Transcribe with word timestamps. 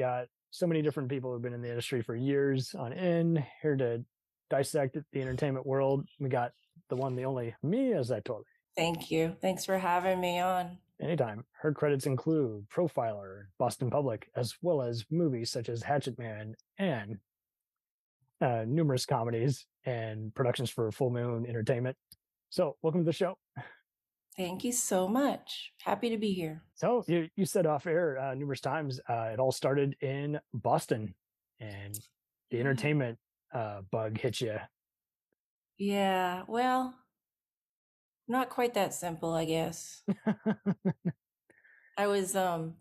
got 0.00 0.28
so 0.50 0.66
many 0.66 0.82
different 0.82 1.08
people 1.08 1.30
who've 1.30 1.42
been 1.42 1.52
in 1.52 1.60
the 1.60 1.68
industry 1.68 2.02
for 2.02 2.16
years 2.16 2.74
on 2.74 2.92
end 2.92 3.44
here 3.62 3.76
to 3.76 4.02
dissect 4.48 4.96
the 5.12 5.20
entertainment 5.20 5.66
world. 5.66 6.08
We 6.18 6.30
got 6.30 6.52
the 6.88 6.96
one, 6.96 7.14
the 7.14 7.24
only 7.24 7.54
Mia 7.62 8.00
Zottoli. 8.00 8.42
Thank 8.76 9.10
you. 9.10 9.36
Thanks 9.42 9.64
for 9.64 9.78
having 9.78 10.18
me 10.18 10.40
on. 10.40 10.78
Anytime. 11.00 11.44
Her 11.52 11.72
credits 11.72 12.06
include 12.06 12.66
Profiler, 12.68 13.44
Boston 13.58 13.90
Public, 13.90 14.28
as 14.36 14.54
well 14.62 14.82
as 14.82 15.04
movies 15.10 15.50
such 15.50 15.68
as 15.68 15.82
Hatchet 15.82 16.18
Man 16.18 16.54
and 16.78 17.18
uh, 18.40 18.64
numerous 18.66 19.04
comedies 19.04 19.66
and 19.84 20.34
productions 20.34 20.70
for 20.70 20.90
Full 20.92 21.10
Moon 21.10 21.46
Entertainment. 21.46 21.96
So, 22.48 22.76
welcome 22.82 23.02
to 23.02 23.04
the 23.04 23.12
show. 23.12 23.36
Thank 24.36 24.64
you 24.64 24.72
so 24.72 25.08
much. 25.08 25.72
Happy 25.80 26.08
to 26.10 26.16
be 26.16 26.32
here. 26.32 26.62
So, 26.74 27.04
you, 27.06 27.28
you 27.36 27.44
said 27.44 27.66
off 27.66 27.86
air 27.86 28.18
uh, 28.18 28.34
numerous 28.34 28.60
times, 28.60 29.00
uh, 29.08 29.30
it 29.32 29.38
all 29.38 29.52
started 29.52 29.96
in 30.00 30.40
Boston 30.54 31.14
and 31.58 31.98
the 32.50 32.60
entertainment 32.60 33.18
uh, 33.52 33.82
bug 33.90 34.18
hit 34.18 34.40
you. 34.40 34.56
Yeah, 35.78 36.42
well, 36.46 36.94
not 38.28 38.50
quite 38.50 38.74
that 38.74 38.94
simple, 38.94 39.32
I 39.34 39.44
guess. 39.44 40.02
I 41.96 42.06
was 42.06 42.36
um 42.36 42.74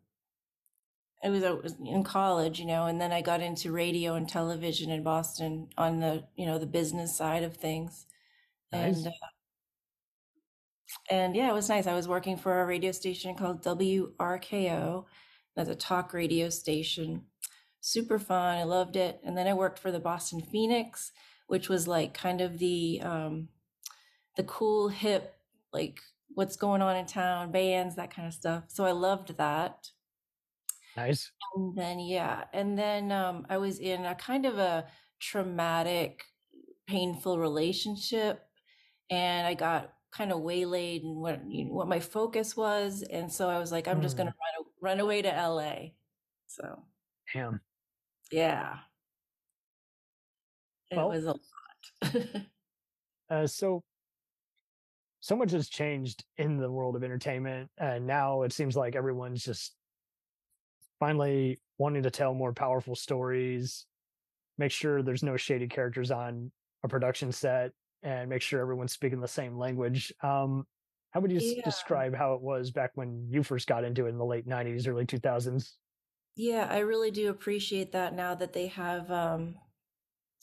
I 1.24 1.30
was, 1.30 1.44
I 1.44 1.52
was 1.52 1.76
in 1.86 2.04
college, 2.04 2.60
you 2.60 2.66
know, 2.66 2.86
and 2.86 3.02
then 3.02 3.12
I 3.12 3.22
got 3.22 3.42
into 3.42 3.72
radio 3.72 4.16
and 4.16 4.28
television 4.28 4.90
in 4.90 5.04
Boston 5.04 5.68
on 5.78 6.00
the, 6.00 6.24
you 6.38 6.46
know, 6.46 6.58
the 6.58 6.66
business 6.66 7.18
side 7.18 7.44
of 7.44 7.58
things. 7.58 8.06
Nice. 8.72 8.98
And 8.98 9.08
uh, 9.08 9.12
and 11.10 11.36
yeah, 11.36 11.50
it 11.50 11.54
was 11.54 11.70
nice. 11.70 11.88
I 11.88 11.94
was 11.94 12.08
working 12.08 12.38
for 12.38 12.62
a 12.62 12.66
radio 12.66 12.92
station 12.92 13.36
called 13.36 13.64
WRKO. 13.64 15.06
That's 15.56 15.70
a 15.70 15.76
talk 15.76 16.14
radio 16.14 16.50
station. 16.50 17.26
Super 17.82 18.20
fun. 18.20 18.58
I 18.58 18.64
loved 18.64 18.96
it. 18.96 19.20
And 19.24 19.38
then 19.38 19.48
I 19.48 19.54
worked 19.54 19.80
for 19.80 19.92
the 19.92 20.00
Boston 20.00 20.42
Phoenix, 20.42 21.12
which 21.48 21.70
was 21.70 21.88
like 21.88 22.14
kind 22.14 22.42
of 22.42 22.60
the 22.60 23.02
um 23.04 23.50
the 24.36 24.44
cool 24.44 24.90
hip 24.90 25.36
like 25.74 26.00
what's 26.30 26.56
going 26.56 26.82
on 26.82 26.96
in 26.96 27.06
town, 27.06 27.52
bands, 27.52 27.96
that 27.96 28.14
kind 28.14 28.28
of 28.28 28.34
stuff. 28.34 28.66
So 28.68 28.86
I 28.86 28.92
loved 28.92 29.38
that. 29.38 29.90
Nice. 30.96 31.32
And 31.56 31.78
then 31.78 32.00
yeah, 32.00 32.46
and 32.54 32.78
then 32.78 33.12
um, 33.12 33.46
I 33.50 33.58
was 33.58 33.80
in 33.80 34.06
a 34.06 34.16
kind 34.16 34.46
of 34.46 34.58
a 34.58 34.86
traumatic, 35.20 36.24
painful 36.88 37.40
relationship, 37.40 38.46
and 39.10 39.48
I 39.48 39.54
got 39.54 39.94
kind 40.12 40.32
of 40.32 40.42
waylaid 40.42 41.04
and 41.04 41.16
what 41.18 41.42
you 41.50 41.66
know, 41.66 41.74
what 41.74 41.88
my 41.88 42.00
focus 42.00 42.56
was, 42.58 43.04
and 43.04 43.32
so 43.32 43.50
I 43.50 43.60
was 43.60 43.72
like, 43.72 43.88
I'm 43.88 44.02
just 44.02 44.16
Hmm. 44.16 44.24
gonna 44.24 44.36
run 44.58 44.66
run 44.82 45.00
away 45.00 45.22
to 45.22 45.34
L.A. 45.34 45.96
So 46.48 46.84
Damn. 47.34 47.62
yeah, 48.32 48.80
it 50.92 50.98
Well- 50.98 51.10
was 51.10 51.26
a 51.26 51.34
lot. 51.34 51.42
Uh, 53.30 53.46
so, 53.46 53.84
so 55.20 55.36
much 55.36 55.52
has 55.52 55.70
changed 55.70 56.26
in 56.38 56.58
the 56.58 56.72
world 56.72 56.96
of 56.96 57.04
entertainment, 57.04 57.70
and 57.78 58.08
now 58.08 58.42
it 58.42 58.52
seems 58.52 58.76
like 58.76 58.96
everyone's 58.96 59.44
just 59.44 59.76
finally 61.00 61.62
wanting 61.78 62.02
to 62.02 62.10
tell 62.10 62.34
more 62.34 62.54
powerful 62.54 62.96
stories, 62.96 63.86
make 64.58 64.72
sure 64.72 65.04
there's 65.04 65.22
no 65.22 65.38
shady 65.38 65.68
characters 65.68 66.10
on 66.10 66.52
a 66.84 66.88
production 66.88 67.32
set, 67.32 67.72
and 68.04 68.30
make 68.30 68.42
sure 68.42 68.62
everyone's 68.62 68.94
speaking 68.94 69.20
the 69.22 69.28
same 69.28 69.58
language. 69.58 70.14
Um, 70.22 70.68
how 71.12 71.22
would 71.22 71.32
you 71.32 71.42
Yeah. 71.56 71.62
describe 71.64 72.16
how 72.16 72.34
it 72.36 72.42
was 72.42 72.72
back 72.72 72.92
when 72.96 73.28
you 73.32 73.44
first 73.44 73.68
got 73.68 73.84
into 73.84 74.06
it 74.06 74.10
in 74.10 74.18
the 74.18 74.26
late 74.26 74.48
'90s, 74.48 74.88
early 74.88 75.06
2000s? 75.06 75.78
Yeah, 76.36 76.66
I 76.68 76.80
really 76.80 77.12
do 77.12 77.30
appreciate 77.30 77.92
that 77.92 78.16
now 78.16 78.34
that 78.34 78.54
they 78.54 78.66
have 78.68 79.12
um 79.12 79.60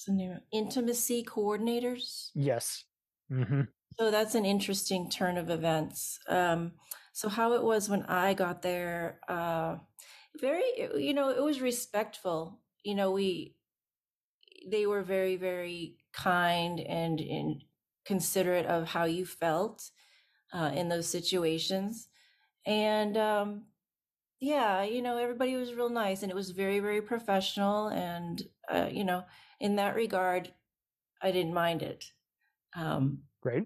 the 0.06 0.12
name? 0.12 0.40
Intimacy 0.52 1.22
coordinators. 1.24 2.32
Yes. 2.34 2.84
Mm-hmm. 3.30 3.62
So 3.98 4.10
that's 4.10 4.34
an 4.34 4.44
interesting 4.44 5.08
turn 5.10 5.36
of 5.38 5.50
events. 5.50 6.18
Um 6.28 6.74
so 7.12 7.28
how 7.28 7.52
it 7.54 7.62
was 7.62 7.88
when 7.88 8.02
I 8.04 8.34
got 8.34 8.62
there, 8.62 9.20
uh 9.28 9.78
very 10.40 10.64
you 10.96 11.14
know, 11.14 11.30
it 11.30 11.42
was 11.42 11.60
respectful. 11.60 12.62
You 12.84 12.94
know, 12.94 13.10
we 13.12 13.56
they 14.66 14.86
were 14.86 15.02
very, 15.02 15.36
very 15.36 15.96
kind 16.12 16.80
and, 16.80 17.20
and 17.20 17.62
considerate 18.04 18.66
of 18.66 18.88
how 18.88 19.04
you 19.04 19.24
felt 19.24 19.90
uh, 20.52 20.70
in 20.74 20.88
those 20.88 21.08
situations. 21.08 22.08
And 22.66 23.16
um, 23.16 23.62
yeah, 24.40 24.82
you 24.82 25.02
know, 25.02 25.18
everybody 25.18 25.56
was 25.56 25.74
real 25.74 25.88
nice 25.88 26.22
and 26.22 26.30
it 26.30 26.34
was 26.34 26.50
very, 26.50 26.80
very 26.80 27.00
professional. 27.00 27.88
And, 27.88 28.42
uh, 28.68 28.88
you 28.90 29.04
know, 29.04 29.24
in 29.60 29.76
that 29.76 29.94
regard, 29.94 30.52
I 31.22 31.30
didn't 31.30 31.54
mind 31.54 31.82
it. 31.82 32.04
Um, 32.74 33.20
Great. 33.42 33.64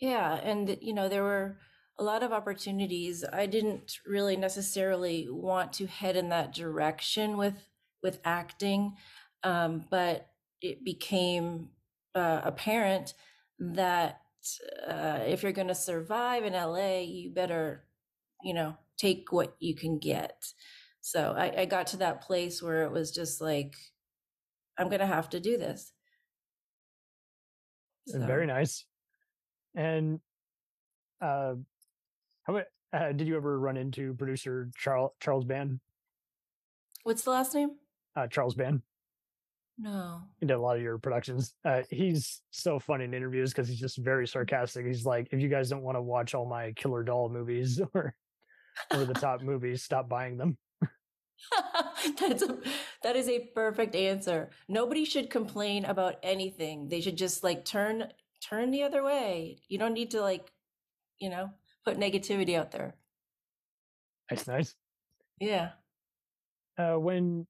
yeah, 0.00 0.34
and 0.34 0.76
you 0.80 0.92
know, 0.92 1.08
there 1.08 1.22
were 1.22 1.58
a 1.98 2.04
lot 2.04 2.22
of 2.22 2.32
opportunities. 2.32 3.24
I 3.32 3.46
didn't 3.46 3.98
really 4.06 4.36
necessarily 4.36 5.28
want 5.30 5.72
to 5.74 5.86
head 5.86 6.16
in 6.16 6.28
that 6.28 6.54
direction 6.54 7.36
with 7.36 7.54
with 8.02 8.20
acting, 8.24 8.96
um, 9.42 9.84
but 9.90 10.28
it 10.60 10.84
became 10.84 11.68
uh, 12.14 12.40
apparent 12.44 13.14
that 13.58 14.20
uh, 14.88 15.20
if 15.26 15.42
you're 15.42 15.52
going 15.52 15.68
to 15.68 15.74
survive 15.74 16.44
in 16.44 16.52
LA, 16.52 17.00
you 17.00 17.30
better, 17.30 17.84
you 18.42 18.54
know, 18.54 18.76
take 18.96 19.30
what 19.32 19.56
you 19.60 19.74
can 19.74 19.98
get. 19.98 20.52
So 21.00 21.34
I, 21.36 21.62
I 21.62 21.64
got 21.64 21.88
to 21.88 21.96
that 21.98 22.22
place 22.22 22.62
where 22.62 22.82
it 22.82 22.92
was 22.92 23.10
just 23.10 23.40
like, 23.40 23.74
I'm 24.78 24.88
going 24.88 25.00
to 25.00 25.06
have 25.06 25.28
to 25.30 25.40
do 25.40 25.56
this. 25.56 25.92
So- 28.06 28.20
Very 28.20 28.46
nice. 28.46 28.84
And 29.74 30.20
uh, 31.20 31.54
how 32.44 32.62
uh, 32.92 33.12
did 33.12 33.28
you 33.28 33.36
ever 33.36 33.58
run 33.58 33.76
into 33.76 34.14
producer 34.14 34.70
Charles 34.76 35.12
Charles 35.20 35.44
Band? 35.44 35.80
What's 37.02 37.22
the 37.22 37.30
last 37.30 37.54
name? 37.54 37.72
Uh, 38.16 38.26
Charles 38.26 38.54
Band. 38.54 38.82
No. 39.78 40.22
He 40.40 40.46
did 40.46 40.54
a 40.54 40.60
lot 40.60 40.76
of 40.76 40.82
your 40.82 40.98
productions. 40.98 41.54
Uh, 41.64 41.82
he's 41.88 42.42
so 42.50 42.80
funny 42.80 43.04
in 43.04 43.14
interviews 43.14 43.52
because 43.52 43.68
he's 43.68 43.78
just 43.78 43.98
very 43.98 44.26
sarcastic. 44.26 44.84
He's 44.84 45.06
like, 45.06 45.28
if 45.30 45.40
you 45.40 45.48
guys 45.48 45.70
don't 45.70 45.82
want 45.82 45.96
to 45.96 46.02
watch 46.02 46.34
all 46.34 46.46
my 46.46 46.72
killer 46.72 47.04
doll 47.04 47.28
movies 47.28 47.80
or 47.94 48.14
over 48.92 49.04
the 49.04 49.14
top 49.14 49.40
movies, 49.42 49.84
stop 49.84 50.08
buying 50.08 50.36
them. 50.36 50.58
That's 52.20 52.42
a 52.42 52.58
that 53.04 53.14
is 53.14 53.28
a 53.28 53.50
perfect 53.54 53.94
answer. 53.94 54.50
Nobody 54.68 55.04
should 55.04 55.30
complain 55.30 55.84
about 55.84 56.16
anything. 56.24 56.88
They 56.88 57.00
should 57.00 57.16
just 57.16 57.44
like 57.44 57.64
turn 57.64 58.08
turn 58.42 58.72
the 58.72 58.82
other 58.82 59.04
way. 59.04 59.58
You 59.68 59.78
don't 59.78 59.94
need 59.94 60.10
to 60.12 60.20
like, 60.20 60.50
you 61.20 61.30
know, 61.30 61.50
put 61.84 61.96
negativity 61.96 62.56
out 62.56 62.72
there. 62.72 62.96
That's 64.28 64.48
nice. 64.48 64.74
Yeah. 65.40 65.70
Uh, 66.76 66.94
when 66.94 67.46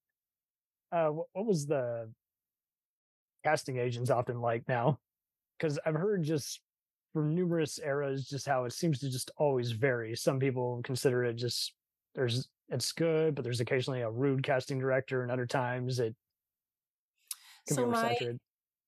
uh, 0.93 1.09
what 1.09 1.47
was 1.47 1.67
the 1.67 2.11
casting 3.45 3.79
agents 3.79 4.11
often 4.11 4.41
like 4.41 4.67
now? 4.69 4.99
Because 5.59 5.79
I've 5.85 5.95
heard 5.95 6.23
just 6.23 6.61
from 7.13 7.35
numerous 7.35 7.79
eras 7.79 8.29
just 8.29 8.47
how 8.47 8.65
it 8.65 8.73
seems 8.73 9.01
to 9.01 9.11
just 9.11 9.31
always 9.37 9.73
vary. 9.73 10.15
Some 10.15 10.39
people 10.39 10.81
consider 10.85 11.25
it 11.25 11.35
just 11.35 11.73
there's 12.15 12.49
it's 12.69 12.93
good, 12.93 13.35
but 13.35 13.45
there's 13.45 13.61
occasionally 13.61 14.03
a 14.03 14.11
rude 14.11 14.43
casting 14.43 14.79
director, 14.79 15.23
and 15.23 15.31
other 15.31 15.47
times 15.47 16.01
it 16.01 16.15
can 17.67 17.77
So 17.77 17.85
be 17.85 17.91
my 17.91 18.19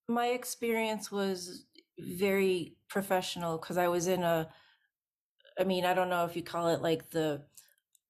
my 0.09 0.27
experience 0.29 1.11
was 1.11 1.67
very 1.99 2.77
professional 2.89 3.59
because 3.59 3.79
I 3.79 3.89
was 3.89 4.07
in 4.07 4.23
a 4.23 4.49
I 5.59 5.65
mean, 5.65 5.85
I 5.85 5.95
don't 5.95 6.09
know 6.09 6.25
if 6.25 6.37
you 6.37 6.43
call 6.43 6.69
it 6.69 6.81
like 6.81 7.11
the 7.11 7.43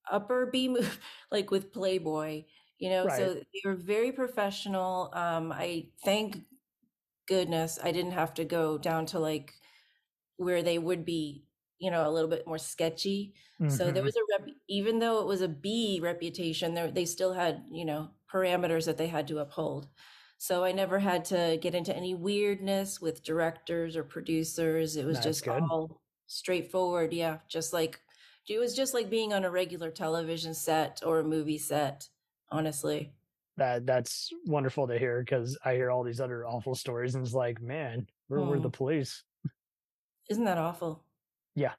upper 0.09 0.45
B 0.45 0.69
move, 0.69 0.99
like 1.31 1.51
with 1.51 1.73
Playboy, 1.73 2.43
you 2.81 2.89
know, 2.91 3.09
so 3.09 3.35
Right. 3.35 3.45
they 3.53 3.61
were 3.65 3.75
very 3.77 4.11
professional. 4.13 5.11
Um, 5.15 5.53
I 5.53 5.91
thank 6.05 6.45
goodness 7.27 7.79
I 7.83 7.91
didn't 7.91 8.11
have 8.13 8.33
to 8.35 8.45
go 8.45 8.77
down 8.77 9.05
to 9.07 9.19
like 9.19 9.55
where 10.37 10.63
they 10.63 10.79
would 10.79 11.05
be, 11.05 11.47
you 11.79 11.91
know, 11.91 12.07
a 12.09 12.11
little 12.11 12.29
bit 12.29 12.47
more 12.47 12.57
sketchy. 12.57 13.35
So 13.67 13.91
there 13.91 14.03
Mhm. 14.03 14.05
was 14.05 14.15
a 14.17 14.21
rep, 14.39 14.49
even 14.69 14.99
though 14.99 15.21
it 15.21 15.27
was 15.27 15.41
a 15.41 15.47
B 15.47 15.99
reputation, 16.01 16.73
there 16.73 16.91
they 16.91 17.05
still 17.05 17.33
had, 17.33 17.65
you 17.71 17.85
know, 17.85 18.11
parameters 18.31 18.85
that 18.85 18.97
they 18.97 19.07
had 19.07 19.27
to 19.29 19.39
uphold. 19.39 19.89
So 20.37 20.63
I 20.63 20.71
never 20.71 20.99
had 20.99 21.25
to 21.25 21.57
get 21.61 21.75
into 21.75 21.95
any 21.95 22.15
weirdness 22.15 22.99
with 23.01 23.23
directors 23.23 23.95
or 23.95 24.03
producers. 24.03 24.95
It 24.97 25.05
was 25.05 25.19
That's 25.19 25.21
just 25.21 25.41
good. 25.41 25.63
all 25.69 26.01
straightforward. 26.27 27.13
Yeah. 27.13 27.39
Just 27.49 27.73
like, 27.73 28.01
it 28.49 28.59
was 28.59 28.75
just 28.75 28.93
like 28.93 29.09
being 29.09 29.33
on 29.33 29.45
a 29.45 29.51
regular 29.51 29.91
television 29.91 30.53
set 30.55 31.01
or 31.05 31.19
a 31.19 31.23
movie 31.23 31.57
set, 31.59 32.09
honestly. 32.51 33.15
that 33.57 33.85
that's 33.85 34.29
wonderful 34.45 34.87
to 34.87 34.97
hear 34.97 35.19
because 35.21 35.57
I 35.63 35.73
hear 35.73 35.91
all 35.91 36.03
these 36.03 36.19
other 36.21 36.45
awful 36.45 36.75
stories, 36.75 37.15
and 37.15 37.23
it's 37.25 37.33
like, 37.33 37.61
man, 37.61 38.07
where 38.27 38.41
were 38.43 38.59
Hmm. 38.59 38.61
the 38.61 38.69
police? 38.69 39.23
Isn't 40.29 40.45
that 40.45 40.57
awful? 40.57 41.05
Yeah. 41.55 41.75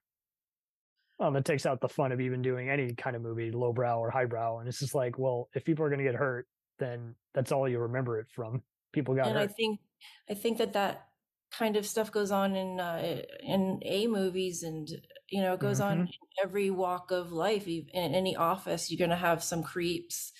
Um, 1.19 1.37
it 1.37 1.45
takes 1.45 1.67
out 1.67 1.81
the 1.81 1.89
fun 1.89 2.11
of 2.11 2.21
even 2.21 2.43
doing 2.43 2.69
any 2.69 2.95
kind 2.95 3.15
of 3.15 3.23
movie, 3.23 3.51
lowbrow 3.53 3.99
or 3.99 4.11
highbrow. 4.11 4.59
And 4.59 4.69
it's 4.69 4.79
just 4.81 4.95
like, 4.95 5.19
well, 5.19 5.49
if 5.55 5.65
people 5.65 5.85
are 5.85 5.89
going 5.89 5.99
to 5.99 6.05
get 6.05 6.15
hurt, 6.17 6.49
then 6.79 7.17
that's 7.33 7.53
all 7.53 7.69
you 7.69 7.79
remember 7.79 8.19
it 8.19 8.29
from. 8.31 8.65
People 8.93 9.15
got 9.15 9.31
and 9.31 9.39
hurt. 9.39 9.43
I 9.43 9.47
think 9.47 9.81
I 10.29 10.35
think 10.35 10.59
that 10.59 10.73
that 10.75 11.09
kind 11.51 11.77
of 11.77 11.87
stuff 11.87 12.11
goes 12.13 12.31
on 12.31 12.57
in 12.57 12.81
uh, 12.81 13.23
in 13.41 13.81
A 13.85 14.07
movies, 14.07 14.63
and 14.63 14.89
you 15.31 15.41
know, 15.43 15.55
it 15.55 15.61
goes 15.61 15.81
on 15.81 15.99
hmm 15.99 16.05
in 16.07 16.09
every 16.43 16.71
walk 16.71 17.11
of 17.11 17.33
life. 17.33 17.67
In 17.67 17.89
any 18.15 18.37
office, 18.37 18.91
you're 18.91 18.99
going 18.99 19.11
to 19.11 19.17
have 19.17 19.43
some 19.43 19.63
creeps. 19.63 20.33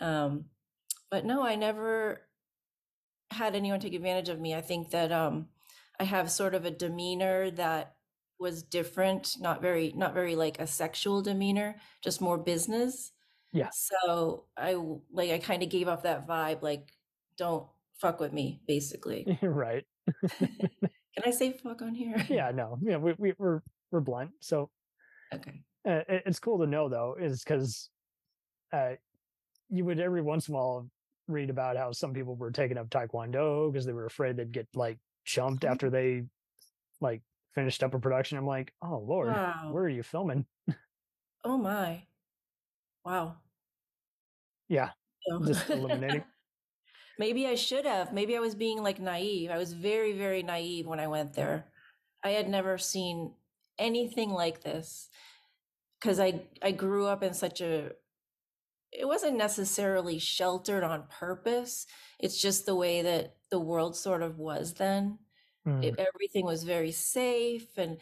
Um, 0.00 0.46
but 1.10 1.24
no, 1.24 1.42
I 1.42 1.56
never 1.56 2.22
had 3.30 3.54
anyone 3.54 3.80
take 3.80 3.94
advantage 3.94 4.28
of 4.28 4.40
me. 4.40 4.54
I 4.54 4.60
think 4.60 4.90
that 4.90 5.12
um, 5.12 5.48
I 5.98 6.04
have 6.04 6.30
sort 6.30 6.54
of 6.54 6.64
a 6.64 6.70
demeanor 6.70 7.50
that 7.52 7.96
was 8.38 8.62
different, 8.62 9.36
not 9.40 9.62
very, 9.62 9.92
not 9.94 10.14
very 10.14 10.36
like 10.36 10.58
a 10.60 10.66
sexual 10.66 11.22
demeanor, 11.22 11.76
just 12.02 12.20
more 12.20 12.38
business. 12.38 13.12
Yeah, 13.52 13.70
So 13.72 14.46
I 14.56 14.74
like 15.12 15.30
I 15.30 15.38
kind 15.38 15.62
of 15.62 15.68
gave 15.68 15.86
off 15.88 16.02
that 16.02 16.26
vibe, 16.26 16.62
like 16.62 16.92
don't 17.36 17.68
fuck 17.94 18.18
with 18.20 18.32
me, 18.32 18.60
basically. 18.66 19.30
right. 19.42 19.84
Can 20.38 21.22
I 21.24 21.30
say 21.30 21.52
fuck 21.52 21.80
on 21.82 21.94
here? 21.94 22.26
Yeah, 22.28 22.50
no, 22.50 22.78
yeah, 22.82 22.96
we, 22.96 23.14
we 23.18 23.34
we're 23.38 23.62
we're 23.92 24.00
blunt. 24.00 24.32
So 24.40 24.70
Okay. 25.32 25.62
uh, 25.86 26.02
it- 26.08 26.24
it's 26.26 26.40
cool 26.40 26.58
to 26.58 26.66
know 26.66 26.88
though, 26.88 27.14
is 27.18 27.44
because 27.44 27.90
uh, 28.72 28.94
you 29.70 29.84
would 29.84 30.00
every 30.00 30.22
once 30.22 30.48
in 30.48 30.54
a 30.54 30.58
while 30.58 30.90
read 31.28 31.50
about 31.50 31.76
how 31.76 31.92
some 31.92 32.12
people 32.12 32.36
were 32.36 32.50
taking 32.50 32.76
up 32.76 32.90
taekwondo 32.90 33.72
because 33.72 33.86
they 33.86 33.92
were 33.92 34.06
afraid 34.06 34.36
they'd 34.36 34.52
get 34.52 34.68
like 34.74 34.98
jumped 35.24 35.64
Oh, 35.64 35.68
after 35.68 35.90
they 35.90 36.24
like 37.00 37.22
finished 37.54 37.82
up 37.82 37.94
a 37.94 37.98
production. 37.98 38.38
I'm 38.38 38.46
like, 38.46 38.72
oh 38.82 38.98
lord, 38.98 39.28
wow. 39.28 39.70
where 39.72 39.84
are 39.84 39.88
you 39.88 40.02
filming? 40.02 40.46
Oh 41.44 41.56
my. 41.58 42.06
Wow. 43.04 43.36
Yeah, 44.68 44.90
So 45.28 45.44
just 45.44 45.68
eliminating. 45.70 46.24
maybe 47.18 47.46
I 47.46 47.54
should 47.54 47.84
have. 47.84 48.12
Maybe 48.12 48.36
I 48.36 48.40
was 48.40 48.54
being 48.54 48.82
like 48.82 48.98
naive. 48.98 49.50
I 49.50 49.58
was 49.58 49.72
very, 49.72 50.12
very 50.12 50.42
naive 50.42 50.86
when 50.86 51.00
I 51.00 51.06
went 51.06 51.34
there. 51.34 51.66
I 52.22 52.30
had 52.30 52.48
never 52.48 52.78
seen 52.78 53.34
anything 53.78 54.30
like 54.30 54.62
this 54.62 55.08
because 56.00 56.18
I 56.20 56.46
I 56.62 56.70
grew 56.72 57.06
up 57.06 57.22
in 57.22 57.34
such 57.34 57.60
a 57.60 57.92
it 58.94 59.06
wasn't 59.06 59.36
necessarily 59.36 60.18
sheltered 60.18 60.84
on 60.84 61.04
purpose. 61.08 61.86
It's 62.18 62.40
just 62.40 62.64
the 62.66 62.74
way 62.76 63.02
that 63.02 63.36
the 63.50 63.58
world 63.60 63.96
sort 63.96 64.22
of 64.22 64.38
was 64.38 64.74
then. 64.74 65.18
Mm, 65.66 65.82
It, 65.84 65.94
everything 65.98 66.44
was 66.44 66.64
very 66.64 66.92
safe 66.92 67.76
and 67.76 67.98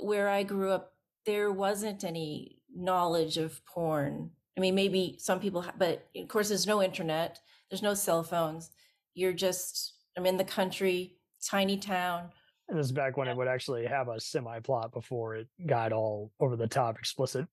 where 0.00 0.28
I 0.28 0.42
grew 0.42 0.70
up 0.70 0.92
there 1.26 1.50
wasn't 1.50 2.04
any 2.04 2.58
knowledge 2.74 3.36
of 3.38 3.64
porn. 3.64 4.30
I 4.56 4.60
mean 4.60 4.74
maybe 4.74 5.16
some 5.18 5.40
people 5.40 5.62
ha- 5.62 5.74
but 5.76 6.06
of 6.16 6.28
course 6.28 6.48
there's 6.48 6.66
no 6.66 6.82
internet, 6.82 7.40
there's 7.70 7.82
no 7.82 7.94
cell 7.94 8.22
phones. 8.22 8.70
You're 9.14 9.32
just 9.32 9.94
I'm 10.16 10.26
in 10.26 10.36
the 10.36 10.44
country, 10.44 11.16
tiny 11.44 11.76
town. 11.76 12.30
And 12.68 12.78
this 12.78 12.86
is 12.86 12.92
back 12.92 13.16
when 13.16 13.28
it 13.28 13.36
would 13.36 13.48
actually 13.48 13.84
have 13.86 14.08
a 14.08 14.20
semi 14.20 14.60
plot 14.60 14.92
before 14.92 15.36
it 15.36 15.48
got 15.66 15.92
all 15.92 16.32
over 16.40 16.56
the 16.56 16.68
top 16.68 16.98
explicit. 16.98 17.46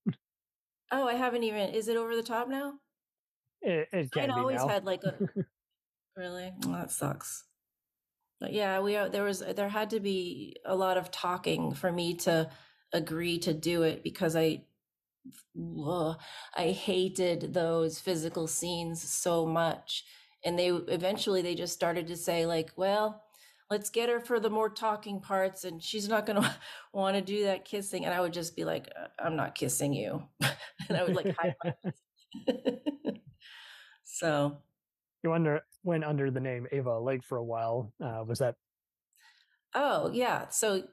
Oh, 0.92 1.08
I 1.08 1.16
haven't 1.16 1.44
even 1.44 1.72
is 1.74 1.88
it 1.88 1.98
over 1.98 2.16
the 2.16 2.22
top 2.24 2.48
now? 2.48 2.82
It, 3.62 3.90
it 3.92 4.12
I'd 4.16 4.30
can 4.30 4.34
be 4.34 4.42
always 4.42 4.62
now. 4.62 4.68
had 4.68 4.86
like 4.86 5.04
a 5.04 5.20
really 6.18 6.54
well, 6.58 6.74
that 6.74 6.92
sucks. 6.92 7.46
But 8.40 8.54
yeah, 8.54 8.80
we 8.80 8.94
there 8.94 9.24
was 9.24 9.40
there 9.40 9.70
had 9.70 9.92
to 9.92 10.00
be 10.00 10.58
a 10.66 10.76
lot 10.76 10.98
of 10.98 11.12
talking 11.12 11.74
for 11.74 11.92
me 11.92 12.16
to 12.18 12.50
agree 12.92 13.40
to 13.40 13.54
do 13.54 13.84
it 13.84 14.04
because 14.04 14.36
I 14.36 14.66
ugh, 15.58 16.20
I 16.56 16.72
hated 16.72 17.54
those 17.54 18.00
physical 18.00 18.48
scenes 18.48 19.02
so 19.02 19.46
much. 19.46 20.06
And 20.44 20.58
they 20.58 20.70
eventually 20.70 21.42
they 21.42 21.56
just 21.56 21.74
started 21.74 22.08
to 22.08 22.18
say 22.18 22.46
like, 22.46 22.72
well, 22.78 23.24
let's 23.72 23.90
get 23.90 24.10
her 24.10 24.20
for 24.20 24.40
the 24.40 24.50
more 24.50 24.70
talking 24.70 25.22
parts 25.22 25.64
and 25.64 25.82
she's 25.82 26.10
not 26.10 26.26
going 26.26 26.40
to 26.42 26.56
want 26.94 27.16
to 27.16 27.22
do 27.22 27.46
that 27.46 27.66
kissing 27.66 28.06
and 28.06 28.14
I 28.14 28.20
would 28.20 28.34
just 28.34 28.56
be 28.56 28.66
like, 28.66 28.92
"Uh, 28.96 29.08
I'm 29.18 29.36
not 29.36 29.56
kissing 29.56 29.94
you. 29.94 30.24
and 30.90 30.98
I 30.98 31.04
would 31.04 31.16
like 31.16 31.36
my 31.42 31.56
So, 34.04 34.58
you 35.24 35.34
under 35.34 35.62
went 35.84 36.04
under 36.04 36.30
the 36.30 36.42
name 36.42 36.68
Ava 36.72 37.00
Lake 37.00 37.24
for 37.24 37.38
a 37.38 37.44
while. 37.44 37.94
Uh, 38.04 38.24
was 38.28 38.40
that 38.40 38.56
oh, 39.74 40.12
yeah. 40.12 40.50
So 40.50 40.84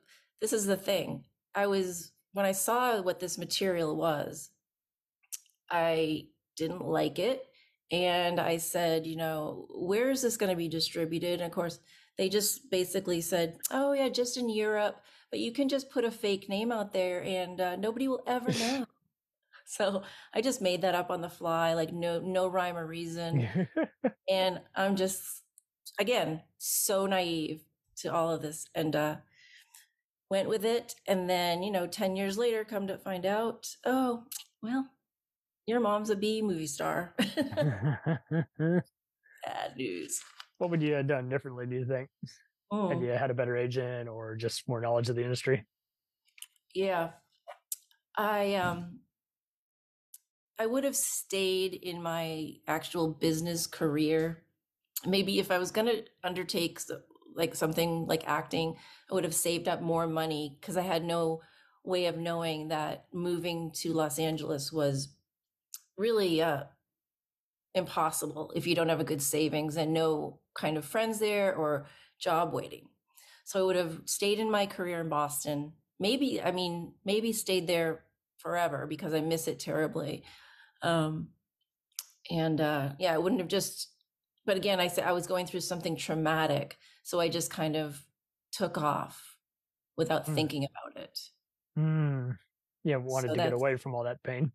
this 0.41 0.53
is 0.53 0.67
the 0.67 0.77
thing. 0.77 1.25
I 1.55 1.67
was 1.67 2.13
when 2.33 2.47
I 2.47 2.53
saw 2.53 3.01
what 3.03 3.19
this 3.19 3.39
material 3.39 3.97
was, 3.97 4.51
I 5.71 6.29
didn't 6.57 6.87
like 6.87 7.19
it. 7.19 7.43
And 7.91 8.39
I 8.39 8.59
said, 8.59 9.07
you 9.07 9.17
know, 9.17 9.67
where 9.75 10.11
is 10.11 10.23
this 10.23 10.37
going 10.37 10.51
to 10.51 10.57
be 10.57 10.69
distributed? 10.69 11.41
And 11.41 11.43
of 11.43 11.53
course, 11.53 11.81
they 12.19 12.29
just 12.29 12.71
basically 12.71 13.21
said, 13.21 13.59
oh, 13.71 13.93
yeah, 13.93 14.09
just 14.09 14.37
in 14.37 14.51
Europe, 14.51 15.01
but 15.31 15.39
you 15.39 15.53
can 15.53 15.69
just 15.69 15.89
put 15.89 16.05
a 16.05 16.11
fake 16.11 16.49
name 16.49 16.73
out 16.73 16.93
there 16.93 17.23
and 17.23 17.61
uh, 17.61 17.77
nobody 17.77 18.09
will 18.09 18.23
ever 18.27 18.51
know. 18.59 18.87
so 19.65 20.03
I 20.35 20.41
just 20.41 20.61
made 20.61 20.83
that 20.83 20.97
up 20.97 21.11
on 21.11 21.21
the 21.21 21.31
fly, 21.31 21.75
like 21.75 21.93
no, 21.93 22.21
no 22.21 22.49
rhyme 22.49 22.77
or 22.77 22.87
reason. 22.87 23.49
And 24.31 24.61
I'm 24.77 24.95
just, 24.95 25.43
again, 25.99 26.43
so 26.59 27.07
naive 27.07 27.63
to 27.97 28.13
all 28.13 28.31
of 28.31 28.43
this 28.43 28.67
and 28.75 28.95
uh, 28.95 29.17
went 30.29 30.51
with 30.51 30.67
it. 30.67 30.95
And 31.07 31.31
then, 31.31 31.63
you 31.63 31.71
know, 31.71 31.87
10 31.87 32.15
years 32.15 32.37
later, 32.37 32.63
come 32.65 32.87
to 32.89 32.99
find 32.99 33.25
out, 33.25 33.75
oh, 33.87 34.25
well, 34.63 34.87
your 35.67 35.81
mom's 35.81 36.11
a 36.11 36.17
B 36.17 36.43
movie 36.43 36.67
star. 36.67 37.15
Bad 38.59 38.93
news. 39.77 40.21
What 40.59 40.71
would 40.71 40.83
you 40.83 40.95
have 40.95 41.07
done 41.07 41.29
differently? 41.29 41.67
Do 41.67 41.77
you 41.77 41.87
think? 41.87 42.09
Had 42.89 43.01
Mm, 43.01 43.03
you 43.03 43.11
had 43.11 43.31
a 43.31 43.35
better 43.35 43.57
agent 43.57 44.09
or 44.09 44.37
just 44.37 44.69
more 44.69 44.81
knowledge 44.81 45.09
of 45.09 45.17
the 45.17 45.23
industry? 45.25 45.67
yeah. 46.75 47.11
I, 48.17 48.55
um, 48.57 49.01
I 50.59 50.67
would 50.67 50.85
have 50.85 50.97
stayed 50.97 51.75
in 51.75 52.03
my 52.03 52.55
actual 52.67 53.09
business 53.09 53.67
career. 53.67 54.45
Maybe 55.07 55.39
if 55.39 55.51
I 55.51 55.59
was 55.59 55.71
going 55.71 55.87
to 55.87 56.05
undertake 56.25 56.81
like 57.35 57.55
something 57.55 58.07
like 58.07 58.27
acting, 58.27 58.77
I 59.11 59.15
would 59.15 59.25
have 59.25 59.35
saved 59.35 59.69
up 59.69 59.81
more 59.81 60.07
money 60.07 60.57
because 60.61 60.77
I 60.77 60.83
had 60.83 61.05
no 61.05 61.43
way 61.85 62.07
of 62.07 62.19
knowing 62.19 62.69
that 62.69 63.07
moving 63.13 63.71
to 63.73 63.93
Los 63.93 64.19
Angeles 64.19 64.73
was 64.73 65.15
really 65.97 66.43
uh, 66.43 66.65
impossible 67.75 68.53
if 68.57 68.67
you 68.67 68.75
don't 68.75 68.89
have 68.89 69.01
a 69.01 69.05
good 69.05 69.23
savings 69.23 69.77
and 69.77 69.93
no 69.93 70.41
kind 70.59 70.79
of 70.79 70.85
friends 70.85 71.21
there 71.21 71.57
or 71.57 71.89
job 72.21 72.53
waiting. 72.55 72.91
So 73.45 73.61
I 73.61 73.65
would 73.65 73.77
have 73.77 74.03
stayed 74.07 74.41
in 74.41 74.51
my 74.51 74.67
career 74.67 75.01
in 75.01 75.11
Boston. 75.11 75.75
Maybe, 76.01 76.43
I 76.43 76.53
mean, 76.53 76.97
maybe 77.07 77.33
stayed 77.33 77.69
there 77.69 78.07
forever 78.39 78.87
because 78.87 79.15
I 79.15 79.23
miss 79.23 79.49
it 79.49 79.61
terribly. 79.61 80.25
Um, 80.83 81.31
and 82.31 82.61
uh, 82.61 82.95
yeah, 82.99 83.15
I 83.15 83.19
wouldn't 83.19 83.41
have 83.41 83.49
just. 83.49 83.89
But 84.45 84.57
again, 84.57 84.81
I 84.81 84.89
said 84.89 85.05
I 85.05 85.13
was 85.13 85.27
going 85.27 85.47
through 85.47 85.61
something 85.61 85.97
traumatic, 85.97 86.79
so 87.03 87.21
I 87.21 87.29
just 87.29 87.51
kind 87.51 87.77
of 87.77 88.05
took 88.53 88.79
off 88.79 89.39
without 89.97 90.27
Hmm. 90.27 90.35
thinking 90.35 90.67
about 90.67 91.03
it. 91.03 91.19
Mm. 91.77 92.39
Yeah, 92.85 92.97
wanted 92.97 93.29
So 93.29 93.35
to 93.35 93.41
get 93.41 93.53
away 93.53 93.77
from 93.77 93.95
all 93.95 94.05
that 94.05 94.23
pain. 94.23 94.53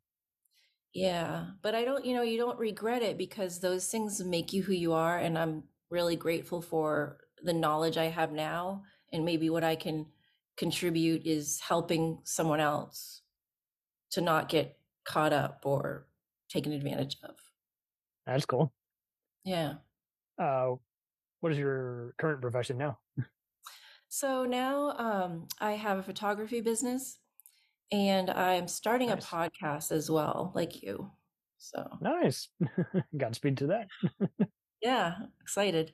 yeah. 0.93 1.51
But 1.61 1.75
I 1.75 1.85
don't, 1.85 2.05
you 2.05 2.13
know, 2.13 2.21
you 2.21 2.37
don't 2.37 2.59
regret 2.59 3.01
it 3.01 3.17
because 3.17 3.59
those 3.59 3.89
things 3.89 4.23
make 4.23 4.53
you 4.53 4.63
who 4.63 4.73
you 4.73 4.93
are, 4.93 5.17
and 5.17 5.37
I'm 5.37 5.63
really 5.93 6.15
grateful 6.15 6.61
for 6.61 7.19
the 7.43 7.53
knowledge 7.53 7.97
I 7.97 8.05
have 8.05 8.31
now, 8.33 8.83
and 9.13 9.23
maybe 9.23 9.49
what 9.49 9.63
I 9.63 9.75
can 9.75 10.07
contribute 10.57 11.25
is 11.25 11.59
helping 11.61 12.19
someone 12.23 12.59
else 12.59 13.21
to 14.11 14.21
not 14.21 14.49
get 14.49 14.77
caught 15.05 15.31
up 15.33 15.61
or 15.63 16.07
taken 16.49 16.73
advantage 16.73 17.17
of. 17.23 17.35
That's 18.25 18.45
cool. 18.45 18.73
Yeah. 19.45 19.75
Uh, 20.39 20.75
what 21.41 21.51
is 21.51 21.57
your 21.57 22.13
current 22.17 22.41
profession 22.41 22.77
now? 22.77 22.97
So 24.07 24.45
now 24.45 24.91
um, 24.91 25.47
I 25.59 25.71
have 25.73 25.97
a 25.97 26.03
photography 26.03 26.61
business 26.61 27.17
and 27.91 28.29
I'm 28.29 28.67
starting 28.67 29.09
Nice. 29.09 29.25
a 29.25 29.27
podcast 29.27 29.91
as 29.91 30.09
well, 30.09 30.51
like 30.55 30.81
you. 30.83 31.11
So 31.57 31.97
Nice. 31.99 32.49
Godspeed 33.17 33.57
to 33.57 33.67
that. 33.67 33.87
yeah, 34.83 35.15
excited. 35.41 35.93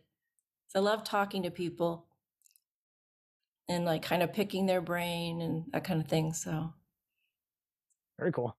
So 0.68 0.80
I 0.80 0.84
love 0.84 1.04
talking 1.04 1.44
to 1.44 1.52
people 1.52 2.08
and 3.70 3.86
like 3.86 4.02
kind 4.02 4.24
of 4.24 4.34
picking 4.34 4.66
their 4.66 4.82
brain 4.82 5.42
and 5.42 5.66
that 5.72 5.84
kind 5.84 6.02
of 6.02 6.08
thing. 6.08 6.34
So 6.34 6.74
Very 8.18 8.32
cool. 8.32 8.58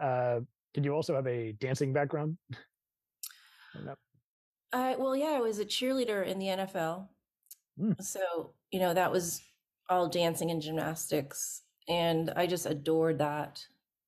Uh, 0.00 0.40
did 0.74 0.84
you 0.84 0.92
also 0.92 1.14
have 1.14 1.26
a 1.26 1.52
dancing 1.52 1.92
background? 1.92 2.36
No? 3.84 3.94
I 4.72 4.96
well, 4.96 5.14
yeah, 5.14 5.34
I 5.36 5.40
was 5.40 5.58
a 5.58 5.64
cheerleader 5.64 6.26
in 6.26 6.38
the 6.38 6.46
NFL. 6.46 7.08
Mm. 7.80 8.02
So, 8.02 8.54
you 8.70 8.80
know, 8.80 8.94
that 8.94 9.12
was 9.12 9.42
all 9.88 10.08
dancing 10.08 10.50
and 10.50 10.60
gymnastics. 10.60 11.62
and 11.88 12.30
I 12.36 12.46
just 12.46 12.66
adored 12.66 13.18
that. 13.18 13.64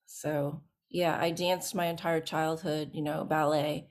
So 0.06 0.62
yeah, 0.90 1.18
I 1.20 1.30
danced 1.30 1.74
my 1.74 1.86
entire 1.86 2.20
childhood, 2.20 2.90
you 2.94 3.02
know, 3.02 3.24
ballet 3.24 3.88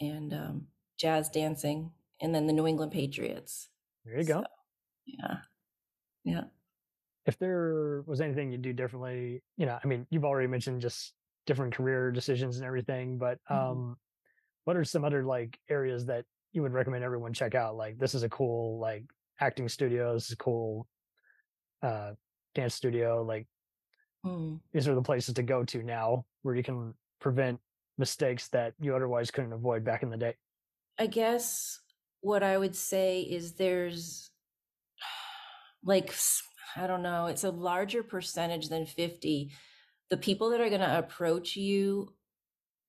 and 0.00 0.32
um, 0.32 0.66
jazz 0.98 1.28
dancing, 1.28 1.92
and 2.20 2.34
then 2.34 2.46
the 2.46 2.52
New 2.52 2.66
England 2.66 2.92
Patriots. 2.92 3.68
There 4.04 4.18
you 4.18 4.24
go. 4.24 4.44
Yeah, 5.06 5.38
yeah. 6.24 6.44
If 7.26 7.38
there 7.38 8.02
was 8.06 8.20
anything 8.20 8.50
you'd 8.50 8.62
do 8.62 8.72
differently, 8.72 9.42
you 9.56 9.66
know, 9.66 9.78
I 9.82 9.86
mean, 9.86 10.06
you've 10.10 10.24
already 10.24 10.48
mentioned 10.48 10.80
just 10.82 11.14
different 11.46 11.74
career 11.74 12.10
decisions 12.10 12.56
and 12.56 12.66
everything, 12.66 13.18
but 13.18 13.38
Mhm. 13.50 13.56
um, 13.56 13.96
what 14.64 14.76
are 14.76 14.84
some 14.84 15.04
other 15.04 15.24
like 15.24 15.58
areas 15.68 16.06
that 16.06 16.24
you 16.52 16.62
would 16.62 16.72
recommend 16.72 17.04
everyone 17.04 17.32
check 17.32 17.54
out? 17.54 17.76
Like, 17.76 17.98
this 17.98 18.14
is 18.14 18.22
a 18.24 18.28
cool 18.28 18.78
like 18.78 19.04
acting 19.40 19.68
studio. 19.68 20.14
This 20.14 20.26
is 20.26 20.32
a 20.32 20.36
cool 20.36 20.88
uh, 21.82 22.14
dance 22.54 22.74
studio. 22.74 23.22
Like, 23.22 23.46
Mm. 24.24 24.60
these 24.72 24.88
are 24.88 24.94
the 24.94 25.02
places 25.02 25.34
to 25.34 25.42
go 25.42 25.64
to 25.64 25.82
now 25.82 26.26
where 26.42 26.54
you 26.54 26.62
can 26.62 26.94
prevent 27.20 27.60
mistakes 27.98 28.48
that 28.48 28.74
you 28.80 28.94
otherwise 28.96 29.30
couldn't 29.30 29.52
avoid 29.52 29.84
back 29.84 30.02
in 30.02 30.10
the 30.10 30.16
day. 30.16 30.36
I 30.98 31.06
guess 31.06 31.80
what 32.20 32.42
I 32.42 32.56
would 32.58 32.76
say 32.76 33.22
is 33.22 33.54
there's 33.54 34.30
like 35.84 36.14
I 36.76 36.86
don't 36.86 37.02
know, 37.02 37.26
it's 37.26 37.44
a 37.44 37.50
larger 37.50 38.02
percentage 38.02 38.68
than 38.68 38.86
50. 38.86 39.52
The 40.10 40.16
people 40.16 40.50
that 40.50 40.60
are 40.60 40.68
going 40.68 40.80
to 40.80 40.98
approach 40.98 41.56
you, 41.56 42.16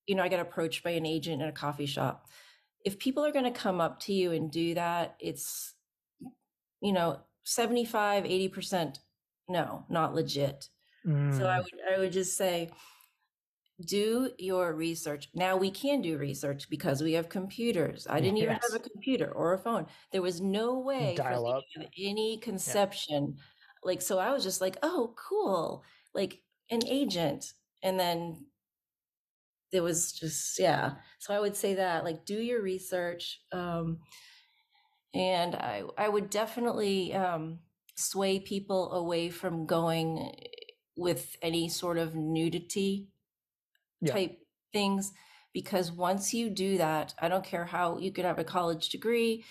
you 0.07 0.15
know, 0.15 0.23
I 0.23 0.29
got 0.29 0.41
approached 0.41 0.83
by 0.83 0.91
an 0.91 1.05
agent 1.05 1.41
in 1.41 1.49
a 1.49 1.53
coffee 1.53 1.87
shop. 1.87 2.29
If 2.85 2.99
people 2.99 3.25
are 3.25 3.31
going 3.33 3.45
to 3.45 3.51
come 3.59 3.81
up 3.81 3.99
to 4.01 4.13
you 4.13 4.31
and 4.33 4.51
do 4.51 4.75
that, 4.75 5.17
it's 5.19 5.75
you 6.81 6.93
know, 6.93 7.23
75, 7.43 8.25
80% 8.25 8.99
no, 9.49 9.85
not 9.89 10.13
legit. 10.15 10.69
So 11.29 11.45
I 11.47 11.57
Mm, 11.57 11.63
would 11.63 11.95
I 11.95 11.99
would 11.99 12.13
just 12.13 12.37
say 12.37 12.71
do 13.85 14.31
your 14.39 14.73
research. 14.73 15.29
Now 15.33 15.57
we 15.57 15.71
can 15.71 16.01
do 16.01 16.17
research 16.17 16.69
because 16.69 17.01
we 17.03 17.13
have 17.13 17.29
computers. 17.29 18.07
I 18.09 18.19
didn't 18.21 18.37
even 18.37 18.57
have 18.61 18.73
a 18.75 18.79
computer 18.79 19.31
or 19.31 19.53
a 19.53 19.59
phone. 19.59 19.87
There 20.11 20.21
was 20.21 20.41
no 20.41 20.79
way 20.79 21.21
for 21.27 21.33
Dial 21.33 21.43
me 21.45 21.53
to 21.73 21.79
have 21.81 21.89
any 21.97 22.37
Yeah. 22.37 22.43
conception. 22.43 23.37
Like 23.83 24.01
so 24.01 24.19
I 24.19 24.31
was 24.31 24.43
just 24.43 24.61
like, 24.61 24.77
"Oh, 24.83 25.13
cool." 25.17 25.83
Like 26.13 26.41
an 26.71 26.85
agent. 26.87 27.53
And 27.83 27.99
then 27.99 28.45
it 29.71 29.81
was 29.81 30.11
just 30.13 30.59
yeah. 30.59 30.93
So 31.19 31.33
I 31.33 31.39
would 31.39 31.55
say 31.55 31.75
that 31.75 32.03
like 32.03 32.25
do 32.25 32.35
your 32.39 32.61
research 32.61 33.41
um 33.51 33.99
and 35.13 35.55
I 35.55 35.83
I 35.97 36.09
would 36.09 36.29
definitely 36.29 37.13
um 37.13 37.59
sway 37.95 38.39
people 38.39 38.91
away 38.93 39.29
from 39.29 39.65
going 39.65 40.31
with 40.95 41.35
any 41.41 41.69
sort 41.69 41.97
of 41.97 42.15
nudity 42.15 43.07
Yeah. 44.03 44.13
type 44.13 44.37
things 44.71 45.11
because 45.53 45.91
once 45.91 46.33
you 46.33 46.49
do 46.49 46.77
that, 46.77 47.13
I 47.19 47.29
don't 47.29 47.43
care 47.43 47.65
how 47.65 47.97
you 47.99 48.11
could 48.11 48.25
have 48.25 48.39
a 48.39 48.43
college 48.43 48.89
degree, 48.89 49.43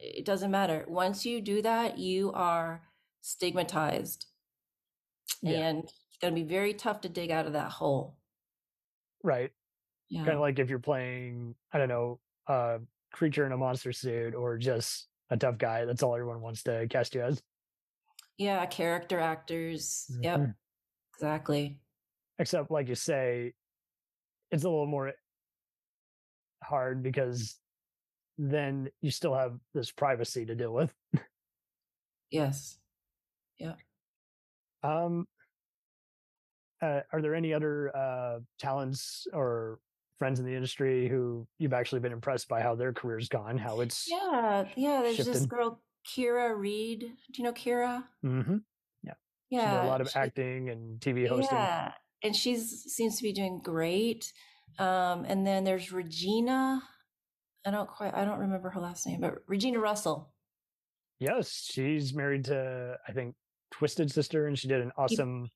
it 0.00 0.24
doesn't 0.24 0.50
matter. 0.50 0.84
Once 0.88 1.24
you 1.26 1.40
do 1.40 1.62
that, 1.62 1.98
you 1.98 2.32
are 2.32 2.82
stigmatized 3.20 4.26
Yeah. 5.42 5.68
and 5.68 5.84
it's 5.84 6.16
going 6.20 6.34
to 6.34 6.40
be 6.40 6.48
very 6.48 6.74
tough 6.74 7.02
to 7.02 7.08
dig 7.08 7.30
out 7.30 7.46
of 7.46 7.52
that 7.52 7.70
hole. 7.70 8.18
Right. 9.22 9.50
Kind 10.14 10.28
of 10.28 10.40
like 10.40 10.58
if 10.58 10.70
you're 10.70 10.78
playing, 10.78 11.54
I 11.72 11.78
don't 11.78 11.88
know, 11.88 12.20
a 12.48 12.78
creature 13.12 13.44
in 13.44 13.52
a 13.52 13.56
monster 13.56 13.92
suit 13.92 14.34
or 14.34 14.56
just 14.56 15.08
a 15.30 15.36
tough 15.36 15.58
guy. 15.58 15.84
That's 15.84 16.02
all 16.02 16.14
everyone 16.14 16.40
wants 16.40 16.62
to 16.64 16.86
cast 16.88 17.14
you 17.14 17.22
as. 17.22 17.42
Yeah, 18.38 18.64
character 18.66 19.18
actors. 19.18 20.10
Yep, 20.20 20.38
Mhm. 20.40 20.54
exactly. 21.14 21.80
Except, 22.38 22.70
like 22.70 22.88
you 22.88 22.94
say, 22.94 23.54
it's 24.50 24.64
a 24.64 24.68
little 24.68 24.86
more 24.86 25.12
hard 26.62 27.02
because 27.02 27.58
then 28.38 28.90
you 29.00 29.10
still 29.10 29.34
have 29.34 29.58
this 29.74 29.90
privacy 29.90 30.44
to 30.46 30.54
deal 30.54 30.72
with. 30.72 30.94
Yes. 32.28 32.78
Yeah. 33.58 33.74
Um, 34.82 35.26
uh, 36.82 37.00
are 37.12 37.22
there 37.22 37.34
any 37.34 37.54
other 37.54 37.96
uh, 37.96 38.40
talents 38.58 39.26
or 39.32 39.78
friends 40.18 40.40
in 40.40 40.46
the 40.46 40.54
industry 40.54 41.08
who 41.08 41.46
you've 41.58 41.72
actually 41.72 42.00
been 42.00 42.12
impressed 42.12 42.48
by 42.48 42.60
how 42.62 42.74
their 42.74 42.92
career's 42.92 43.28
gone, 43.28 43.58
how 43.58 43.80
it's 43.80 44.08
Yeah, 44.10 44.68
yeah, 44.76 45.02
there's 45.02 45.18
this 45.18 45.46
girl 45.46 45.80
Kira 46.06 46.56
Reed. 46.56 47.00
Do 47.00 47.42
you 47.42 47.44
know 47.44 47.52
Kira? 47.52 48.04
hmm 48.22 48.56
Yeah, 49.02 49.14
she 49.50 49.56
did 49.56 49.72
a 49.72 49.86
lot 49.86 50.00
of 50.00 50.10
she 50.10 50.18
acting 50.18 50.68
and 50.70 51.00
TV 51.00 51.26
hosting. 51.26 51.56
Yeah, 51.58 51.92
and 52.26 52.36
she's 52.36 52.84
seems 52.92 53.16
to 53.16 53.22
be 53.22 53.32
doing 53.32 53.60
great. 53.62 54.32
Um, 54.78 55.24
and 55.26 55.46
then 55.46 55.64
there's 55.64 55.92
Regina. 55.92 56.82
I 57.64 57.70
don't 57.70 57.88
quite 57.88 58.14
I 58.14 58.24
don't 58.24 58.40
remember 58.40 58.70
her 58.70 58.80
last 58.80 59.06
name, 59.06 59.20
but 59.20 59.38
Regina 59.46 59.78
Russell. 59.78 60.32
Yes, 61.18 61.68
she's 61.72 62.14
married 62.14 62.44
to 62.44 62.96
I 63.08 63.12
think 63.12 63.34
Twisted 63.70 64.10
Sister, 64.10 64.46
and 64.46 64.58
she 64.58 64.68
did 64.68 64.80
an 64.80 64.92
He, 64.96 65.02
awesome. 65.02 65.48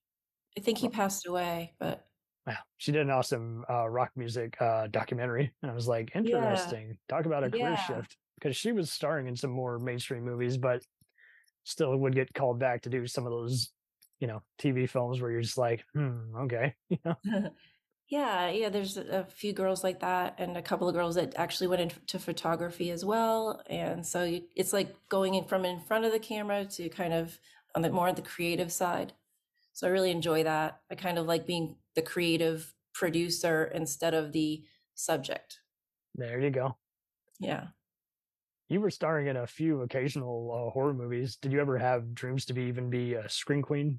I 0.57 0.61
think 0.61 0.79
he 0.79 0.89
passed 0.89 1.27
away, 1.27 1.75
but 1.79 2.07
Wow, 2.47 2.57
she 2.79 2.91
did 2.91 3.03
an 3.03 3.11
awesome 3.11 3.65
uh, 3.69 3.89
rock 3.89 4.11
music 4.17 4.57
uh, 4.61 4.87
documentary, 4.87 5.53
and 5.62 5.71
I 5.71 5.75
was 5.75 5.87
like, 5.87 6.11
yeah, 6.15 6.21
interesting. 6.21 6.97
Talk 7.09 7.27
about 7.27 7.45
a 7.45 7.50
career 7.50 7.71
yeah, 7.71 7.77
shift 7.77 8.17
because 8.37 8.57
she 8.57 8.73
was 8.73 8.91
starring 8.91 9.27
in 9.27 9.37
some 9.37 9.50
more 9.50 9.79
mainstream 9.79 10.25
movies, 10.25 10.57
but 10.57 10.83
still 11.65 11.95
would 11.97 12.15
get 12.15 12.33
called 12.33 12.59
back 12.59 12.83
to 12.83 12.89
do 12.89 13.07
some 13.07 13.27
of 13.27 13.31
those, 13.31 13.71
you 14.21 14.27
know, 14.27 14.43
TV 14.61 14.89
films 14.89 15.21
where 15.21 15.31
you're 15.31 15.41
just 15.41 15.59
like, 15.59 15.85
hmm, 15.95 16.37
okay, 16.37 16.75
you 16.89 16.99
know, 17.05 17.17
yeah, 18.09 18.50
yeah. 18.50 18.69
There's 18.69 18.97
a 18.97 19.27
few 19.35 19.53
girls 19.53 19.83
like 19.83 20.00
that, 20.00 20.35
and 20.39 20.57
a 20.57 20.62
couple 20.62 20.89
of 20.89 20.95
girls 20.95 21.15
that 21.17 21.35
actually 21.37 21.67
went 21.67 21.83
into 21.83 22.19
photography 22.19 22.91
as 22.91 23.05
well. 23.05 23.62
And 23.69 24.07
so 24.07 24.25
you, 24.25 24.43
it's 24.55 24.73
like 24.73 24.95
going 25.09 25.35
in 25.35 25.45
from 25.45 25.65
in 25.65 25.81
front 25.81 26.05
of 26.05 26.12
the 26.12 26.19
camera 26.19 26.65
to 26.67 26.89
kind 26.89 27.12
of 27.12 27.39
on 27.75 27.83
the 27.83 27.91
more 27.91 28.09
on 28.09 28.15
the 28.15 28.23
creative 28.23 28.71
side. 28.71 29.15
So 29.73 29.87
I 29.87 29.91
really 29.91 30.11
enjoy 30.11 30.45
that. 30.45 30.81
I 30.91 30.95
kind 30.95 31.19
of 31.19 31.27
like 31.27 31.47
being 31.47 31.77
the 31.95 32.03
creative 32.03 32.75
producer 32.93 33.71
instead 33.75 34.15
of 34.15 34.33
the 34.33 34.65
subject. 34.95 35.61
there 36.15 36.41
you 36.41 36.50
go. 36.50 36.77
Yeah. 37.39 37.69
You 38.69 38.81
were 38.81 38.91
starring 38.91 39.27
in 39.27 39.37
a 39.37 39.47
few 39.47 39.83
occasional 39.83 40.50
uh, 40.53 40.71
horror 40.71 40.95
movies. 40.95 41.37
Did 41.37 41.53
you 41.53 41.61
ever 41.61 41.79
have 41.79 42.15
dreams 42.15 42.45
to 42.47 42.53
be 42.53 42.62
even 42.62 42.91
be 42.91 43.15
a 43.15 43.29
screen 43.29 43.62
queen? 43.62 43.99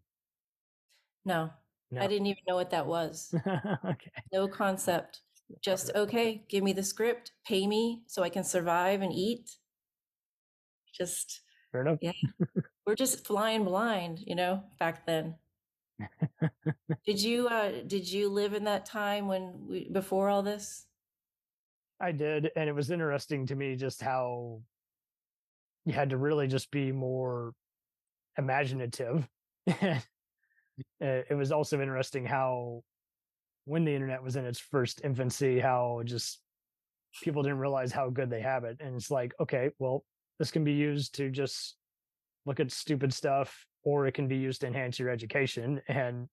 No, 1.26 1.52
I 2.00 2.08
didn't 2.08 2.28
even 2.28 2.44
know 2.48 2.56
what 2.56 2.72
that 2.72 2.88
was. 2.88 3.34
okay. 3.86 4.12
No 4.32 4.48
concept. 4.48 5.22
Just 5.62 5.92
okay, 5.94 6.46
give 6.50 6.64
me 6.64 6.74
the 6.74 6.84
script, 6.84 7.34
pay 7.46 7.68
me 7.68 8.04
so 8.08 8.24
I 8.24 8.30
can 8.30 8.44
survive 8.44 9.02
and 9.02 9.12
eat. 9.12 9.58
Just 10.94 11.42
Fair 11.72 11.82
enough. 11.82 12.00
yeah, 12.02 12.14
we're 12.86 12.96
just 12.96 13.26
flying 13.26 13.66
blind, 13.66 14.20
you 14.26 14.36
know, 14.36 14.64
back 14.80 15.06
then. 15.06 15.36
Did 17.06 17.22
you 17.22 17.48
uh 17.48 17.72
did 17.86 18.12
you 18.12 18.30
live 18.30 18.54
in 18.54 18.64
that 18.66 18.86
time 18.86 19.28
when 19.28 19.68
we 19.68 19.90
before 19.90 20.30
all 20.30 20.42
this? 20.44 20.86
I 22.00 22.12
did, 22.12 22.50
and 22.56 22.68
it 22.68 22.74
was 22.74 22.90
interesting 22.90 23.46
to 23.48 23.56
me 23.56 23.76
just 23.76 24.02
how 24.02 24.62
you 25.86 25.94
had 25.94 26.10
to 26.12 26.18
really 26.18 26.48
just 26.48 26.72
be 26.72 26.92
more 26.92 27.54
imaginative. 28.38 29.28
And 29.68 30.04
it 31.00 31.36
was 31.36 31.52
also 31.52 31.82
interesting 31.82 32.26
how 32.26 32.84
when 33.66 33.86
the 33.86 33.94
internet 33.94 34.24
was 34.24 34.36
in 34.36 34.46
its 34.46 34.60
first 34.60 35.02
infancy, 35.04 35.60
how 35.60 36.02
just 36.06 36.40
people 37.22 37.44
didn't 37.44 37.60
realize 37.60 37.92
how 37.92 38.10
good 38.10 38.30
they 38.30 38.42
have 38.42 38.64
it. 38.64 38.78
And 38.80 38.96
it's 38.96 39.12
like, 39.12 39.34
okay, 39.40 39.72
well, 39.80 40.04
this 40.40 40.52
can 40.52 40.64
be 40.64 40.74
used 40.74 41.16
to 41.16 41.30
just 41.30 41.76
look 42.46 42.60
at 42.60 42.72
stupid 42.72 43.14
stuff, 43.14 43.66
or 43.84 44.08
it 44.08 44.14
can 44.14 44.28
be 44.28 44.38
used 44.38 44.62
to 44.62 44.68
enhance 44.68 44.98
your 44.98 45.10
education. 45.10 45.82
And 45.88 46.28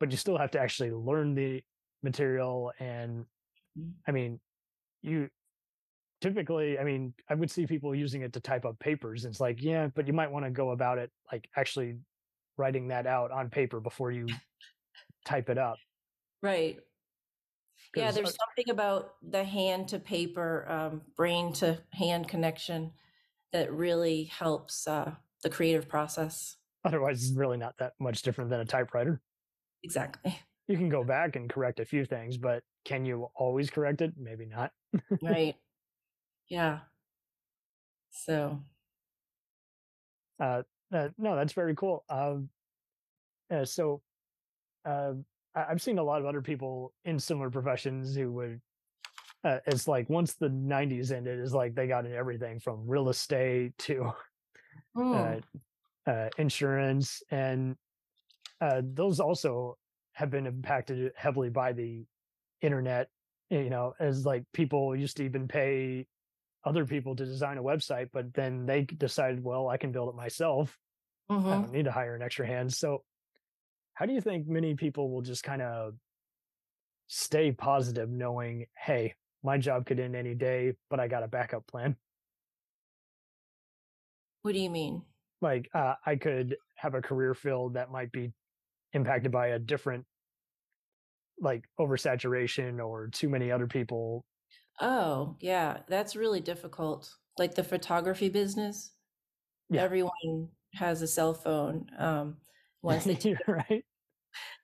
but 0.00 0.10
you 0.10 0.16
still 0.16 0.38
have 0.38 0.52
to 0.52 0.60
actually 0.60 0.92
learn 0.92 1.34
the 1.34 1.62
material. 2.02 2.72
And 2.78 3.26
Mm. 3.78 3.92
I 4.06 4.12
mean, 4.12 4.40
you 5.02 5.28
typically, 6.20 6.78
I 6.78 6.84
mean, 6.84 7.14
I 7.28 7.34
would 7.34 7.50
see 7.50 7.66
people 7.66 7.94
using 7.94 8.22
it 8.22 8.32
to 8.34 8.40
type 8.40 8.64
up 8.64 8.78
papers. 8.78 9.24
And 9.24 9.32
it's 9.32 9.40
like, 9.40 9.62
yeah, 9.62 9.88
but 9.94 10.06
you 10.06 10.12
might 10.12 10.30
want 10.30 10.44
to 10.44 10.50
go 10.50 10.70
about 10.70 10.98
it 10.98 11.10
like 11.32 11.48
actually 11.56 11.96
writing 12.58 12.88
that 12.88 13.06
out 13.06 13.30
on 13.30 13.50
paper 13.50 13.80
before 13.80 14.10
you 14.10 14.28
type 15.24 15.48
it 15.48 15.58
up. 15.58 15.78
Right. 16.42 16.78
Yeah, 17.94 18.10
there's 18.10 18.36
something 18.36 18.70
about 18.70 19.14
the 19.22 19.44
hand 19.44 19.88
to 19.88 19.98
paper, 19.98 20.68
um, 20.68 21.02
brain 21.16 21.52
to 21.54 21.82
hand 21.92 22.28
connection 22.28 22.92
that 23.52 23.72
really 23.72 24.24
helps 24.24 24.86
uh, 24.86 25.14
the 25.42 25.50
creative 25.50 25.88
process. 25.88 26.56
otherwise, 26.84 27.22
it's 27.22 27.36
really 27.36 27.56
not 27.56 27.74
that 27.78 27.94
much 27.98 28.22
different 28.22 28.50
than 28.50 28.60
a 28.60 28.64
typewriter. 28.64 29.20
Exactly. 29.82 30.38
You 30.70 30.76
can 30.76 30.90
go 30.90 31.02
back 31.02 31.34
and 31.34 31.48
correct 31.48 31.80
a 31.80 31.86
few 31.86 32.04
things, 32.04 32.36
but 32.36 32.62
can 32.84 33.06
you 33.06 33.30
always 33.34 33.70
correct 33.70 34.02
it? 34.02 34.12
Maybe 34.18 34.44
not. 34.44 34.70
Right. 35.22 35.56
Yeah. 36.50 36.80
So, 38.10 38.62
Uh, 40.38 40.62
uh, 40.92 41.08
no, 41.18 41.36
that's 41.36 41.52
very 41.52 41.74
cool. 41.74 42.04
Um, 42.08 42.48
uh, 43.50 43.64
so 43.64 44.02
uh, 44.84 45.14
I've 45.54 45.82
seen 45.82 45.98
a 45.98 46.02
lot 46.02 46.20
of 46.20 46.26
other 46.26 46.42
people 46.42 46.92
in 47.04 47.18
similar 47.18 47.50
professions 47.50 48.14
who 48.14 48.32
would. 48.32 48.60
Uh, 49.44 49.58
it's 49.66 49.86
like 49.86 50.08
once 50.10 50.34
the 50.34 50.48
'90s 50.48 51.12
ended, 51.12 51.38
it's 51.38 51.52
like 51.52 51.74
they 51.74 51.86
got 51.86 52.06
in 52.06 52.12
everything 52.12 52.58
from 52.58 52.86
real 52.86 53.08
estate 53.08 53.76
to 53.78 54.12
Mm. 54.96 55.42
uh, 56.06 56.28
insurance, 56.38 57.22
and 57.30 57.76
uh, 58.60 58.82
those 58.84 59.20
also 59.20 59.76
have 60.12 60.30
been 60.30 60.46
impacted 60.46 61.12
heavily 61.14 61.50
by 61.50 61.72
the 61.72 62.04
internet. 62.62 63.08
You 63.50 63.70
know, 63.70 63.94
as 64.00 64.26
like 64.26 64.44
people 64.52 64.96
used 64.96 65.16
to 65.18 65.24
even 65.24 65.46
pay 65.48 66.06
other 66.64 66.84
people 66.86 67.16
to 67.16 67.24
design 67.24 67.58
a 67.58 67.62
website, 67.62 68.10
but 68.12 68.34
then 68.34 68.66
they 68.66 68.82
decided, 68.84 69.42
well, 69.42 69.68
I 69.68 69.76
can 69.76 69.92
build 69.92 70.08
it 70.08 70.16
myself. 70.16 70.78
I 71.50 71.56
hmm 71.56 71.62
don't 71.62 71.72
need 71.72 71.84
to 71.84 71.92
hire 71.92 72.14
an 72.14 72.22
extra 72.22 72.46
hand. 72.46 72.72
So, 72.74 73.04
how 73.94 74.06
do 74.06 74.12
you 74.14 74.20
think 74.20 74.48
many 74.48 74.74
people 74.76 75.10
will 75.10 75.22
just 75.22 75.44
kind 75.44 75.62
of 75.62 75.94
stay 77.08 77.52
positive, 77.52 78.08
knowing, 78.08 78.66
hey, 78.76 79.14
my 79.42 79.58
job 79.58 79.86
could 79.86 79.98
end 80.00 80.14
any 80.14 80.34
day, 80.34 80.74
but 80.90 81.00
I 81.00 81.08
got 81.08 81.22
a 81.22 81.28
backup 81.28 81.66
plan? 81.66 81.96
What 84.42 84.52
do 84.54 84.58
you 84.58 84.70
mean? 84.70 85.04
Like, 85.40 85.68
uh, 85.74 85.94
I 86.04 86.16
could 86.16 86.56
have 86.76 86.94
a 86.94 87.02
career 87.02 87.34
field 87.34 87.74
that 87.74 87.90
might 87.90 88.10
be 88.12 88.32
impacted 88.92 89.32
by 89.32 89.48
a 89.48 89.58
different, 89.58 90.06
like, 91.40 91.64
oversaturation 91.78 92.84
or 92.84 93.08
too 93.08 93.28
many 93.28 93.50
other 93.50 93.66
people. 93.66 94.24
Oh, 94.80 95.36
yeah, 95.40 95.82
that's 95.88 96.16
really 96.16 96.40
difficult. 96.40 97.16
Like 97.36 97.54
the 97.54 97.64
photography 97.64 98.28
business, 98.28 98.92
Yeah, 99.70 99.84
everyone 99.84 100.50
has 100.74 101.02
a 101.02 101.08
cell 101.08 101.34
phone. 101.34 101.88
Um, 101.98 102.38
once 102.82 103.06
they 103.06 103.16
take 103.16 103.40
right. 103.48 103.84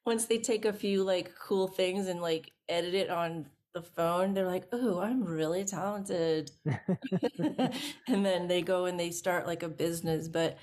once 0.06 0.26
they 0.26 0.38
take 0.38 0.64
a 0.64 0.73
few 0.73 1.02
like 1.04 1.35
cool 1.37 1.68
things 1.68 2.06
and 2.09 2.21
like 2.21 2.50
edit 2.68 2.94
it 2.94 3.11
on 3.11 3.47
the 3.75 3.83
phone, 3.83 4.35
they're 4.35 4.47
like, 4.47 4.66
"Oh, 4.73 5.00
I'm 5.00 5.25
really 5.25 5.64
talented." 5.64 6.50
And 8.09 8.25
then 8.25 8.49
they 8.49 8.62
go 8.62 8.87
and 8.87 8.99
they 8.99 9.11
start 9.11 9.47
like 9.47 9.62
a 9.62 9.68
business. 9.68 10.28
But 10.28 10.59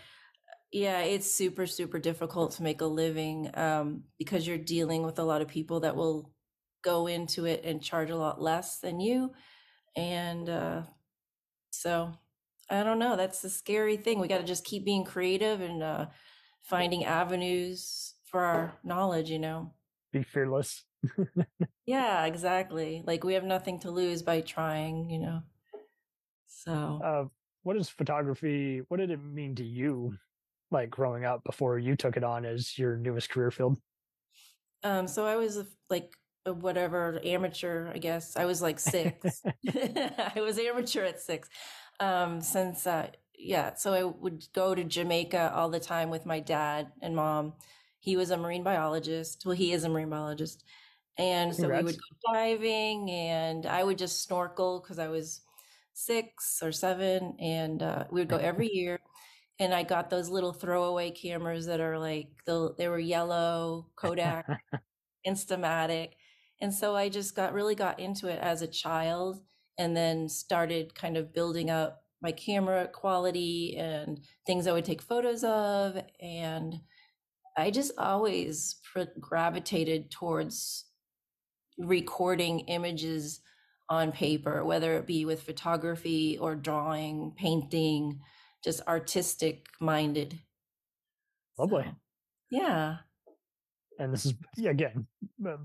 yeah, 0.72 1.02
it's 1.02 1.32
super, 1.32 1.68
super 1.68 2.00
difficult 2.00 2.54
to 2.54 2.64
make 2.64 2.82
a 2.82 2.86
living 2.86 3.52
um, 3.58 4.06
because 4.20 4.48
you're 4.48 4.58
dealing 4.58 5.04
with 5.04 5.20
a 5.20 5.24
lot 5.24 5.42
of 5.42 5.48
people 5.50 5.82
that 5.82 5.96
will 5.96 6.34
go 6.84 7.08
into 7.08 7.46
it 7.46 7.64
and 7.64 7.82
charge 7.82 8.10
a 8.10 8.18
lot 8.18 8.42
less 8.42 8.80
than 8.80 9.00
you. 9.00 9.32
And 9.96 10.50
uh, 10.50 10.82
so 11.72 12.14
I 12.70 12.84
don't 12.84 13.00
know. 13.00 13.16
That's 13.16 13.42
the 13.42 13.50
scary 13.50 13.98
thing. 13.98 14.20
We 14.20 14.28
got 14.28 14.40
to 14.40 14.46
just 14.46 14.64
keep 14.64 14.86
being 14.86 15.04
creative 15.04 15.62
and 15.62 15.84
uh, 15.84 16.06
finding 16.62 17.06
avenues 17.06 18.16
for 18.26 18.42
our 18.42 18.74
knowledge, 18.84 19.30
you 19.30 19.40
know? 19.40 19.74
Be 20.12 20.24
fearless. 20.24 20.84
Yeah, 21.86 22.26
exactly. 22.26 23.04
Like 23.06 23.24
we 23.24 23.34
have 23.34 23.44
nothing 23.44 23.80
to 23.80 23.92
lose 23.92 24.22
by 24.22 24.42
trying, 24.42 25.10
you 25.10 25.20
know? 25.20 25.42
So. 26.48 27.02
Uh, 27.04 27.26
what 27.64 27.76
is 27.76 27.90
photography? 27.90 28.82
What 28.88 28.98
did 28.98 29.12
it 29.12 29.22
mean 29.22 29.56
to 29.56 29.64
you, 29.64 30.16
like 30.70 30.90
growing 30.90 31.26
up 31.26 31.44
before 31.44 31.80
you 31.80 31.96
took 31.96 32.18
it 32.18 32.24
on 32.24 32.46
as 32.46 32.78
your 32.78 32.98
newest 32.98 33.30
career 33.30 33.52
field? 33.52 33.78
Um, 34.84 35.08
so 35.08 35.26
I 35.26 35.36
was 35.36 35.64
like 35.90 36.14
whatever 36.46 37.20
amateur, 37.24 37.92
I 37.94 37.98
guess. 37.98 38.36
I 38.36 38.46
was 38.46 38.62
like 38.62 38.80
six. 38.80 39.42
I 39.74 40.34
was 40.38 40.58
amateur 40.58 41.04
at 41.04 41.20
six. 41.20 41.50
Um, 42.00 42.42
since 42.42 42.88
uh, 42.88 43.08
yeah, 43.38 43.76
so 43.76 43.94
I 43.94 44.04
would 44.04 44.46
go 44.54 44.76
to 44.76 44.84
Jamaica 44.84 45.54
all 45.56 45.70
the 45.70 45.80
time 45.80 46.10
with 46.10 46.26
my 46.26 46.40
dad 46.40 46.92
and 47.02 47.16
mom. 47.16 47.54
He 48.00 48.18
was 48.18 48.32
a 48.32 48.38
marine 48.38 48.64
biologist. 48.64 49.44
Well, 49.46 49.56
he 49.56 49.74
is 49.74 49.84
a 49.84 49.90
marine 49.90 50.10
biologist. 50.10 50.64
And 51.18 51.56
so 51.56 51.68
we 51.68 51.84
would 51.84 51.98
go 51.98 52.34
diving 52.34 53.12
and 53.12 53.66
I 53.66 53.84
would 53.84 53.98
just 53.98 54.24
snorkel 54.24 54.80
because 54.80 54.98
I 54.98 55.08
was 55.10 55.42
six 55.94 56.62
or 56.64 56.72
seven 56.72 57.36
and 57.40 57.84
uh, 57.84 58.06
we 58.12 58.22
would 58.22 58.30
go 58.30 58.38
every 58.38 58.70
year. 58.74 59.00
And 59.60 59.74
I 59.74 59.84
got 59.84 60.10
those 60.10 60.30
little 60.30 60.54
throwaway 60.54 61.12
cameras 61.12 61.68
that 61.68 61.80
are 61.80 62.00
like 62.00 62.30
the 62.46 62.74
they 62.78 62.88
were 62.88 62.98
yellow 62.98 63.88
Kodak 63.96 64.48
Instamatic. 65.28 66.14
And 66.62 66.74
so 66.74 66.96
I 66.96 67.10
just 67.10 67.36
got 67.36 67.54
really 67.54 67.76
got 67.76 68.00
into 68.00 68.28
it 68.28 68.40
as 68.40 68.62
a 68.62 68.68
child 68.68 69.42
and 69.78 69.98
then 69.98 70.30
started 70.30 70.94
kind 70.94 71.18
of 71.18 71.34
building 71.34 71.70
up 71.70 72.04
my 72.22 72.32
camera 72.32 72.88
quality 72.88 73.76
and 73.78 74.20
things 74.46 74.68
I 74.68 74.74
would 74.74 74.86
take 74.86 75.02
photos 75.02 75.44
of. 75.44 75.98
And 76.22 76.76
I 77.58 77.72
just 77.72 77.94
always 77.98 78.76
pr- 78.94 79.20
gravitated 79.20 80.12
towards 80.12 80.86
recording 81.78 82.60
images 82.62 83.42
on 83.90 84.12
paper, 84.12 84.64
whether 84.64 84.98
it 84.98 85.08
be 85.08 85.26
with 85.26 85.42
photography 85.42 86.38
or 86.38 86.56
drawing, 86.56 87.34
painting, 87.36 88.22
just 88.64 88.82
artistic 88.88 89.66
minded. 89.80 90.40
Lovely. 91.58 91.84
So, 91.84 91.96
yeah. 92.52 92.98
And 94.02 94.12
this 94.14 94.26
is 94.26 94.34
again 94.66 95.08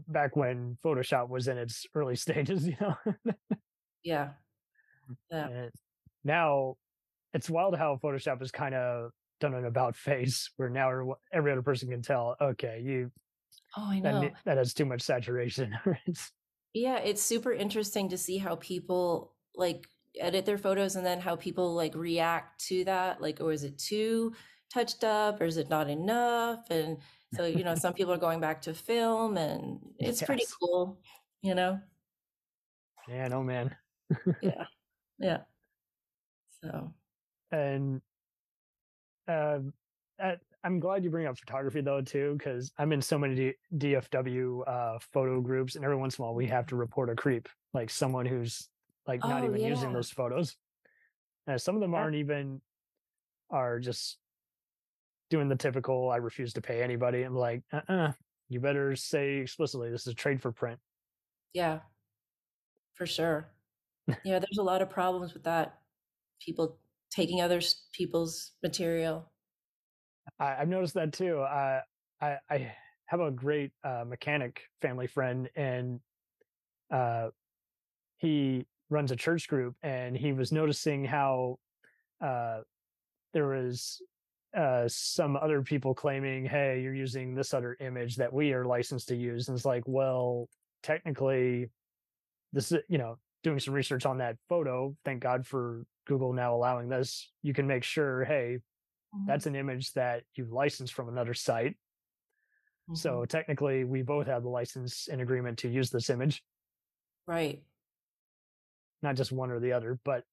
back 0.09 0.37
when 0.37 0.77
Photoshop 0.85 1.29
was 1.29 1.49
in 1.49 1.59
its 1.59 1.87
early 1.94 2.16
stages. 2.25 2.66
You 2.66 2.77
know, 2.81 2.94
Yeah. 4.03 4.31
Yeah. 5.31 5.49
And 5.49 5.70
now 6.25 6.77
it's 7.33 7.49
wild 7.51 7.77
how 7.77 7.99
Photoshop 8.03 8.42
is 8.42 8.51
kind 8.51 8.75
of 8.75 9.11
done 9.40 9.55
an 9.55 9.64
about 9.66 9.94
face, 9.96 10.51
where 10.57 10.68
now 10.68 11.14
every 11.33 11.53
other 11.53 11.62
person 11.62 11.88
can 11.90 12.03
tell. 12.03 12.37
Okay, 12.40 12.81
you 12.85 13.11
Oh, 13.77 13.90
I 13.90 14.01
know. 14.01 14.20
ne- 14.22 14.35
that 14.44 14.57
has 14.57 14.72
too 14.75 14.85
much 14.87 15.03
saturation. 15.03 15.77
Yeah, 16.75 16.99
it's 16.99 17.22
super 17.22 17.53
interesting 17.55 18.11
to 18.11 18.18
see 18.18 18.37
how 18.37 18.57
people 18.57 19.35
like 19.55 19.87
edit 20.20 20.44
their 20.44 20.59
photos 20.59 20.94
and 20.94 21.07
then 21.07 21.20
how 21.20 21.35
people 21.35 21.75
like 21.75 21.94
react 21.94 22.62
to 22.66 22.85
that. 22.85 23.22
Like, 23.22 23.40
or 23.40 23.51
is 23.51 23.64
it 23.64 23.79
too 23.79 24.35
touched 24.70 25.03
up 25.03 25.40
or 25.40 25.44
is 25.44 25.57
it 25.57 25.70
not 25.70 25.88
enough? 25.88 26.68
And 26.70 26.99
so, 27.37 27.46
you 27.46 27.64
know, 27.64 27.75
some 27.75 27.92
people 27.94 28.12
are 28.12 28.18
going 28.18 28.40
back 28.40 28.62
to 28.62 28.75
film 28.75 29.37
and 29.37 29.79
it's 29.99 30.22
pretty 30.22 30.44
cool, 30.61 30.99
you 31.42 31.55
know? 31.55 31.79
Man, 33.09 33.33
oh 33.33 33.42
man. 33.53 33.77
Yeah. 34.40 34.64
Yeah. 35.18 35.38
So, 36.62 36.92
and 37.53 38.01
uh, 39.29 39.59
uh, 40.22 40.37
I'm 40.64 40.81
glad 40.81 41.05
you 41.05 41.11
bring 41.11 41.27
up 41.27 41.38
photography 41.38 41.81
though 41.81 42.01
too, 42.01 42.35
because 42.38 42.72
I'm 42.79 42.92
in 42.92 43.01
so 43.01 43.18
many 43.18 43.35
D- 43.35 43.55
DFW 43.92 44.66
uh, 44.66 44.99
photo 45.12 45.40
groups, 45.40 45.77
and 45.77 45.85
every 45.85 45.96
once 45.96 46.18
in 46.18 46.22
a 46.22 46.27
while 46.27 46.35
we 46.35 46.46
have 46.46 46.66
to 46.66 46.77
report 46.77 47.11
a 47.11 47.14
creep, 47.14 47.49
like 47.72 47.90
someone 47.90 48.27
who's 48.27 48.68
like 49.07 49.20
not 49.20 49.42
oh, 49.42 49.46
even 49.46 49.61
using 49.61 49.92
those 49.92 50.11
photos. 50.11 50.57
Uh, 51.46 51.59
some 51.59 51.77
of 51.77 51.81
them 51.81 51.92
Yeah. 51.92 51.99
aren't 51.99 52.16
even 52.16 52.61
are 53.51 53.79
just 53.79 54.18
doing 55.30 55.48
the 55.48 55.56
typical 55.56 56.10
"I 56.10 56.16
refuse 56.16 56.52
to 56.54 56.60
pay 56.60 56.82
anybody." 56.82 57.22
I'm 57.22 57.34
like, 57.34 57.62
uh-uh, 57.72 58.12
you 58.48 58.60
better 58.60 58.96
say 58.96 59.36
explicitly 59.36 59.90
this 59.90 60.02
is 60.02 60.12
a 60.12 60.14
trade 60.14 60.40
for 60.42 60.52
print. 60.52 60.80
Yeah, 61.52 61.80
for 62.94 63.06
sure. 63.06 63.52
Yeah, 64.24 64.38
there's 64.38 64.58
a 64.58 64.62
lot 64.62 64.82
of 64.82 64.88
problems 64.90 65.34
with 65.34 65.42
that. 65.44 65.80
People 66.40 66.78
taking 67.10 67.40
other 67.40 67.60
people's 67.92 68.52
material. 68.62 69.32
I, 70.38 70.56
I've 70.58 70.68
noticed 70.68 70.94
that 70.94 71.12
too. 71.12 71.40
Uh, 71.40 71.80
I 72.20 72.38
I 72.48 72.76
have 73.06 73.20
a 73.20 73.32
great 73.32 73.72
uh, 73.82 74.04
mechanic 74.06 74.62
family 74.80 75.08
friend, 75.08 75.50
and 75.56 76.00
uh, 76.90 77.30
he 78.18 78.66
runs 78.90 79.10
a 79.10 79.16
church 79.16 79.48
group, 79.48 79.76
and 79.82 80.16
he 80.16 80.32
was 80.32 80.52
noticing 80.52 81.04
how 81.04 81.58
uh, 82.20 82.60
there 83.32 83.48
was 83.48 84.02
uh, 84.57 84.88
some 84.88 85.37
other 85.37 85.62
people 85.62 85.95
claiming, 85.95 86.47
"Hey, 86.47 86.83
you're 86.83 86.95
using 86.95 87.35
this 87.35 87.55
other 87.55 87.77
image 87.81 88.16
that 88.16 88.33
we 88.33 88.53
are 88.55 88.64
licensed 88.64 89.09
to 89.09 89.16
use," 89.16 89.49
and 89.49 89.57
it's 89.57 89.66
like, 89.66 89.85
well, 89.87 90.49
technically, 90.83 91.71
this 92.53 92.73
is 92.73 92.83
you 92.88 92.99
know 92.99 93.19
doing 93.42 93.61
some 93.61 93.75
research 93.75 94.07
on 94.07 94.19
that 94.19 94.38
photo. 94.49 94.97
Thank 95.05 95.23
God 95.23 95.47
for 95.47 95.87
Google 96.07 96.33
now 96.33 96.55
allowing 96.57 96.88
this. 96.88 97.33
You 97.42 97.55
can 97.55 97.66
make 97.66 97.85
sure, 97.85 98.25
hey, 98.25 98.61
Mhm, 99.12 99.27
that's 99.27 99.47
an 99.47 99.57
image 99.57 99.92
that 99.95 100.25
you've 100.37 100.53
licensed 100.53 100.95
from 100.95 101.09
another 101.09 101.35
site. 101.35 101.77
mhm. 102.88 102.97
So 102.97 103.25
technically, 103.27 103.85
we 103.85 104.03
both 104.03 104.27
have 104.27 104.42
the 104.42 104.49
license 104.49 105.07
and 105.09 105.21
agreement 105.21 105.59
to 105.61 105.69
use 105.69 105.90
this 105.90 106.11
image, 106.11 106.42
Right. 107.27 107.62
not 109.03 109.16
just 109.16 109.33
one 109.33 109.51
or 109.51 109.61
the 109.61 109.73
other. 109.73 109.99
But 110.05 110.25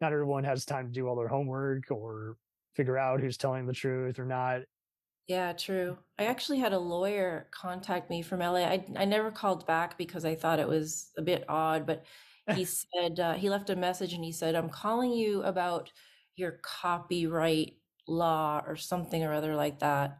not 0.00 0.12
everyone 0.12 0.44
has 0.44 0.64
time 0.64 0.86
to 0.86 0.92
do 0.92 1.06
all 1.08 1.16
their 1.16 1.28
homework 1.28 1.90
or 1.90 2.36
figure 2.74 2.98
out 2.98 3.20
who's 3.20 3.36
telling 3.38 3.66
the 3.66 3.72
truth 3.72 4.18
or 4.18 4.26
not. 4.26 4.62
Yeah, 5.28 5.52
true. 5.52 5.98
I 6.18 6.24
actually 6.26 6.58
had 6.58 6.72
a 6.72 6.78
lawyer 6.78 7.48
contact 7.52 8.10
me 8.10 8.22
from 8.22 8.42
LA. 8.42 8.64
I 8.64 8.86
I 8.96 9.04
never 9.04 9.30
called 9.30 9.66
back 9.66 9.96
because 9.96 10.24
I 10.24 10.34
thought 10.34 10.58
it 10.58 10.68
was 10.68 11.12
a 11.16 11.22
bit 11.22 11.44
odd, 11.48 11.86
but 11.86 12.04
he 12.48 12.64
said 12.94 13.20
uh, 13.20 13.34
he 13.34 13.48
left 13.48 13.70
a 13.70 13.76
message 13.76 14.12
and 14.12 14.24
he 14.24 14.32
said, 14.32 14.54
"I'm 14.54 14.68
calling 14.68 15.12
you 15.12 15.42
about 15.44 15.92
your 16.36 16.52
copyright 16.62 17.80
law 18.08 18.62
or 18.66 18.76
something 18.76 19.22
or 19.22 19.32
other 19.32 19.54
like 19.56 19.78
that." 19.80 20.18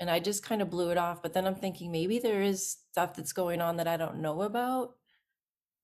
and 0.00 0.10
I 0.10 0.20
just 0.20 0.44
kind 0.44 0.62
of 0.62 0.70
blew 0.70 0.90
it 0.92 0.98
off. 0.98 1.22
But 1.22 1.32
then 1.34 1.46
I'm 1.46 1.56
thinking 1.56 1.92
maybe 1.92 2.18
there 2.20 2.42
is 2.42 2.66
stuff 2.92 3.14
that's 3.16 3.32
going 3.34 3.60
on 3.62 3.76
that 3.78 3.88
I 3.88 3.96
don't 3.98 4.20
know 4.22 4.42
about. 4.42 4.96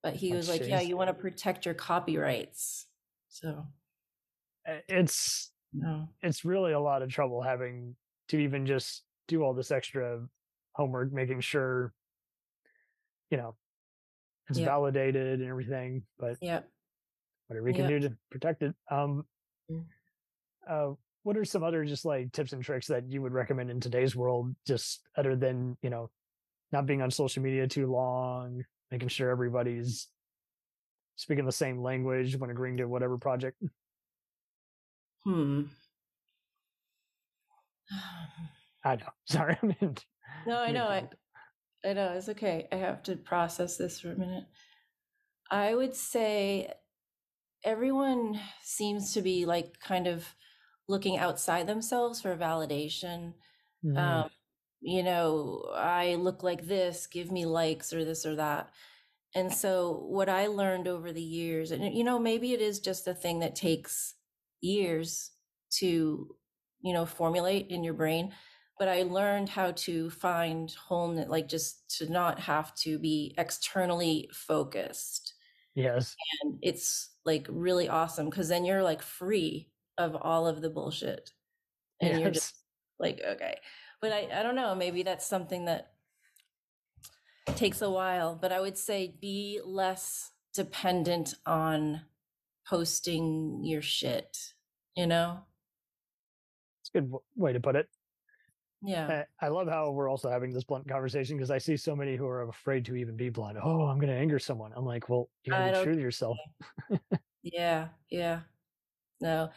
But 0.03 0.17
he 0.17 0.33
Oh, 0.33 0.37
was 0.37 0.49
like, 0.49 0.67
"Yeah, 0.69 0.81
you 0.83 0.97
want 0.99 1.09
to 1.11 1.15
protect 1.15 1.67
your 1.67 1.75
copyrights." 1.77 2.89
So 3.29 3.69
It's 4.67 5.52
no, 5.73 6.09
it's 6.23 6.45
really 6.45 6.73
a 6.73 6.81
lot 6.81 7.03
of 7.03 7.11
trouble 7.11 7.43
having 7.43 7.97
to 8.29 8.39
even 8.39 8.67
just 8.67 9.05
do 9.29 9.43
all 9.43 9.55
this 9.55 9.71
extra 9.71 10.27
homework, 10.75 11.13
making 11.13 11.41
sure 11.41 11.93
you 13.31 13.39
know 13.39 13.57
it's 14.49 14.59
Yeah. 14.59 14.67
validated 14.67 15.41
and 15.41 15.49
everything. 15.49 16.03
But 16.19 16.37
yeah. 16.41 16.63
whatever 17.47 17.65
we 17.65 17.73
can 17.73 17.89
do 17.89 18.01
to 18.01 18.17
protect 18.31 18.63
it. 18.63 18.75
Um, 18.91 19.27
Mm. 19.71 19.85
uh, 20.69 20.95
what 21.23 21.37
are 21.37 21.45
some 21.45 21.63
other 21.63 21.85
just 21.85 22.05
like 22.05 22.33
tips 22.33 22.53
and 22.53 22.63
tricks 22.63 22.89
that 22.89 23.11
you 23.11 23.23
would 23.23 23.33
recommend 23.33 23.71
in 23.71 23.81
today's 23.81 24.17
world, 24.17 24.55
just 24.67 25.03
other 25.17 25.37
than 25.37 25.79
you 25.83 25.91
know, 25.91 26.11
not 26.73 26.85
being 26.87 27.01
on 27.01 27.11
social 27.11 27.43
media 27.43 27.67
too 27.69 27.87
long, 27.87 28.65
making 28.91 29.09
sure 29.09 29.31
everybody's 29.31 30.09
speaking 31.17 31.45
the 31.47 31.53
same 31.53 31.81
language 31.81 32.37
when 32.37 32.51
agreeing 32.51 32.79
to 32.79 32.87
whatever 32.87 33.19
project? 33.19 33.63
Hmm. 35.25 35.63
I 38.85 38.97
know. 38.97 39.11
Sorry, 39.25 39.59
I 39.63 39.67
mean, 39.67 39.97
No, 40.45 40.57
I 40.59 40.73
know. 40.73 40.87
I, 40.89 41.09
I 41.85 41.93
know. 41.95 42.13
It's 42.15 42.29
okay. 42.31 42.69
I 42.73 42.77
have 42.77 43.03
to 43.05 43.17
process 43.17 43.77
this 43.77 44.01
for 44.01 44.13
a 44.13 44.17
minute. 44.17 44.47
I 45.51 45.75
would 45.75 45.95
say 45.95 46.73
everyone 47.65 48.41
seems 48.63 49.15
to 49.15 49.23
be 49.23 49.47
like 49.47 49.81
kind 49.81 50.07
of 50.07 50.35
looking 50.89 51.19
outside 51.19 51.67
themselves 51.67 52.23
for 52.23 52.37
validation. 52.37 53.35
Mm, 53.85 53.97
Um, 53.99 54.31
you 54.81 55.03
know, 55.03 55.71
I 55.75 56.17
look 56.17 56.43
like 56.43 56.67
this, 56.67 57.07
give 57.09 57.33
me 57.33 57.47
likes 57.47 57.93
or 57.93 58.05
this 58.05 58.27
or 58.27 58.37
that. 58.37 58.71
And 59.35 59.53
so, 59.53 59.93
what 60.09 60.29
I 60.29 60.49
learned 60.49 60.89
over 60.89 61.13
the 61.13 61.23
years, 61.23 61.71
and 61.73 61.95
you 61.95 62.05
know, 62.05 62.19
maybe 62.19 62.53
it 62.55 62.61
is 62.63 62.81
just 62.81 63.09
a 63.09 63.15
thing 63.15 63.41
that 63.41 63.57
takes 63.57 64.15
years 64.63 65.31
to, 65.79 66.35
you 66.81 66.93
know, 66.93 67.07
formulate 67.07 67.69
in 67.69 67.85
your 67.85 67.95
brain. 67.95 68.33
But 68.79 68.89
I 68.89 69.03
learned 69.03 69.49
how 69.49 69.73
to 69.73 70.11
find 70.11 70.71
wholeness, 70.73 71.29
like 71.29 71.49
just 71.49 71.99
to 71.99 72.11
not 72.11 72.41
have 72.41 72.75
to 72.77 72.99
be 72.99 73.35
externally 73.39 74.29
focused. 74.33 75.35
yes. 75.75 76.17
And 76.43 76.59
it's 76.63 77.11
like 77.25 77.47
really 77.51 77.89
awesome 77.89 78.31
because 78.31 78.49
then 78.49 78.65
you're 78.65 78.83
like 78.83 79.03
free 79.03 79.69
of 79.99 80.17
all 80.17 80.47
of 80.47 80.63
the 80.63 80.71
bullshit. 80.71 81.31
And 82.01 82.21
you're 82.21 82.31
just 82.31 82.57
like 83.03 83.21
okay 83.27 83.57
but 84.01 84.13
I, 84.13 84.29
I 84.33 84.43
don't 84.43 84.55
know 84.55 84.75
maybe 84.75 85.03
that's 85.03 85.27
something 85.27 85.67
that 85.67 85.93
takes 87.57 87.83
a 87.83 87.91
while 87.91 88.39
but 88.41 88.53
i 88.53 88.61
would 88.61 88.79
say 88.79 89.15
be 89.21 89.61
less 89.65 90.31
dependent 90.55 91.35
on 91.45 92.03
posting 92.67 93.61
your 93.65 93.83
shit 93.83 94.52
you 94.97 95.07
know 95.07 95.45
It's 96.81 96.91
a 96.91 96.93
good 96.93 97.11
w- 97.11 97.23
way 97.37 97.53
to 97.53 97.61
put 97.61 97.77
it. 97.77 97.89
yeah 98.83 99.25
I 99.41 99.47
I 99.47 99.49
love 99.49 99.69
how 99.69 99.91
we're 99.91 100.09
also 100.09 100.31
having 100.31 100.53
this 100.53 100.65
blunt 100.65 100.89
conversation 100.89 101.37
because 101.37 101.51
I 101.51 101.59
see 101.59 101.77
so 101.77 101.95
many 101.95 102.17
who 102.17 102.27
are 102.27 102.43
afraid 102.49 102.85
to 102.87 102.97
even 102.97 103.17
be 103.17 103.31
blunt. 103.31 103.59
Oh, 103.61 103.87
I'm 103.87 103.99
going 103.99 104.13
to 104.13 104.19
anger 104.19 104.39
someone. 104.39 104.73
I'm 104.75 104.85
like, 104.85 105.09
well, 105.09 105.31
you 105.45 105.53
gotta 105.53 105.79
be 105.79 105.85
true 105.85 105.95
to 105.95 106.01
yourself. 106.01 106.39
yeah 107.43 107.89
yeah 108.11 108.43
no 109.21 109.51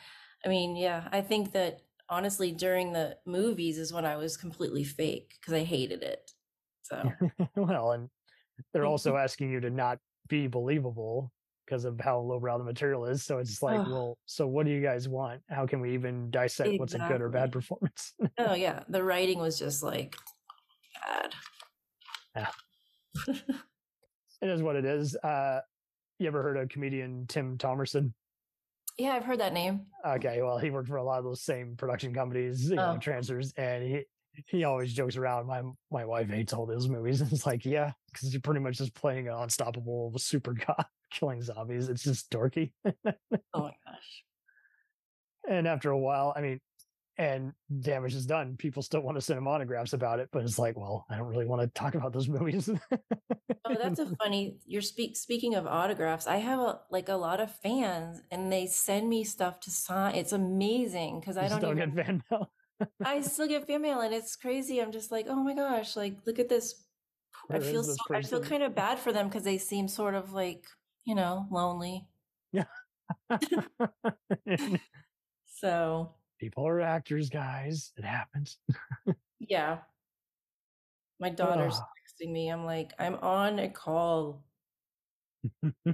i 0.45 0.49
mean 0.49 0.75
yeah 0.75 1.07
i 1.11 1.21
think 1.21 1.51
that 1.51 1.81
honestly 2.09 2.51
during 2.51 2.93
the 2.93 3.17
movies 3.25 3.77
is 3.77 3.93
when 3.93 4.05
i 4.05 4.15
was 4.15 4.37
completely 4.37 4.83
fake 4.83 5.35
because 5.39 5.53
i 5.53 5.63
hated 5.63 6.03
it 6.03 6.31
so 6.81 7.11
well, 7.55 7.91
and 7.91 8.09
they're 8.73 8.85
also 8.85 9.17
asking 9.17 9.51
you 9.51 9.59
to 9.59 9.69
not 9.69 9.99
be 10.27 10.47
believable 10.47 11.31
because 11.65 11.85
of 11.85 11.99
how 11.99 12.19
lowbrow 12.19 12.57
the 12.57 12.63
material 12.63 13.05
is. 13.05 13.23
So 13.23 13.39
it's 13.39 13.61
like, 13.61 13.79
Ugh. 13.79 13.87
well, 13.89 14.17
so 14.25 14.47
what 14.47 14.65
do 14.65 14.71
you 14.71 14.81
guys 14.81 15.07
want? 15.09 15.41
How 15.49 15.65
can 15.65 15.81
we 15.81 15.93
even 15.93 16.29
dissect 16.29 16.79
what's 16.79 16.93
a 16.93 16.99
good 16.99 17.21
or 17.21 17.29
bad 17.29 17.51
performance? 17.51 18.13
oh 18.37 18.53
yeah 18.65 18.83
the 18.89 19.03
writing 19.03 19.39
was 19.39 19.57
just 19.59 19.83
like 19.83 20.15
bad 21.05 21.33
Yeah. 22.35 22.47
it 24.41 24.49
is 24.49 24.61
what 24.61 24.75
it 24.75 24.85
is. 24.85 25.15
Uh, 25.15 25.61
you 26.19 26.27
ever 26.27 26.41
heard 26.43 26.57
of 26.57 26.69
comedian 26.69 27.25
Tim 27.27 27.57
Thomerson? 27.57 28.13
yeah 28.97 29.09
i've 29.13 29.25
heard 29.25 29.39
that 29.41 29.51
name 29.53 29.81
Okay, 30.07 30.41
well, 30.41 30.57
he 30.57 30.69
worked 30.69 30.87
for 30.87 30.95
a 30.97 31.03
lot 31.03 31.17
of 31.19 31.25
those 31.25 31.41
same 31.43 31.75
production 31.75 32.13
companies, 32.13 32.69
you 32.69 32.75
know, 32.75 32.93
Oh. 32.95 32.97
Trancers, 32.99 33.51
and 33.57 33.83
he 33.83 34.03
he 34.47 34.63
always 34.65 34.93
jokes 34.93 35.15
around. 35.17 35.47
My 35.47 35.63
my 35.91 36.05
wife 36.05 36.29
hates 36.29 36.53
all 36.53 36.65
those 36.65 36.87
movies. 36.87 37.21
And 37.21 37.29
it's 37.33 37.45
like, 37.45 37.65
yeah, 37.65 37.91
because 38.11 38.31
you're 38.33 38.41
pretty 38.41 38.59
much 38.61 38.77
just 38.77 38.93
playing 38.93 39.27
an 39.27 39.33
unstoppable 39.33 40.13
super 40.17 40.53
god 40.53 40.85
killing 41.17 41.41
zombies. 41.41 41.89
It's 41.89 42.03
just 42.03 42.29
dorky. 42.29 42.71
oh 42.85 42.91
my 43.53 43.71
gosh 43.85 44.23
and 45.47 45.67
after 45.67 45.91
a 45.91 45.97
while, 45.97 46.33
I 46.35 46.41
mean, 46.41 46.59
and 47.17 47.53
damage 47.81 48.13
is 48.13 48.25
done. 48.25 48.57
People 48.57 48.81
still 48.81 49.01
want 49.01 49.15
to 49.15 49.21
send 49.21 49.37
him 49.37 49.47
autographs 49.47 49.93
about 49.93 50.19
it, 50.19 50.27
but 50.31 50.43
it's 50.43 50.59
like, 50.59 50.77
well, 50.77 51.05
I 51.09 51.17
don't 51.17 51.27
really 51.27 51.45
want 51.45 51.61
to 51.61 51.67
talk 51.67 51.95
about 51.95 52.11
those 52.11 52.27
movies. 52.27 52.69
Oh, 52.69 53.75
that's 53.81 53.99
a 53.99 54.05
funny. 54.21 54.57
You're 54.65 54.81
speak 54.81 55.15
speaking 55.15 55.55
of 55.55 55.65
autographs. 55.65 56.27
I 56.27 56.37
have 56.37 56.59
a 56.59 56.79
like 56.91 57.07
a 57.07 57.15
lot 57.15 57.39
of 57.39 57.55
fans, 57.55 58.21
and 58.31 58.51
they 58.51 58.67
send 58.67 59.07
me 59.07 59.23
stuff 59.23 59.61
to 59.61 59.71
sign. 59.71 60.15
It's 60.15 60.33
amazing 60.33 61.21
because 61.21 61.37
I 61.37 61.47
don't 61.47 61.59
still 61.59 61.71
even. 61.71 61.95
get 61.95 62.05
fan 62.05 62.23
mail. 62.29 62.51
I 63.03 63.21
still 63.21 63.47
get 63.47 63.65
fan 63.65 63.81
mail, 63.81 64.01
and 64.01 64.13
it's 64.13 64.35
crazy. 64.35 64.81
I'm 64.81 64.91
just 64.91 65.11
like, 65.11 65.27
oh 65.29 65.41
my 65.41 65.55
gosh, 65.55 65.95
like 65.95 66.17
look 66.25 66.39
at 66.39 66.49
this. 66.49 66.83
I 67.49 67.59
feel 67.59 67.83
so, 67.83 67.95
I 68.11 68.21
feel 68.23 68.41
kind 68.41 68.63
of 68.63 68.75
bad 68.75 68.97
for 68.99 69.13
them 69.13 69.27
because 69.27 69.43
they 69.43 69.57
seem 69.57 69.87
sort 69.87 70.15
of 70.15 70.33
like 70.33 70.65
you 71.05 71.15
know 71.15 71.47
lonely. 71.51 72.07
Yeah. 72.51 72.65
so 75.45 76.13
People 76.39 76.67
are 76.67 76.81
actors, 76.81 77.29
guys. 77.29 77.93
It 77.97 78.03
happens. 78.03 78.57
yeah, 79.39 79.79
my 81.19 81.29
daughter's 81.29 81.79
Ah. 81.79 81.87
texting 81.95 82.31
me. 82.33 82.49
I'm 82.49 82.65
like, 82.65 82.91
I'm 82.99 83.15
on 83.15 83.59
a 83.59 83.69
call. 83.69 84.43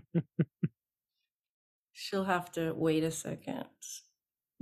She'll 1.94 2.24
have 2.24 2.52
to 2.54 2.74
wait 2.74 3.04
a 3.04 3.12
second. 3.12 3.66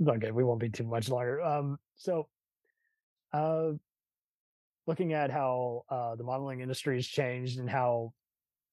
okay, 0.06 0.30
we 0.30 0.44
won't 0.44 0.60
be 0.60 0.68
too 0.68 0.84
much 0.84 1.08
longer. 1.08 1.40
Um, 1.40 1.78
so, 1.96 2.28
uh, 3.32 3.72
looking 4.86 5.12
at 5.14 5.30
how 5.30 5.84
uh, 5.88 6.14
the 6.16 6.24
modeling 6.24 6.60
industry 6.60 6.96
has 6.96 7.06
changed 7.06 7.58
and 7.58 7.70
how 7.70 8.12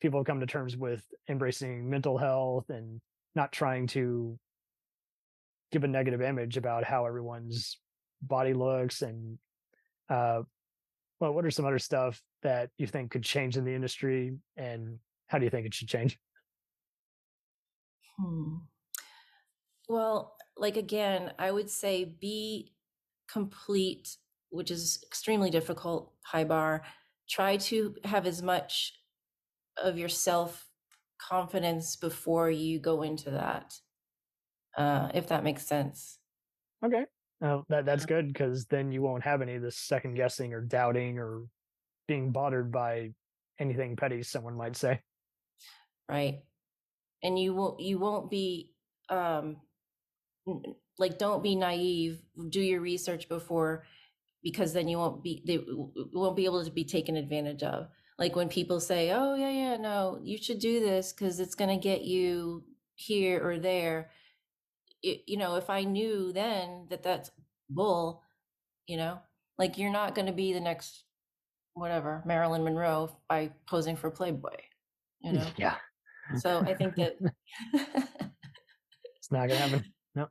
people 0.02 0.20
have 0.20 0.28
come 0.28 0.40
to 0.40 0.46
terms 0.46 0.78
with 0.78 1.04
embracing 1.30 1.90
mental 1.90 2.18
health 2.18 2.70
and 2.70 3.02
not 3.36 3.52
trying 3.52 3.88
to 3.88 4.38
give 5.72 5.84
a 5.84 5.88
negative 5.88 6.22
image 6.22 6.58
about 6.58 6.84
how 6.84 7.06
everyone's 7.06 7.78
body 8.22 8.54
looks 8.54 9.02
and 9.02 9.38
uh 10.10 10.42
well 11.20 11.34
what 11.34 11.46
are 11.46 11.52
some 11.52 11.66
other 11.66 11.78
stuff 11.78 12.22
that 12.42 12.70
you 12.78 12.88
think 12.88 13.12
could 13.12 13.24
change 13.24 13.58
in 13.58 13.66
the 13.66 13.74
industry 13.74 14.36
and 14.56 14.98
how 15.28 15.38
do 15.38 15.44
you 15.44 15.50
think 15.50 15.66
it 15.68 15.74
should 15.74 15.88
change 15.88 16.18
Hmm. 18.20 18.56
Well, 19.88 20.36
like 20.58 20.78
again, 20.78 21.34
I 21.40 21.52
would 21.52 21.70
say 21.70 22.04
be 22.06 22.74
complete, 23.30 24.18
which 24.50 24.72
is 24.72 25.00
extremely 25.06 25.50
difficult, 25.50 26.14
high 26.24 26.44
bar. 26.44 26.84
Try 27.30 27.58
to 27.58 27.96
have 28.04 28.26
as 28.26 28.42
much 28.42 28.94
of 29.82 29.98
your 29.98 30.10
self 30.10 30.68
confidence 31.20 31.96
before 31.96 32.50
you 32.50 32.80
go 32.80 33.02
into 33.02 33.32
that, 33.32 33.74
uh, 34.78 35.10
if 35.14 35.28
that 35.28 35.44
makes 35.44 35.66
sense. 35.66 36.20
okay. 36.86 37.06
Uh, 37.40 37.62
that 37.70 37.86
that's 37.86 38.08
good 38.08 38.28
because 38.30 38.66
then 38.66 38.92
you 38.92 39.04
won't 39.04 39.24
have 39.24 39.44
any 39.44 39.54
of 39.54 39.62
this 39.62 39.78
second 39.78 40.16
guessing 40.16 40.54
or 40.54 40.62
doubting 40.62 41.20
or 41.20 41.44
being 42.08 42.32
bothered 42.32 42.72
by 42.72 43.12
anything 43.60 43.96
petty 43.96 44.24
someone 44.24 44.56
might 44.56 44.76
say. 44.76 45.00
Right. 46.10 46.40
And 47.22 47.38
you 47.38 47.54
won't 47.54 47.80
you 47.80 48.00
won't 48.00 48.32
be 48.32 48.72
um 49.10 49.58
like 50.98 51.20
don't 51.20 51.44
be 51.44 51.56
naive 51.56 52.22
do 52.50 52.62
your 52.62 52.82
research 52.82 53.30
before 53.30 53.84
because 54.42 54.74
then 54.74 54.88
you 54.88 54.98
won't 54.98 55.22
be 55.22 55.44
they 55.46 55.58
w- 55.58 55.90
w- 55.90 56.10
won't 56.14 56.36
be 56.36 56.46
able 56.46 56.64
to 56.64 56.72
be 56.72 56.86
taken 56.86 57.18
advantage 57.18 57.62
of 57.62 57.88
like 58.18 58.36
when 58.36 58.50
people 58.50 58.80
say 58.80 59.12
oh 59.12 59.36
yeah 59.36 59.50
yeah 59.50 59.78
no 59.78 60.20
you 60.24 60.38
should 60.38 60.60
do 60.60 60.80
this 60.80 61.14
because 61.14 61.40
it's 61.40 61.56
going 61.56 61.70
to 61.70 61.82
get 61.82 62.02
you 62.02 62.64
here 62.96 63.46
or 63.46 63.60
there 63.60 64.10
it, 65.04 65.22
you 65.28 65.38
know 65.38 65.56
if 65.56 65.70
i 65.70 65.84
knew 65.84 66.32
then 66.34 66.88
that 66.90 67.04
that's 67.04 67.32
bull 67.70 68.24
you 68.88 68.98
know 68.98 69.20
like 69.58 69.78
you're 69.78 69.92
not 69.92 70.16
going 70.16 70.26
to 70.28 70.34
be 70.34 70.54
the 70.54 70.60
next 70.60 71.04
whatever 71.74 72.24
marilyn 72.26 72.64
monroe 72.64 73.10
by 73.30 73.52
posing 73.68 73.96
for 73.96 74.10
playboy 74.10 74.56
you 75.22 75.34
know 75.34 75.46
yeah 75.58 75.76
so 76.36 76.60
I 76.60 76.74
think 76.74 76.96
that 76.96 77.18
it's 77.74 79.32
not 79.32 79.48
gonna 79.48 79.56
happen 79.56 79.86
No. 80.16 80.28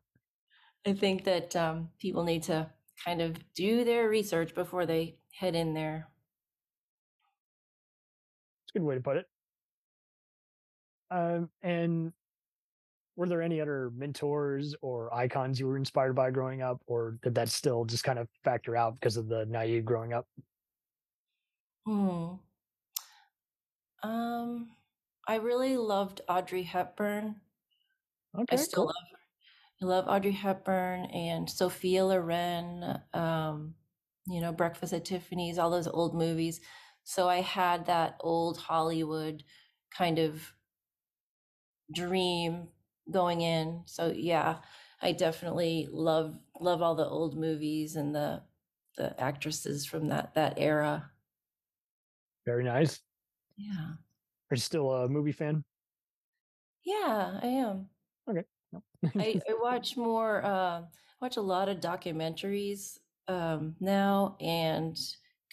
I 0.86 0.92
think 0.92 1.24
that 1.24 1.56
um, 1.56 1.88
people 1.98 2.24
need 2.24 2.42
to 2.44 2.70
kind 3.04 3.22
of 3.22 3.36
do 3.54 3.84
their 3.84 4.08
research 4.08 4.54
before 4.54 4.86
they 4.86 5.16
head 5.32 5.54
in 5.54 5.74
there. 5.74 6.08
Good 8.76 8.82
way 8.82 8.96
to 8.96 9.00
put 9.00 9.16
it. 9.16 9.26
Um, 11.10 11.48
and 11.62 12.12
were 13.16 13.26
there 13.26 13.40
any 13.40 13.58
other 13.58 13.90
mentors 13.96 14.74
or 14.82 15.14
icons 15.14 15.58
you 15.58 15.66
were 15.66 15.78
inspired 15.78 16.12
by 16.12 16.30
growing 16.30 16.60
up, 16.60 16.82
or 16.86 17.16
did 17.22 17.34
that 17.36 17.48
still 17.48 17.86
just 17.86 18.04
kind 18.04 18.18
of 18.18 18.28
factor 18.44 18.76
out 18.76 19.00
because 19.00 19.16
of 19.16 19.28
the 19.28 19.46
naive 19.46 19.86
growing 19.86 20.12
up? 20.12 20.26
Hmm. 21.86 22.34
Um, 24.02 24.68
I 25.26 25.36
really 25.36 25.78
loved 25.78 26.20
Audrey 26.28 26.62
Hepburn. 26.62 27.36
Okay, 28.38 28.56
I 28.56 28.56
still 28.56 28.82
cool. 28.82 28.86
love 28.88 28.94
her. 29.10 29.18
I 29.80 29.84
love 29.86 30.04
Audrey 30.06 30.32
Hepburn 30.32 31.06
and 31.06 31.48
Sophia 31.48 32.04
Loren, 32.04 33.00
um, 33.14 33.74
you 34.26 34.42
know, 34.42 34.52
Breakfast 34.52 34.92
at 34.92 35.06
Tiffany's, 35.06 35.56
all 35.56 35.70
those 35.70 35.88
old 35.88 36.14
movies. 36.14 36.60
So 37.06 37.28
I 37.28 37.40
had 37.40 37.86
that 37.86 38.16
old 38.20 38.58
Hollywood 38.58 39.44
kind 39.90 40.18
of 40.18 40.54
dream 41.92 42.70
going 43.10 43.40
in. 43.40 43.82
So 43.86 44.08
yeah, 44.12 44.62
I 45.00 45.12
definitely 45.12 45.86
love 45.90 46.38
love 46.60 46.82
all 46.82 46.94
the 46.94 47.06
old 47.08 47.36
movies 47.36 47.96
and 47.96 48.14
the 48.14 48.44
the 48.96 49.18
actresses 49.20 49.86
from 49.86 50.08
that 50.08 50.34
that 50.34 50.58
era. 50.58 51.12
Very 52.46 52.64
nice. 52.64 53.02
Yeah. 53.56 53.96
Are 54.50 54.54
you 54.56 54.60
still 54.60 54.90
a 54.92 55.08
movie 55.08 55.30
fan? 55.32 55.64
Yeah, 56.84 57.38
I 57.42 57.46
am. 57.48 57.90
Okay. 58.28 58.44
No. 58.72 58.82
I, 59.18 59.40
I 59.48 59.54
watch 59.54 59.96
more 59.96 60.42
uh 60.44 60.86
watch 61.20 61.36
a 61.36 61.40
lot 61.42 61.68
of 61.68 61.78
documentaries 61.80 62.98
um 63.28 63.76
now 63.80 64.36
and 64.40 64.96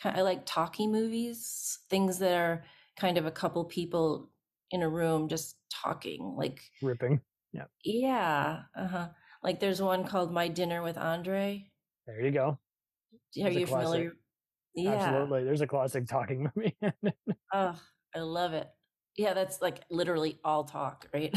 I 0.04 0.22
like 0.22 0.46
talkie 0.46 0.88
movies, 0.88 1.80
things 1.90 2.20
that 2.20 2.34
are 2.34 2.66
kind 2.98 3.18
of 3.18 3.26
a 3.26 3.32
couple 3.32 3.64
people 3.66 4.30
in 4.72 4.82
a 4.82 4.90
room 4.90 5.28
just 5.28 5.58
talking. 5.72 6.36
Like 6.38 6.62
Ripping. 6.82 7.22
Yeah. 7.52 7.66
yeah, 7.84 8.64
uh-huh. 8.76 9.10
Like 9.44 9.60
there's 9.60 9.82
one 9.82 10.06
called 10.06 10.34
My 10.34 10.48
Dinner 10.48 10.82
with 10.82 10.98
Andre. 10.98 11.70
There 12.08 12.22
you 12.22 12.32
go. 12.32 12.60
Are 13.42 13.50
you 13.50 13.68
familiar? 13.68 14.14
Yeah. 14.76 14.94
Absolutely. 14.94 15.44
There's 15.44 15.62
a 15.62 15.68
classic 15.68 16.08
talking 16.08 16.50
movie. 16.56 16.76
Oh, 17.54 17.80
I 18.16 18.20
love 18.20 18.54
it. 18.54 18.68
Yeah, 19.18 19.34
that's 19.34 19.62
like 19.62 19.82
literally 19.92 20.40
all 20.44 20.64
talk, 20.64 21.08
right? 21.14 21.36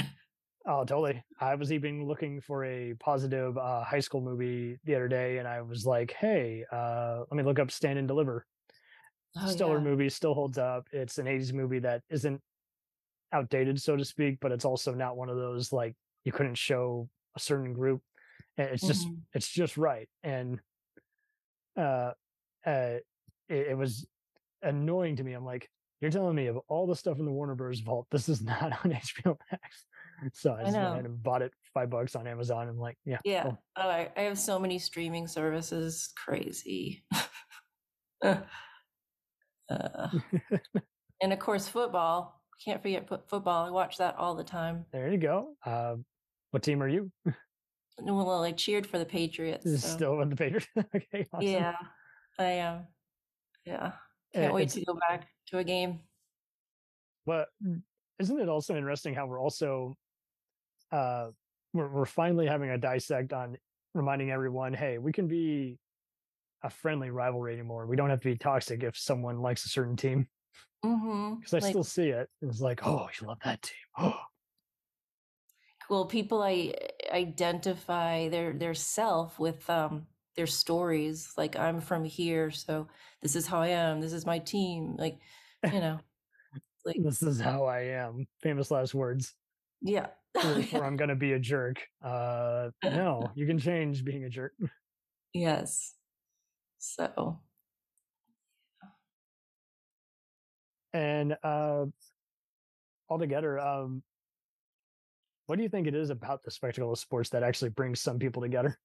Oh, 0.69 0.85
totally. 0.85 1.23
I 1.41 1.55
was 1.55 1.73
even 1.73 2.07
looking 2.07 2.41
for 2.41 2.65
a 2.65 2.95
positive 2.95 3.57
uh, 3.57 3.85
high 3.85 4.01
school 4.01 4.21
movie 4.21 4.79
the 4.85 4.97
other 4.97 5.07
day, 5.07 5.39
and 5.39 5.47
I 5.47 5.63
was 5.63 5.87
like, 5.87 6.13
"Hey, 6.13 6.65
uh, 6.73 7.21
let 7.21 7.37
me 7.37 7.45
look 7.45 7.59
up 7.61 7.71
Stand 7.71 7.99
and 7.99 8.09
Deliver." 8.09 8.47
Oh 9.37 9.51
Stellar 9.51 9.79
yeah. 9.79 9.81
movie, 9.81 10.09
still 10.09 10.35
holds 10.35 10.59
up. 10.59 10.89
It's 10.93 11.19
an 11.19 11.27
'80s 11.29 11.53
movie 11.53 11.79
that 11.81 12.03
isn't 12.11 12.41
outdated, 13.33 13.81
so 13.83 13.97
to 13.97 14.05
speak, 14.05 14.39
but 14.41 14.53
it's 14.53 14.65
also 14.65 14.95
not 14.95 15.17
one 15.17 15.29
of 15.31 15.37
those 15.37 15.73
like 15.73 15.97
you 16.25 16.33
couldn't 16.33 16.57
show 16.57 17.11
a 17.37 17.41
certain 17.41 17.73
group. 17.73 18.03
It's 18.59 18.87
just, 18.87 19.09
Mhm. 19.09 19.23
it's 19.35 19.49
just 19.51 19.77
right. 19.77 20.09
And 20.25 20.61
uh, 21.77 22.13
uh, 22.67 22.99
it, 23.49 23.69
it 23.69 23.79
was 23.79 24.07
annoying 24.63 25.17
to 25.17 25.25
me. 25.25 25.33
I'm 25.35 25.45
like, 25.45 25.71
you're 26.01 26.11
telling 26.11 26.37
me 26.37 26.47
of 26.49 26.59
all 26.69 26.87
the 26.87 26.97
stuff 26.97 27.19
in 27.19 27.25
the 27.25 27.33
Warner 27.33 27.55
Bros. 27.55 27.81
vault, 27.81 28.07
this 28.11 28.29
is 28.29 28.43
not 28.43 28.73
on 28.85 28.93
HBO 28.93 29.39
Max. 29.51 29.87
So 30.33 30.53
I 30.53 30.61
I 30.61 30.65
just 30.65 30.77
went 30.77 31.07
and 31.07 31.23
bought 31.23 31.43
it 31.43 31.53
five 31.75 31.91
bucks 31.91 32.17
on 32.17 32.27
Amazon. 32.27 32.69
and 32.69 32.79
like, 32.79 32.97
yeah, 33.05 33.19
Yeah. 33.25 33.43
cool. 33.45 33.63
Oh, 33.77 33.89
I, 33.89 34.11
I 34.17 34.23
have 34.23 34.39
so 34.39 34.59
many 34.59 34.79
streaming 34.79 35.27
services. 35.29 36.13
Crazy. 36.17 37.05
uh, 38.25 38.37
and 41.23 41.33
of 41.33 41.39
course, 41.39 41.69
football. 41.69 42.41
Can't 42.65 42.81
forget 42.83 43.07
fo- 43.09 43.23
football. 43.27 43.67
I 43.67 43.71
watch 43.71 43.99
that 43.99 44.17
all 44.17 44.35
the 44.35 44.45
time. 44.45 44.87
there 44.93 45.11
you 45.13 45.19
go. 45.19 45.57
Uh, 45.65 45.97
what 46.53 46.63
team 46.63 46.83
are 46.83 46.89
you? 46.89 47.11
Well, 48.01 48.43
I 48.45 48.53
cheered 48.53 48.87
for 48.87 48.99
the 48.99 49.05
Patriots. 49.05 49.65
So. 49.65 49.77
Still 49.77 50.21
in 50.23 50.31
the 50.31 50.37
Patriots. 50.37 50.69
okay, 50.95 51.27
awesome. 51.33 51.47
Yeah, 51.49 51.75
I 52.39 52.45
am. 52.45 52.87
Yeah. 53.65 53.87
Uh, 54.35 54.39
Can't 54.39 54.55
wait 54.55 54.69
to 54.71 54.85
go 54.85 54.99
back 55.09 55.29
to 55.49 55.59
a 55.59 55.65
game. 55.65 56.01
But 57.27 57.49
isn't 58.19 58.41
it 58.41 58.49
also 58.49 58.77
interesting 58.77 59.15
how 59.15 59.27
we're 59.27 59.41
also 59.41 59.97
uh 60.92 61.29
we're 61.72 61.88
we're 61.88 62.07
finally 62.07 62.46
having 62.46 62.70
a 62.70 62.79
dissect 62.79 63.33
on 63.33 63.57
reminding 63.94 64.31
everyone, 64.31 64.75
hey, 64.75 64.99
we 64.99 65.12
can 65.12 65.27
be 65.27 65.79
a 66.62 66.70
friendly 66.70 67.11
rivalry 67.11 67.55
anymore. 67.55 67.87
We 67.87 67.96
don't 67.96 68.11
have 68.11 68.20
to 68.20 68.29
be 68.29 68.37
toxic 68.37 68.83
if 68.83 68.96
someone 68.96 69.40
likes 69.40 69.64
a 69.64 69.68
certain 69.68 69.96
team. 69.96 70.27
Mm-hmm. 70.85 71.37
Because 71.37 71.55
I 71.55 71.61
still 71.61 71.85
see 71.85 72.09
it. 72.09 72.29
It's 72.42 72.61
like, 72.61 72.87
oh, 72.87 73.09
you 73.20 73.27
love 73.27 73.38
that 73.44 73.62
team. 73.62 73.75
Oh, 73.99 74.20
well 75.88 76.05
people 76.05 76.42
i 76.42 76.75
identify 77.12 78.29
their 78.29 78.53
their 78.53 78.75
self 78.75 79.38
with 79.38 79.70
um 79.70 80.05
their 80.35 80.46
stories 80.46 81.33
like 81.37 81.55
i'm 81.57 81.81
from 81.81 82.05
here 82.05 82.51
so 82.51 82.88
this 83.22 83.37
is 83.37 83.46
how 83.46 83.61
i 83.61 83.68
am 83.68 84.01
this 84.01 84.12
is 84.12 84.27
my 84.27 84.40
team 84.40 84.96
like 84.99 85.16
you 85.72 85.79
know 85.81 86.01
like 86.87 87.03
this 87.03 87.22
is 87.22 87.40
how 87.40 87.64
I 87.64 87.81
am. 87.81 88.27
Famous 88.42 88.70
last 88.70 88.94
words. 88.94 89.35
yeah 89.83 90.07
Or, 90.44 90.64
or 90.72 90.85
I'm 90.85 90.96
gonna 90.96 91.16
be 91.16 91.33
a 91.33 91.38
jerk. 91.38 91.83
Uh 92.03 92.70
no, 92.83 93.31
you 93.35 93.46
can 93.46 93.59
change 93.59 94.05
being 94.05 94.25
a 94.25 94.29
jerk. 94.29 94.53
yes 95.33 95.94
so 96.79 97.40
And 100.92 101.37
uh 101.42 101.87
altogether, 103.09 103.59
um 103.59 104.03
what 105.46 105.57
do 105.57 105.62
you 105.62 105.68
think 105.68 105.87
it 105.87 105.94
is 105.94 106.11
about 106.11 106.42
the 106.42 106.51
spectacle 106.51 106.92
of 106.92 106.99
sports 106.99 107.31
that 107.31 107.42
actually 107.42 107.70
brings 107.70 108.01
some 108.01 108.18
people 108.18 108.42
together? 108.42 108.79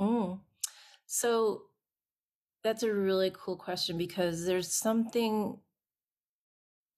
mm. 0.00 0.40
so 1.06 1.62
that's 2.62 2.82
a 2.82 2.92
really 2.92 3.30
cool 3.34 3.56
question 3.56 3.96
because 3.96 4.44
there's 4.44 4.72
something 4.72 5.58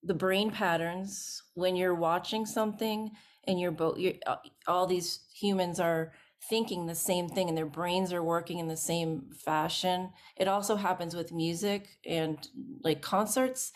the 0.03 0.15
brain 0.15 0.51
patterns 0.51 1.43
when 1.55 1.77
you're 1.77 1.95
watching 1.95 2.47
something 2.47 3.11
and 3.47 3.59
you're 3.59 3.73
both 3.73 3.99
you're, 3.99 4.15
uh, 4.27 4.37
all 4.67 4.87
these 4.87 5.21
humans 5.35 5.81
are 5.81 6.13
thinking 6.49 6.87
the 6.87 6.95
same 6.95 7.29
thing 7.29 7.49
and 7.49 7.59
their 7.59 7.67
brains 7.67 8.13
are 8.13 8.23
working 8.23 8.59
in 8.59 8.69
the 8.69 8.77
same 8.77 9.31
fashion. 9.45 10.11
It 10.37 10.49
also 10.49 10.77
happens 10.77 11.15
with 11.15 11.33
music 11.33 11.89
and 12.07 12.39
like 12.85 13.03
concerts. 13.03 13.73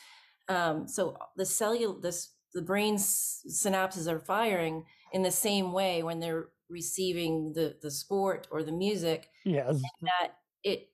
Um, 0.48 0.86
so 0.86 1.16
the 1.36 1.46
cellular 1.46 2.00
this 2.00 2.30
the 2.54 2.62
brain's 2.62 3.42
synapses 3.48 4.10
are 4.10 4.20
firing 4.20 4.84
in 5.12 5.22
the 5.22 5.30
same 5.30 5.72
way 5.72 6.02
when 6.02 6.20
they're 6.20 6.48
receiving 6.68 7.52
the 7.54 7.76
the 7.82 7.90
sport 7.90 8.46
or 8.50 8.62
the 8.62 8.72
music. 8.72 9.28
Yes. 9.44 9.80
that 10.02 10.34
it 10.62 10.91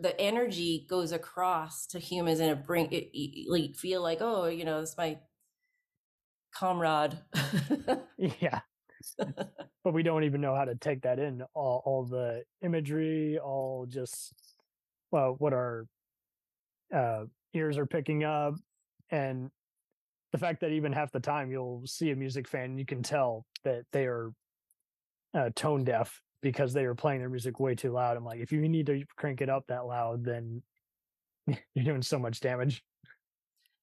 the 0.00 0.18
energy 0.20 0.86
goes 0.88 1.12
across 1.12 1.86
to 1.86 1.98
humans 1.98 2.40
and 2.40 2.50
it 2.50 2.66
bring 2.66 2.86
it, 2.92 3.10
it 3.12 3.48
like 3.48 3.76
feel 3.76 4.02
like 4.02 4.18
oh 4.20 4.46
you 4.46 4.64
know 4.64 4.80
it's 4.80 4.96
my 4.96 5.18
comrade 6.52 7.18
Yeah. 8.18 8.60
But 9.84 9.94
we 9.94 10.02
don't 10.02 10.24
even 10.24 10.40
know 10.42 10.54
how 10.54 10.64
to 10.66 10.74
take 10.74 11.02
that 11.02 11.18
in. 11.18 11.42
All 11.54 11.82
all 11.86 12.04
the 12.04 12.42
imagery, 12.62 13.38
all 13.38 13.86
just 13.88 14.34
well, 15.10 15.36
what 15.38 15.54
our 15.54 15.86
uh 16.94 17.24
ears 17.54 17.78
are 17.78 17.86
picking 17.86 18.24
up 18.24 18.54
and 19.10 19.50
the 20.32 20.38
fact 20.38 20.60
that 20.60 20.72
even 20.72 20.92
half 20.92 21.10
the 21.12 21.20
time 21.20 21.50
you'll 21.50 21.82
see 21.86 22.10
a 22.10 22.16
music 22.16 22.46
fan 22.46 22.76
you 22.76 22.84
can 22.84 23.02
tell 23.02 23.46
that 23.64 23.84
they 23.92 24.04
are 24.04 24.32
uh, 25.34 25.50
tone 25.54 25.84
deaf 25.84 26.20
because 26.42 26.72
they 26.72 26.84
are 26.84 26.94
playing 26.94 27.20
their 27.20 27.28
music 27.28 27.58
way 27.58 27.74
too 27.74 27.92
loud. 27.92 28.16
I'm 28.16 28.24
like, 28.24 28.40
if 28.40 28.52
you 28.52 28.68
need 28.68 28.86
to 28.86 29.04
crank 29.16 29.40
it 29.40 29.48
up 29.48 29.64
that 29.68 29.86
loud, 29.86 30.24
then 30.24 30.62
you're 31.46 31.84
doing 31.84 32.02
so 32.02 32.18
much 32.18 32.40
damage. 32.40 32.82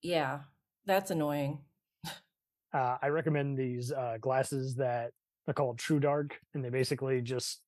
yeah 0.04 0.40
that's 0.86 1.12
annoying 1.12 1.60
Uh, 2.74 2.98
I 3.02 3.08
recommend 3.08 3.58
these 3.58 3.92
uh, 3.94 4.18
glasses 4.20 4.76
that 4.76 5.12
are 5.48 5.54
called 5.54 5.80
True 5.80 6.00
Dark, 6.00 6.38
and 6.54 6.64
they 6.64 6.70
basically 6.70 7.22
just 7.22 7.62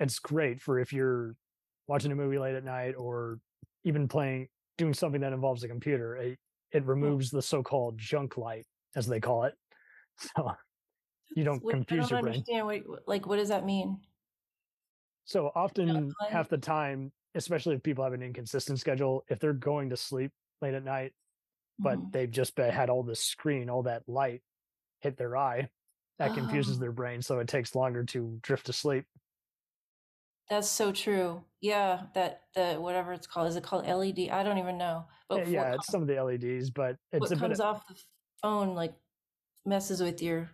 it's 0.00 0.18
great 0.18 0.60
for 0.60 0.78
if 0.78 0.92
you're 0.92 1.34
watching 1.86 2.12
a 2.12 2.14
movie 2.14 2.38
late 2.38 2.54
at 2.54 2.62
night 2.62 2.94
or 2.98 3.38
even 3.84 4.06
playing 4.06 4.48
doing 4.76 4.92
something 4.92 5.22
that 5.22 5.32
involves 5.32 5.64
a 5.64 5.68
computer. 5.68 6.14
It 6.16 6.38
it 6.72 6.84
removes 6.84 7.30
the 7.30 7.40
so-called 7.40 7.96
junk 7.96 8.36
light, 8.36 8.66
as 8.94 9.06
they 9.06 9.18
call 9.18 9.44
it, 9.44 9.54
so 10.18 10.52
you 11.34 11.44
don't 11.44 11.64
i 11.70 11.70
confuse 11.70 12.08
don't 12.08 12.10
your 12.10 12.18
brain. 12.18 12.44
understand 12.44 12.66
what 12.66 13.08
like 13.08 13.26
what 13.26 13.36
does 13.36 13.48
that 13.48 13.64
mean 13.64 14.00
So 15.24 15.50
often, 15.54 16.16
half 16.26 16.48
the 16.48 16.58
time, 16.58 17.12
especially 17.34 17.74
if 17.76 17.82
people 17.82 18.04
have 18.04 18.12
an 18.14 18.22
inconsistent 18.22 18.80
schedule, 18.80 19.24
if 19.28 19.38
they're 19.38 19.52
going 19.52 19.90
to 19.90 19.96
sleep 19.96 20.32
late 20.62 20.74
at 20.74 20.84
night, 20.84 21.12
but 21.82 22.00
Mhm. 22.00 22.12
they've 22.12 22.30
just 22.30 22.54
been, 22.56 22.72
had 22.72 22.90
all 22.90 23.02
this 23.02 23.20
screen, 23.20 23.70
all 23.70 23.84
that 23.84 24.08
light 24.08 24.42
hit 25.00 25.16
their 25.18 25.36
eye, 25.36 25.70
that 26.18 26.34
confuses 26.34 26.78
Oh. 26.78 26.80
their 26.80 26.92
brain, 26.92 27.22
so 27.22 27.40
it 27.40 27.48
takes 27.48 27.74
longer 27.74 28.04
to 28.06 28.38
drift 28.42 28.66
to 28.66 28.74
sleep. 28.74 29.06
That's 30.48 30.68
so 30.68 30.92
true. 30.92 31.44
Yeah, 31.60 32.06
that 32.14 32.44
the 32.54 32.76
whatever 32.76 33.12
it's 33.12 33.26
called 33.26 33.48
is 33.48 33.56
it 33.56 33.64
called 33.64 33.84
LED? 33.84 34.30
I 34.30 34.42
don't 34.42 34.58
even 34.58 34.78
know. 34.78 35.06
But 35.28 35.46
yeah, 35.50 35.70
yeah 35.70 35.74
it's 35.74 35.88
some 35.88 36.00
of 36.02 36.08
the 36.08 36.16
LEDs, 36.16 36.70
but 36.70 36.96
it's 37.12 37.30
what 37.30 37.38
comes 37.38 37.60
off 37.60 37.86
the 37.86 38.00
phone 38.42 38.74
like 38.74 38.94
messes 39.66 40.02
with 40.02 40.22
your 40.22 40.50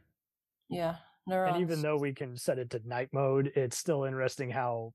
yeah 0.69 0.97
neurons. 1.27 1.55
And 1.55 1.63
even 1.63 1.83
though 1.83 1.97
we 1.97 2.13
can 2.13 2.37
set 2.37 2.59
it 2.59 2.71
to 2.71 2.81
night 2.87 3.09
mode, 3.13 3.53
it's 3.57 3.79
still 3.79 4.05
interesting 4.05 4.51
how 4.51 4.93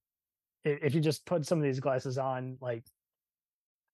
if 0.64 0.94
you 0.94 1.02
just 1.02 1.26
put 1.26 1.46
some 1.46 1.58
of 1.58 1.64
these 1.64 1.80
glasses 1.80 2.18
on, 2.18 2.58
like 2.62 2.84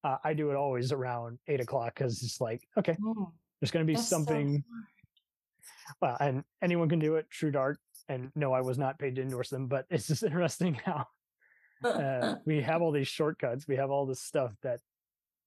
uh, 0.03 0.17
I 0.23 0.33
do 0.33 0.49
it 0.51 0.55
always 0.55 0.91
around 0.91 1.39
eight 1.47 1.61
o'clock 1.61 1.93
because 1.95 2.21
it's 2.23 2.41
like 2.41 2.67
okay, 2.77 2.95
mm, 2.99 3.31
there's 3.59 3.71
going 3.71 3.85
to 3.85 3.91
be 3.91 3.99
something. 3.99 4.63
So 4.67 5.93
well, 6.01 6.17
and 6.19 6.43
anyone 6.61 6.89
can 6.89 6.99
do 6.99 7.15
it. 7.15 7.29
True 7.29 7.51
Dark, 7.51 7.79
and 8.09 8.31
no, 8.35 8.53
I 8.53 8.61
was 8.61 8.77
not 8.77 8.99
paid 8.99 9.15
to 9.15 9.21
endorse 9.21 9.49
them, 9.49 9.67
but 9.67 9.85
it's 9.89 10.07
just 10.07 10.23
interesting 10.23 10.75
how 10.85 11.05
uh, 11.83 12.35
we 12.45 12.61
have 12.61 12.81
all 12.81 12.91
these 12.91 13.07
shortcuts. 13.07 13.67
We 13.67 13.77
have 13.77 13.91
all 13.91 14.05
this 14.05 14.21
stuff 14.21 14.51
that 14.63 14.79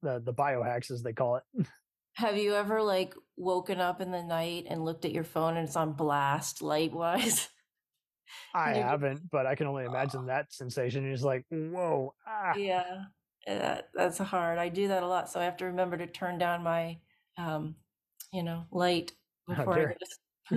the 0.03 0.21
the 0.25 0.35
biohacks, 0.35 0.91
as 0.91 1.03
they 1.03 1.13
call 1.13 1.37
it. 1.37 1.67
Have 2.19 2.37
you 2.37 2.57
ever 2.57 2.83
like 2.83 3.15
woken 3.37 3.81
up 3.81 4.01
in 4.01 4.11
the 4.11 4.25
night 4.25 4.67
and 4.69 4.85
looked 4.85 5.05
at 5.05 5.13
your 5.13 5.23
phone 5.23 5.57
and 5.57 5.69
it's 5.69 5.77
on 5.77 5.93
blast 5.93 6.63
light 6.63 6.93
wise? 6.93 7.49
I 8.55 8.73
haven't, 8.73 9.31
but 9.31 9.47
I 9.47 9.55
can 9.55 9.69
only 9.69 9.85
imagine 9.85 10.27
that 10.27 10.53
sensation. 10.53 11.05
You're 11.05 11.13
just 11.13 11.25
like, 11.25 11.45
whoa, 11.49 12.13
ah. 12.27 12.57
Yeah, 12.57 13.05
that, 13.47 13.91
that's 13.95 14.19
hard. 14.19 14.59
I 14.59 14.69
do 14.69 14.89
that 14.89 15.05
a 15.05 15.07
lot, 15.07 15.31
so 15.31 15.39
I 15.39 15.45
have 15.45 15.59
to 15.59 15.67
remember 15.67 15.97
to 15.97 16.09
turn 16.09 16.39
down 16.39 16.65
my, 16.65 16.99
um, 17.37 17.77
you 18.33 18.43
know, 18.43 18.67
light 18.73 19.13
before. 19.49 19.95
I 20.51 20.57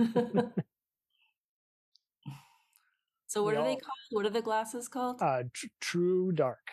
so 3.28 3.44
what 3.44 3.52
we 3.52 3.56
are 3.56 3.60
all, 3.60 3.64
they 3.66 3.76
called? 3.76 4.10
What 4.10 4.26
are 4.26 4.30
the 4.30 4.42
glasses 4.42 4.88
called? 4.88 5.22
Uh, 5.22 5.44
tr- 5.52 5.66
True 5.80 6.32
Dark. 6.32 6.72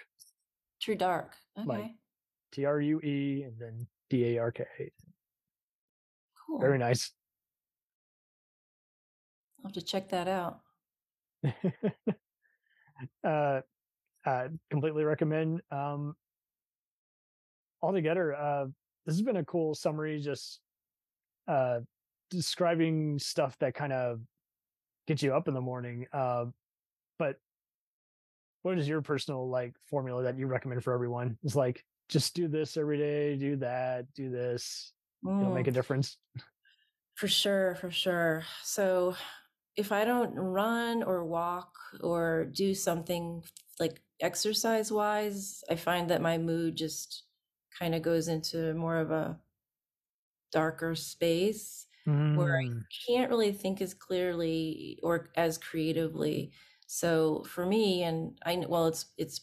True 0.82 0.96
Dark. 0.96 1.36
Okay. 1.60 1.68
Like 1.68 1.92
T 2.52 2.66
R 2.66 2.82
U 2.82 3.00
E 3.02 3.44
and 3.44 3.54
then 3.60 3.86
D 4.10 4.36
A 4.36 4.40
R 4.40 4.52
K. 4.52 4.66
Cool. 6.48 6.60
Very 6.60 6.78
nice. 6.78 7.12
I'll 9.60 9.70
have 9.70 9.74
to 9.74 9.82
check 9.82 10.10
that 10.10 10.28
out. 10.28 10.60
uh, 13.24 13.62
uh, 14.26 14.48
completely 14.70 15.04
recommend. 15.04 15.62
Um, 15.72 16.16
altogether, 17.82 18.36
uh, 18.36 18.66
this 19.06 19.16
has 19.16 19.22
been 19.22 19.38
a 19.38 19.46
cool 19.46 19.76
summary, 19.76 20.20
just 20.20 20.60
uh, 21.48 21.80
describing 22.30 23.20
stuff 23.20 23.58
that 23.60 23.74
kind 23.74 23.94
of 23.94 24.22
gets 25.08 25.24
you 25.24 25.34
up 25.34 25.48
in 25.48 25.54
the 25.54 25.62
morning. 25.62 26.06
Uh, 26.14 26.46
but 27.18 27.38
what 28.62 28.78
is 28.78 28.88
your 28.88 29.02
personal 29.02 29.50
like 29.50 29.74
formula 29.90 30.24
that 30.24 30.38
you 30.38 30.48
recommend 30.48 30.84
for 30.84 30.94
everyone? 30.94 31.38
It's 31.44 31.56
like 31.56 31.84
just 32.10 32.34
do 32.34 32.48
this 32.48 32.76
every 32.76 32.98
day, 32.98 33.36
do 33.38 33.56
that, 33.58 34.12
do 34.14 34.30
this. 34.30 34.92
Mm. 35.24 35.42
It'll 35.42 35.54
make 35.54 35.68
a 35.68 35.72
difference. 35.72 36.18
For 37.16 37.28
sure, 37.28 37.76
for 37.80 37.92
sure. 37.92 38.44
So 38.64 39.16
if 39.76 39.92
I 39.92 40.06
don't 40.06 40.34
run 40.36 41.04
or 41.04 41.24
walk 41.24 41.74
or 42.02 42.46
do 42.46 42.74
something 42.74 43.44
like 43.80 44.02
exercise 44.20 44.92
wise, 44.92 45.64
I 45.70 45.76
find 45.76 46.10
that 46.10 46.22
my 46.22 46.38
mood 46.38 46.76
just 46.76 47.24
kind 47.78 47.96
of 47.96 48.02
goes 48.02 48.28
into 48.28 48.74
more 48.74 48.98
of 48.98 49.12
a 49.12 49.38
darker 50.52 50.96
space 50.96 51.86
mm. 52.08 52.36
where 52.36 52.58
I 52.58 52.66
mm. 52.66 52.84
can't 53.08 53.30
really 53.30 53.52
think 53.52 53.82
as 53.82 53.94
clearly 53.94 55.00
or 55.04 55.30
as 55.36 55.58
creatively. 55.58 56.52
So 56.88 57.46
for 57.48 57.66
me, 57.66 58.04
and 58.04 58.38
I 58.46 58.66
well, 58.68 58.88
it's 58.88 59.06
it's 59.18 59.42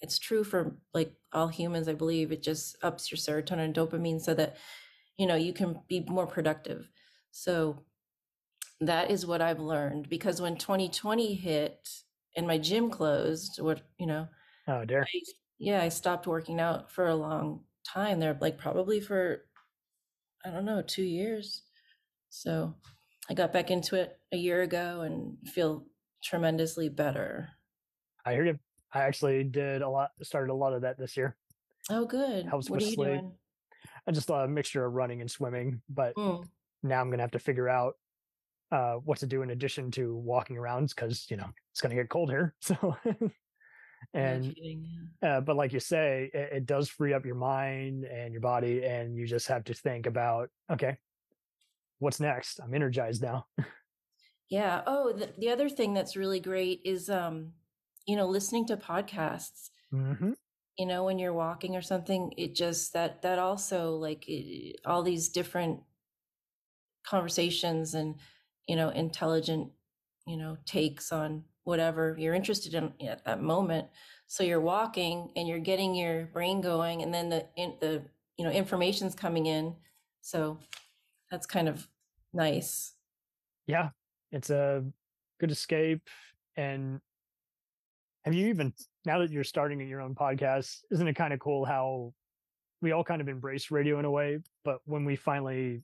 it's 0.00 0.18
true 0.18 0.44
for 0.44 0.76
like 0.94 1.12
all 1.32 1.48
humans, 1.48 1.88
I 1.88 1.94
believe. 1.94 2.32
It 2.32 2.42
just 2.42 2.76
ups 2.82 3.10
your 3.10 3.18
serotonin 3.18 3.64
and 3.66 3.74
dopamine 3.74 4.20
so 4.20 4.34
that 4.34 4.56
you 5.16 5.26
know 5.26 5.34
you 5.36 5.52
can 5.52 5.80
be 5.88 6.04
more 6.08 6.26
productive. 6.26 6.90
So 7.30 7.84
that 8.80 9.10
is 9.10 9.26
what 9.26 9.42
I've 9.42 9.60
learned 9.60 10.08
because 10.08 10.40
when 10.40 10.56
2020 10.56 11.34
hit 11.34 11.88
and 12.36 12.46
my 12.46 12.58
gym 12.58 12.90
closed, 12.90 13.60
what 13.60 13.82
you 13.98 14.06
know, 14.06 14.28
oh 14.68 14.84
dear, 14.84 15.02
I, 15.02 15.20
yeah, 15.58 15.82
I 15.82 15.88
stopped 15.88 16.26
working 16.26 16.60
out 16.60 16.90
for 16.90 17.08
a 17.08 17.16
long 17.16 17.64
time. 17.84 18.20
There, 18.20 18.36
like 18.40 18.58
probably 18.58 19.00
for 19.00 19.44
I 20.44 20.50
don't 20.50 20.64
know, 20.64 20.82
two 20.82 21.02
years. 21.02 21.62
So 22.30 22.74
I 23.28 23.34
got 23.34 23.52
back 23.52 23.70
into 23.70 23.96
it 23.96 24.18
a 24.32 24.36
year 24.36 24.62
ago 24.62 25.00
and 25.02 25.36
feel 25.48 25.86
tremendously 26.22 26.88
better. 26.88 27.50
I 28.24 28.32
hear 28.32 28.44
you. 28.46 28.58
I 28.92 29.00
actually 29.02 29.44
did 29.44 29.82
a 29.82 29.88
lot, 29.88 30.10
started 30.22 30.52
a 30.52 30.54
lot 30.54 30.72
of 30.72 30.82
that 30.82 30.98
this 30.98 31.16
year. 31.16 31.36
Oh, 31.90 32.04
good. 32.04 32.46
Helps 32.46 32.70
what 32.70 32.80
with 32.80 32.94
sleep. 32.94 33.08
Doing? 33.20 33.32
I 34.06 34.12
just 34.12 34.30
a 34.30 34.48
mixture 34.48 34.84
of 34.84 34.94
running 34.94 35.20
and 35.20 35.30
swimming, 35.30 35.82
but 35.88 36.14
mm. 36.14 36.44
now 36.82 37.00
I'm 37.00 37.10
gonna 37.10 37.22
have 37.22 37.32
to 37.32 37.38
figure 37.38 37.68
out 37.68 37.94
uh, 38.72 38.94
what 38.94 39.18
to 39.18 39.26
do 39.26 39.42
in 39.42 39.50
addition 39.50 39.90
to 39.92 40.14
walking 40.14 40.56
around 40.56 40.88
because 40.88 41.26
you 41.30 41.36
know 41.36 41.48
it's 41.72 41.80
gonna 41.80 41.94
get 41.94 42.08
cold 42.08 42.30
here. 42.30 42.54
So, 42.62 42.96
and 44.14 44.54
uh, 45.22 45.40
but 45.40 45.56
like 45.56 45.72
you 45.72 45.80
say, 45.80 46.30
it, 46.32 46.50
it 46.52 46.66
does 46.66 46.88
free 46.88 47.12
up 47.12 47.26
your 47.26 47.34
mind 47.34 48.04
and 48.04 48.32
your 48.32 48.40
body, 48.40 48.84
and 48.84 49.16
you 49.16 49.26
just 49.26 49.48
have 49.48 49.64
to 49.64 49.74
think 49.74 50.06
about 50.06 50.50
okay, 50.72 50.96
what's 51.98 52.20
next? 52.20 52.60
I'm 52.60 52.74
energized 52.74 53.22
now. 53.22 53.46
yeah. 54.48 54.82
Oh, 54.86 55.12
the, 55.12 55.30
the 55.38 55.50
other 55.50 55.68
thing 55.68 55.94
that's 55.94 56.16
really 56.16 56.40
great 56.40 56.80
is 56.84 57.10
um 57.10 57.52
you 58.08 58.16
know, 58.16 58.26
listening 58.26 58.66
to 58.66 58.76
podcasts. 58.76 59.68
Mm-hmm. 59.92 60.32
You 60.78 60.86
know, 60.86 61.04
when 61.04 61.18
you're 61.18 61.34
walking 61.34 61.76
or 61.76 61.82
something, 61.82 62.32
it 62.36 62.54
just 62.54 62.94
that 62.94 63.22
that 63.22 63.38
also 63.38 63.96
like 63.96 64.24
it, 64.26 64.80
all 64.84 65.02
these 65.02 65.28
different 65.28 65.80
conversations 67.04 67.94
and 67.94 68.16
you 68.66 68.76
know 68.76 68.90
intelligent 68.90 69.70
you 70.26 70.36
know 70.36 70.58
takes 70.66 71.10
on 71.10 71.42
whatever 71.64 72.14
you're 72.18 72.34
interested 72.34 72.74
in 72.74 72.92
at 73.06 73.24
that 73.24 73.40
moment 73.40 73.86
so 74.26 74.44
you're 74.44 74.60
walking 74.60 75.30
and 75.34 75.48
you're 75.48 75.58
getting 75.58 75.94
your 75.94 76.26
brain 76.26 76.60
going 76.60 77.02
and 77.02 77.14
then 77.14 77.30
the 77.30 77.46
in, 77.56 77.74
the 77.80 78.02
you 78.36 78.44
know 78.44 78.50
information's 78.50 79.14
coming 79.14 79.46
in 79.46 79.74
so 80.20 80.58
that's 81.30 81.46
kind 81.46 81.68
of 81.68 81.88
nice 82.34 82.92
yeah 83.66 83.88
it's 84.32 84.50
a 84.50 84.84
good 85.40 85.50
escape 85.50 86.02
and 86.56 87.00
have 88.28 88.34
you 88.34 88.48
even 88.48 88.72
now 89.06 89.18
that 89.20 89.30
you're 89.30 89.42
starting 89.42 89.80
your 89.80 90.02
own 90.02 90.14
podcast 90.14 90.80
isn't 90.90 91.08
it 91.08 91.14
kind 91.14 91.32
of 91.32 91.40
cool 91.40 91.64
how 91.64 92.12
we 92.82 92.92
all 92.92 93.02
kind 93.02 93.22
of 93.22 93.28
embrace 93.28 93.70
radio 93.70 93.98
in 93.98 94.04
a 94.04 94.10
way 94.10 94.38
but 94.64 94.80
when 94.84 95.04
we 95.04 95.16
finally 95.16 95.82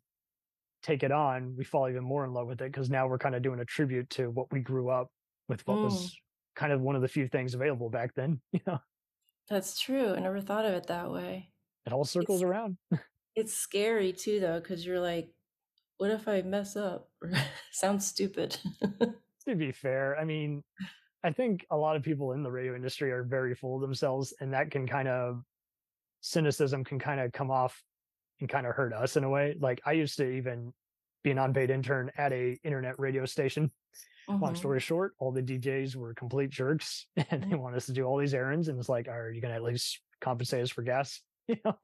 take 0.83 1.03
it 1.03 1.11
on 1.11 1.55
we 1.57 1.65
fall 1.65 1.89
even 1.89 2.05
more 2.05 2.25
in 2.25 2.35
love 2.35 2.47
with 2.47 2.61
it 2.61 2.71
because 2.71 2.91
now 2.91 3.07
we're 3.07 3.19
kind 3.19 3.35
of 3.35 3.43
doing 3.43 3.61
a 3.61 3.65
tribute 3.65 4.09
to 4.11 4.29
what 4.31 4.53
we 4.53 4.61
grew 4.61 4.91
up 4.91 5.09
with 5.49 5.67
what 5.67 5.79
mm. 5.79 5.85
was 5.85 6.15
kind 6.55 6.71
of 6.71 6.83
one 6.83 6.95
of 6.95 7.01
the 7.01 7.09
few 7.09 7.27
things 7.27 7.55
available 7.55 7.89
back 7.89 8.15
then 8.15 8.39
you 8.53 8.61
know? 8.67 8.79
That's 9.49 9.81
true 9.81 10.15
i 10.15 10.21
never 10.21 10.41
thought 10.41 10.67
of 10.67 10.75
it 10.75 10.87
that 10.89 11.11
way. 11.11 11.51
It 11.87 11.93
all 11.93 12.05
circles 12.05 12.41
it's, 12.41 12.45
around. 12.45 12.77
it's 13.37 13.55
scary 13.55 14.13
too 14.13 14.41
though 14.41 14.61
because 14.61 14.85
you're 14.85 15.01
like 15.01 15.31
what 15.97 16.11
if 16.11 16.29
i 16.29 16.43
mess 16.43 16.77
up? 16.77 17.09
Sounds 17.73 18.07
stupid. 18.07 18.59
To 19.47 19.55
be 19.55 19.73
fair 19.73 20.19
i 20.19 20.25
mean 20.25 20.63
I 21.25 21.33
think 21.33 21.65
a 21.71 21.77
lot 21.77 21.97
of 21.97 22.03
people 22.03 22.33
in 22.33 22.43
the 22.43 22.51
radio 22.51 22.77
industry 22.77 23.11
are 23.11 23.23
very 23.23 23.55
full 23.55 23.77
of 23.77 23.81
themselves, 23.81 24.35
and 24.41 24.53
that 24.53 24.71
can 24.71 24.87
kind 24.87 25.09
of 25.09 25.43
cynicism 26.21 26.85
can 26.85 26.99
kind 26.99 27.19
of 27.19 27.33
come 27.33 27.51
off 27.51 27.83
and 28.41 28.49
kind 28.49 28.67
of 28.67 28.75
hurt 28.75 28.93
us 28.93 29.17
in 29.17 29.25
a 29.25 29.31
way. 29.31 29.57
Like 29.59 29.81
I 29.87 29.93
used 29.93 30.19
to 30.19 30.29
even 30.29 30.73
be 31.23 31.31
an 31.31 31.39
unpaid 31.39 31.71
intern 31.71 32.11
at 32.19 32.33
a 32.33 32.59
internet 32.63 32.99
radio 32.99 33.25
station. 33.25 33.71
Mm-hmm. 34.29 34.43
Long 34.43 34.55
story 34.55 34.81
short, 34.81 35.15
all 35.19 35.33
the 35.33 35.43
DJs 35.43 35.97
were 35.97 36.13
complete 36.13 36.51
jerks, 36.51 37.07
and 37.17 37.43
they 37.43 37.57
mm. 37.57 37.61
want 37.61 37.75
us 37.75 37.87
to 37.87 37.93
do 37.93 38.05
all 38.05 38.19
these 38.19 38.35
errands. 38.35 38.69
And 38.69 38.79
it's 38.79 38.89
like, 38.89 39.09
are 39.09 39.31
you 39.31 39.41
going 39.41 39.53
to 39.53 39.57
at 39.57 39.63
least 39.63 40.01
compensate 40.21 40.63
us 40.63 40.71
for 40.71 40.83
gas? 40.83 41.21
You 41.47 41.57
know? 41.63 41.77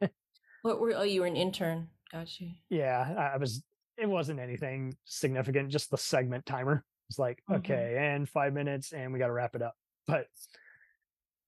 What 0.62 0.80
were? 0.80 0.94
Oh, 0.96 1.02
you 1.02 1.20
were 1.20 1.26
an 1.26 1.36
intern. 1.36 1.88
Got 2.10 2.40
you. 2.40 2.52
Yeah, 2.70 3.30
I 3.34 3.36
was. 3.36 3.62
It 3.98 4.08
wasn't 4.08 4.40
anything 4.40 4.96
significant. 5.04 5.68
Just 5.68 5.90
the 5.90 5.98
segment 5.98 6.46
timer. 6.46 6.82
It's 7.10 7.18
like, 7.18 7.42
mm-hmm. 7.42 7.54
okay, 7.54 7.96
and 7.98 8.28
five 8.28 8.54
minutes 8.54 8.92
and 8.92 9.12
we 9.12 9.18
got 9.18 9.26
to 9.26 9.32
wrap 9.32 9.56
it 9.56 9.62
up. 9.62 9.74
But 10.06 10.26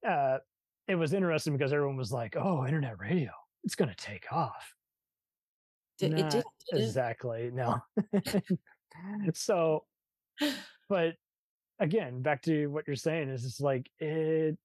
uh, 0.06 0.38
it 0.88 0.96
was 0.96 1.12
interesting 1.12 1.52
because 1.52 1.72
everyone 1.72 1.96
was 1.96 2.10
like, 2.10 2.34
oh, 2.36 2.66
internet 2.66 2.98
radio, 2.98 3.30
it's 3.62 3.76
going 3.76 3.88
to 3.88 3.94
take 3.94 4.32
off. 4.32 4.74
Did, 5.98 6.18
it 6.18 6.30
did, 6.30 6.44
exactly. 6.72 7.52
No. 7.54 7.80
so, 9.34 9.84
but 10.88 11.14
again, 11.78 12.22
back 12.22 12.42
to 12.42 12.66
what 12.66 12.88
you're 12.88 12.96
saying 12.96 13.28
is 13.28 13.44
it's 13.44 13.60
like 13.60 13.88
it, 14.00 14.58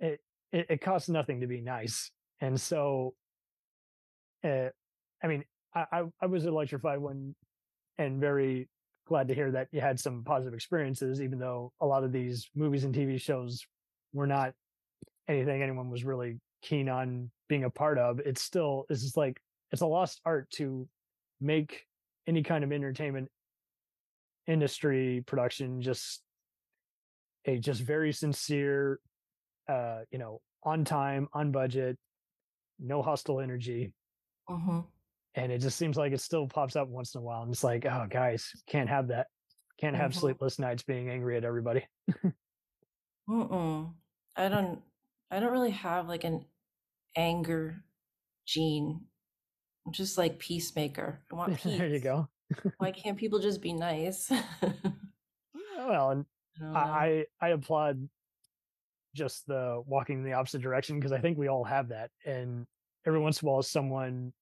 it, 0.00 0.20
it, 0.50 0.66
it 0.70 0.80
costs 0.80 1.08
nothing 1.08 1.40
to 1.42 1.46
be 1.46 1.60
nice. 1.60 2.10
And 2.40 2.60
so, 2.60 3.14
uh, 4.42 4.70
I 5.22 5.26
mean, 5.28 5.44
I, 5.72 5.84
I, 5.92 6.02
I 6.20 6.26
was 6.26 6.46
electrified 6.46 6.98
when 6.98 7.36
and 7.98 8.20
very 8.20 8.68
glad 9.06 9.28
to 9.28 9.34
hear 9.34 9.50
that 9.50 9.68
you 9.72 9.80
had 9.80 9.98
some 9.98 10.22
positive 10.24 10.54
experiences, 10.54 11.20
even 11.20 11.38
though 11.38 11.72
a 11.80 11.86
lot 11.86 12.04
of 12.04 12.12
these 12.12 12.48
movies 12.54 12.84
and 12.84 12.94
TV 12.94 13.20
shows 13.20 13.66
were 14.12 14.26
not 14.26 14.54
anything 15.28 15.62
anyone 15.62 15.90
was 15.90 16.04
really 16.04 16.38
keen 16.62 16.88
on 16.88 17.30
being 17.48 17.64
a 17.64 17.70
part 17.70 17.98
of. 17.98 18.20
It's 18.20 18.42
still 18.42 18.86
it's 18.88 19.02
just 19.02 19.16
like 19.16 19.40
it's 19.72 19.82
a 19.82 19.86
lost 19.86 20.20
art 20.24 20.50
to 20.52 20.88
make 21.40 21.86
any 22.26 22.42
kind 22.42 22.62
of 22.64 22.72
entertainment 22.72 23.28
industry 24.46 25.22
production 25.26 25.80
just 25.80 26.22
a 27.46 27.58
just 27.58 27.80
very 27.80 28.12
sincere 28.12 28.98
uh 29.68 30.00
you 30.10 30.18
know 30.18 30.40
on 30.64 30.84
time 30.84 31.28
on 31.32 31.52
budget 31.52 31.96
no 32.80 33.02
hostile 33.02 33.40
energy 33.40 33.92
hmm 34.48 34.80
and 35.34 35.50
it 35.50 35.58
just 35.58 35.78
seems 35.78 35.96
like 35.96 36.12
it 36.12 36.20
still 36.20 36.46
pops 36.46 36.76
up 36.76 36.88
once 36.88 37.14
in 37.14 37.20
a 37.20 37.24
while 37.24 37.42
and 37.42 37.52
it's 37.52 37.64
like 37.64 37.86
oh 37.86 38.06
guys 38.08 38.50
can't 38.66 38.88
have 38.88 39.08
that 39.08 39.26
can't 39.80 39.96
have 39.96 40.12
hmm 40.12 40.18
sleepless 40.18 40.58
nights 40.58 40.82
being 40.82 41.08
angry 41.08 41.36
at 41.36 41.44
everybody 41.44 41.84
Mm-mm. 43.28 43.92
I 44.36 44.48
don't 44.48 44.80
I 45.30 45.40
don't 45.40 45.52
really 45.52 45.70
have 45.70 46.08
like 46.08 46.24
an 46.24 46.44
anger 47.16 47.82
gene. 48.46 49.00
I'm 49.86 49.92
just 49.92 50.18
like 50.18 50.38
peacemaker. 50.38 51.20
I 51.32 51.34
want 51.34 51.62
there 51.64 51.88
you 51.88 52.00
go 52.00 52.28
Why 52.78 52.90
can't 52.92 53.16
people 53.16 53.38
just 53.38 53.62
be 53.62 53.72
nice? 53.72 54.30
Well 55.78 56.10
and 56.10 56.26
i 56.74 57.24
i 57.40 57.46
I 57.46 57.48
applaud 57.50 58.08
just 59.14 59.46
the 59.46 59.82
walking 59.86 60.18
in 60.18 60.24
the 60.24 60.32
opposite 60.34 60.62
direction 60.62 60.98
because 60.98 61.12
i 61.12 61.18
think 61.18 61.36
we 61.36 61.48
all 61.48 61.64
have 61.64 61.88
that 61.88 62.10
and 62.24 62.66
every 63.06 63.20
once 63.20 63.42
in 63.42 63.48
a 63.48 63.50
while 63.50 63.62
someone 63.62 64.32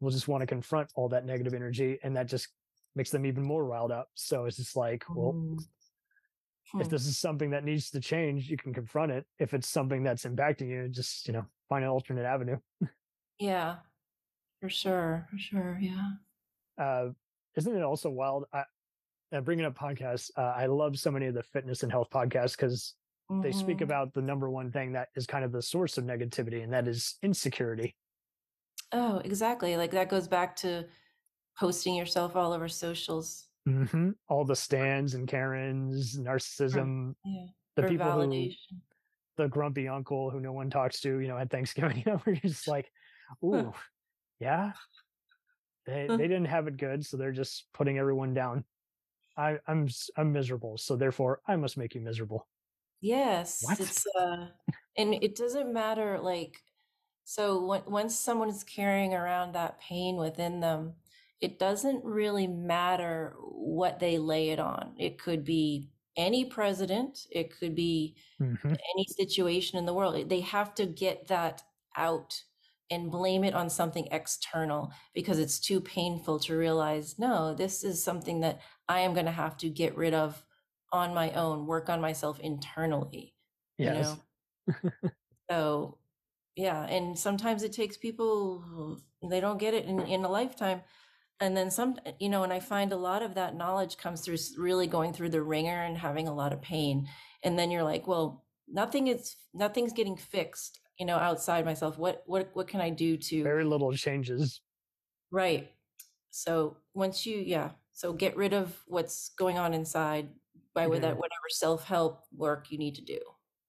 will 0.00 0.10
just 0.10 0.28
want 0.28 0.42
to 0.42 0.46
confront 0.46 0.90
all 0.94 1.08
that 1.08 1.24
negative 1.24 1.54
energy 1.54 1.98
and 2.02 2.16
that 2.16 2.26
just 2.26 2.48
makes 2.94 3.10
them 3.10 3.26
even 3.26 3.42
more 3.42 3.64
riled 3.64 3.92
up 3.92 4.08
so 4.14 4.44
it's 4.46 4.56
just 4.56 4.76
like 4.76 5.04
well 5.14 5.38
Mm. 6.74 6.80
if 6.80 6.88
this 6.88 7.06
is 7.06 7.18
something 7.18 7.50
that 7.50 7.64
needs 7.64 7.90
to 7.90 8.00
change, 8.00 8.50
you 8.50 8.56
can 8.56 8.74
confront 8.74 9.12
it. 9.12 9.24
If 9.38 9.54
it's 9.54 9.68
something 9.68 10.02
that's 10.02 10.24
impacting 10.24 10.68
you, 10.68 10.88
just 10.88 11.26
you 11.26 11.32
know 11.32 11.46
find 11.68 11.84
an 11.84 11.90
alternate 11.90 12.24
avenue. 12.24 12.58
Yeah, 13.38 13.78
for 14.60 14.70
sure, 14.70 15.26
for 15.30 15.38
sure. 15.38 15.78
Yeah. 15.80 16.12
Uh, 16.78 17.10
isn't 17.56 17.74
it 17.76 17.82
also 17.82 18.10
wild? 18.10 18.46
I, 18.52 18.64
uh, 19.32 19.40
bringing 19.40 19.64
up 19.64 19.76
podcasts, 19.76 20.30
uh, 20.36 20.54
I 20.56 20.66
love 20.66 20.98
so 20.98 21.10
many 21.10 21.26
of 21.26 21.34
the 21.34 21.42
fitness 21.42 21.82
and 21.82 21.92
health 21.92 22.08
podcasts 22.10 22.56
because 22.56 22.94
they 23.42 23.52
speak 23.52 23.80
hmm 23.80 23.84
about 23.84 24.14
the 24.14 24.22
number 24.22 24.50
one 24.50 24.70
thing 24.72 24.92
that 24.92 25.08
is 25.16 25.26
kind 25.26 25.44
of 25.44 25.52
the 25.52 25.62
source 25.62 25.98
of 25.98 26.04
negativity, 26.04 26.62
and 26.62 26.72
that 26.72 26.88
is 26.88 27.16
insecurity. 27.22 27.96
Oh, 28.92 29.18
exactly. 29.18 29.76
Like 29.76 29.90
that 29.92 30.08
goes 30.08 30.28
back 30.28 30.56
to 30.56 30.88
posting 31.58 31.94
yourself 31.94 32.36
all 32.36 32.52
over 32.52 32.68
socials. 32.68 33.48
hmm 33.64 34.10
All 34.28 34.44
the 34.44 34.56
stands 34.56 35.14
and 35.14 35.26
Karens, 35.28 36.16
For, 36.70 36.78
narcissism, 36.78 37.14
yeah, 37.24 37.46
the 37.76 37.82
for 37.82 37.88
people 37.88 38.12
who, 38.12 38.50
the 39.36 39.48
grumpy 39.48 39.88
uncle 39.88 40.30
who 40.30 40.40
no 40.40 40.52
one 40.52 40.70
talks 40.70 41.00
to, 41.02 41.20
you 41.20 41.28
know, 41.28 41.38
at 41.38 41.50
Thanksgiving, 41.50 41.98
you 42.06 42.12
know, 42.12 42.22
we're 42.26 42.36
just 42.36 42.68
like, 42.68 42.90
ooh, 43.44 43.74
yeah, 44.40 44.74
they 45.86 46.10
they 46.16 46.26
didn't 46.28 46.46
have 46.46 46.66
it 46.66 46.76
good, 46.76 47.04
so 47.04 47.16
they're 47.16 47.32
just 47.32 47.72
putting 47.72 47.98
everyone 47.98 48.34
down. 48.34 48.64
I 49.36 49.60
I'm 49.66 49.88
I'm 50.16 50.32
miserable, 50.32 50.78
so 50.78 50.96
therefore 50.96 51.42
I 51.46 51.56
must 51.56 51.78
make 51.78 51.94
you 51.94 52.00
miserable. 52.00 52.48
Yes, 53.00 53.62
What? 53.62 53.80
it's 53.80 54.06
uh 54.18 54.50
and 54.96 55.14
it 55.14 55.36
doesn't 55.36 55.72
matter 55.72 56.18
like 56.20 56.62
so 57.26 57.64
when, 57.66 57.84
once 57.86 58.18
someone 58.18 58.48
is 58.50 58.64
carrying 58.64 59.14
around 59.14 59.52
that 59.54 59.80
pain 59.80 60.16
within 60.16 60.60
them, 60.60 60.96
it 61.40 61.58
doesn't 61.58 62.04
really 62.04 62.48
matter 62.48 63.36
what 63.40 64.00
they 64.00 64.18
lay 64.18 64.50
it 64.50 64.60
on. 64.60 64.96
It 64.98 65.18
could 65.18 65.44
be 65.44 65.90
any 66.16 66.46
president, 66.46 67.26
it 67.30 67.58
could 67.58 67.74
be 67.76 68.16
hmm 68.40 68.76
any 68.94 69.04
situation 69.06 69.78
in 69.78 69.86
the 69.86 69.94
world. 69.94 70.28
They 70.28 70.40
have 70.40 70.74
to 70.76 70.86
get 70.86 71.28
that 71.28 71.62
out 71.96 72.42
and 72.90 73.10
blame 73.10 73.42
it 73.44 73.54
on 73.54 73.68
something 73.70 74.06
external 74.12 74.92
because 75.14 75.38
it's 75.38 75.58
too 75.58 75.80
painful 75.80 76.38
to 76.40 76.56
realize, 76.56 77.18
no, 77.18 77.54
this 77.54 77.82
is 77.82 78.02
something 78.02 78.40
that 78.40 78.60
I 78.88 79.00
am 79.00 79.14
going 79.14 79.26
to 79.26 79.32
have 79.32 79.56
to 79.58 79.70
get 79.70 79.96
rid 79.96 80.14
of 80.14 80.44
on 80.92 81.14
my 81.14 81.32
own, 81.32 81.66
work 81.66 81.88
on 81.88 82.00
myself 82.00 82.38
internally, 82.40 83.34
you 83.80 83.90
Yes. 83.90 83.90
know? 83.90 84.22
So, 85.50 85.98
yeah. 86.56 86.84
And 86.86 87.18
sometimes 87.18 87.62
it 87.62 87.72
takes 87.72 87.96
people, 87.96 88.98
they 89.30 89.40
don't 89.40 89.58
get 89.58 89.74
it 89.74 89.84
in, 89.84 90.00
in 90.00 90.24
a 90.24 90.28
lifetime. 90.28 90.82
And 91.38 91.54
then 91.56 91.70
some, 91.70 91.98
you 92.18 92.30
know, 92.30 92.44
and 92.44 92.52
I 92.52 92.60
find 92.60 92.92
a 92.92 92.96
lot 92.96 93.22
of 93.22 93.34
that 93.34 93.54
knowledge 93.56 93.98
comes 93.98 94.22
through 94.22 94.38
really 94.56 94.86
going 94.86 95.12
through 95.12 95.28
the 95.30 95.42
ringer 95.42 95.82
and 95.82 95.98
having 95.98 96.28
a 96.28 96.34
lot 96.34 96.52
of 96.54 96.62
pain. 96.62 97.08
And 97.44 97.58
then 97.58 97.70
you're 97.70 97.82
like, 97.82 98.06
well, 98.06 98.46
nothing 98.66 99.08
is, 99.08 99.36
nothing's 99.52 99.92
getting 99.92 100.16
fixed, 100.16 100.80
you 100.98 101.04
know, 101.04 101.16
outside 101.16 101.64
myself. 101.66 101.98
What, 101.98 102.22
what, 102.26 102.50
what 102.54 102.68
can 102.68 102.80
I 102.80 102.88
do 102.90 103.18
to, 103.18 103.42
Very 103.42 103.64
little 103.64 103.92
changes. 103.92 104.60
right. 105.30 105.70
So 106.30 106.78
once 106.94 107.24
you, 107.26 107.38
yeah. 107.38 107.70
So 107.92 108.12
get 108.12 108.36
rid 108.36 108.52
of 108.54 108.74
what's 108.86 109.30
going 109.38 109.56
on 109.58 109.72
inside 109.74 110.28
by 110.74 110.86
with 110.86 110.98
Mhm. 110.98 111.02
that, 111.02 111.16
whatever 111.16 111.48
self-help 111.50 112.22
work 112.34 112.70
you 112.70 112.78
need 112.78 112.94
to 112.96 113.02
do. 113.02 113.18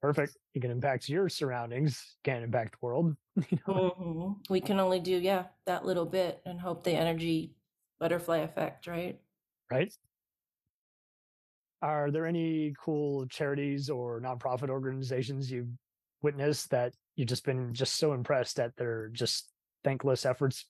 Perfect. 0.01 0.37
You 0.53 0.61
can 0.61 0.71
impact 0.71 1.09
your 1.09 1.27
surroundings, 1.27 2.17
can't 2.23 2.43
impact 2.43 2.73
the 2.73 2.85
world. 2.85 3.15
you 3.49 3.57
know? 3.67 3.89
hmm 3.89 4.41
We 4.49 4.61
can 4.61 4.79
only 4.79 4.99
do, 4.99 5.11
yeah, 5.17 5.45
that 5.65 5.85
little 5.85 6.05
bit 6.05 6.41
and 6.45 6.59
hope 6.59 6.83
the 6.83 6.91
energy 6.91 7.55
butterfly 7.99 8.37
effect, 8.39 8.87
right? 8.87 9.19
right? 9.71 9.93
Are 11.81 12.11
there 12.11 12.25
any 12.25 12.73
cool 12.79 13.27
charities 13.27 13.89
or 13.89 14.19
nonprofit 14.21 14.69
organizations 14.69 15.51
you've 15.51 15.69
witnessed 16.21 16.71
that 16.71 16.93
you've 17.15 17.27
just 17.27 17.45
been 17.45 17.73
just 17.73 17.95
so 17.95 18.13
impressed 18.13 18.59
at 18.59 18.75
their 18.77 19.09
just 19.09 19.51
thankless 19.83 20.25
efforts? 20.25 20.65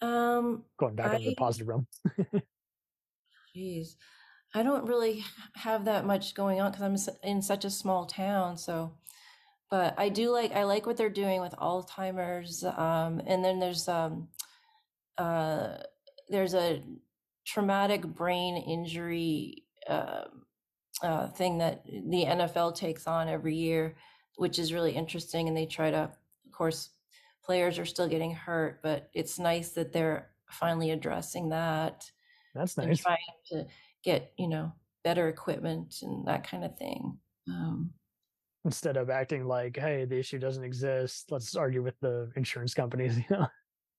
Um, 0.00 0.64
Going 0.78 0.94
back 0.94 1.14
on 1.14 1.22
the 1.22 1.34
positive 1.34 1.68
realm. 1.68 1.86
geez, 3.54 3.96
I 4.54 4.62
don't 4.62 4.86
really 4.86 5.24
have 5.56 5.84
that 5.86 6.06
much 6.06 6.34
going 6.34 6.60
on 6.60 6.70
because 6.72 7.08
I'm 7.08 7.14
in 7.28 7.42
such 7.42 7.64
a 7.64 7.70
small 7.70 8.06
town. 8.06 8.56
So, 8.56 8.92
but 9.70 9.94
I 9.98 10.08
do 10.08 10.30
like, 10.30 10.52
I 10.52 10.64
like 10.64 10.86
what 10.86 10.96
they're 10.96 11.10
doing 11.10 11.40
with 11.40 11.52
Alzheimer's. 11.54 12.64
Um, 12.64 13.20
and 13.26 13.44
then 13.44 13.58
there's, 13.58 13.88
um, 13.88 14.28
uh, 15.18 15.78
there's 16.28 16.54
a 16.54 16.82
traumatic 17.44 18.02
brain 18.06 18.56
injury, 18.56 19.64
um 19.88 20.44
uh, 21.02 21.28
thing 21.28 21.58
that 21.58 21.84
the 21.86 22.24
NFL 22.24 22.74
takes 22.74 23.06
on 23.06 23.28
every 23.28 23.54
year, 23.56 23.96
which 24.36 24.58
is 24.58 24.72
really 24.72 24.92
interesting. 24.92 25.48
And 25.48 25.56
they 25.56 25.66
try 25.66 25.90
to, 25.90 25.98
of 25.98 26.52
course, 26.52 26.90
players 27.44 27.78
are 27.78 27.84
still 27.84 28.08
getting 28.08 28.32
hurt, 28.32 28.80
but 28.82 29.10
it's 29.12 29.38
nice 29.38 29.70
that 29.70 29.92
they're 29.92 30.30
finally 30.48 30.90
addressing 30.92 31.50
that 31.50 32.10
That's 32.54 32.76
nice. 32.76 33.00
trying 33.02 33.18
to 33.50 33.66
get, 34.04 34.32
you 34.36 34.48
know, 34.48 34.72
better 35.02 35.28
equipment 35.28 35.96
and 36.02 36.26
that 36.26 36.48
kind 36.48 36.64
of 36.64 36.76
thing. 36.76 37.18
Um, 37.48 37.90
Instead 38.64 38.96
of 38.96 39.10
acting 39.10 39.44
like, 39.44 39.76
hey, 39.76 40.04
the 40.04 40.18
issue 40.18 40.38
doesn't 40.38 40.64
exist, 40.64 41.30
let's 41.30 41.54
argue 41.54 41.82
with 41.82 41.98
the 42.00 42.30
insurance 42.36 42.74
companies. 42.74 43.18
You 43.28 43.36
know? 43.36 43.46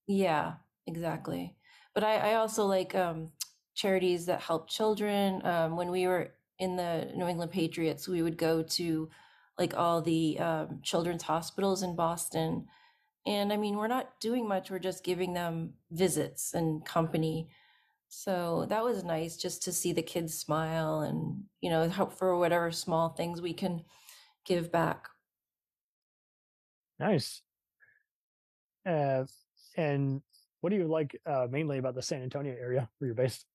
yeah, 0.07 0.53
exactly. 0.87 1.55
But 1.93 2.03
I, 2.03 2.31
I 2.31 2.33
also 2.35 2.65
like 2.65 2.95
um, 2.95 3.31
charities 3.75 4.25
that 4.25 4.41
help 4.41 4.69
children. 4.69 5.45
Um, 5.45 5.75
when 5.75 5.91
we 5.91 6.07
were 6.07 6.31
in 6.59 6.75
the 6.75 7.11
New 7.15 7.27
England 7.27 7.51
Patriots, 7.51 8.07
we 8.07 8.21
would 8.21 8.37
go 8.37 8.63
to 8.63 9.09
like 9.57 9.77
all 9.77 10.01
the 10.01 10.37
um, 10.39 10.79
children's 10.83 11.23
hospitals 11.23 11.83
in 11.83 11.95
Boston. 11.95 12.67
And 13.25 13.53
I 13.53 13.57
mean, 13.57 13.75
we're 13.75 13.87
not 13.87 14.19
doing 14.19 14.47
much, 14.47 14.69
we're 14.69 14.79
just 14.79 15.03
giving 15.03 15.33
them 15.33 15.73
visits 15.91 16.53
and 16.53 16.85
company. 16.85 17.49
So 18.17 18.65
that 18.69 18.81
was 18.81 19.03
nice 19.03 19.35
just 19.35 19.61
to 19.63 19.73
see 19.73 19.91
the 19.91 20.01
kids 20.01 20.33
smile 20.33 21.01
and, 21.01 21.43
you 21.59 21.69
know, 21.69 21.89
hope 21.89 22.13
for 22.13 22.37
whatever 22.37 22.71
small 22.71 23.09
things 23.09 23.41
we 23.41 23.53
can 23.53 23.83
give 24.45 24.71
back. 24.71 25.09
Nice. 26.97 27.41
Uh, 28.85 29.25
and 29.75 30.21
what 30.61 30.69
do 30.69 30.77
you 30.77 30.87
like 30.87 31.19
uh, 31.25 31.47
mainly 31.51 31.77
about 31.77 31.93
the 31.93 32.01
San 32.01 32.23
Antonio 32.23 32.55
area 32.57 32.89
where 32.97 33.07
you're 33.07 33.15
based? 33.15 33.45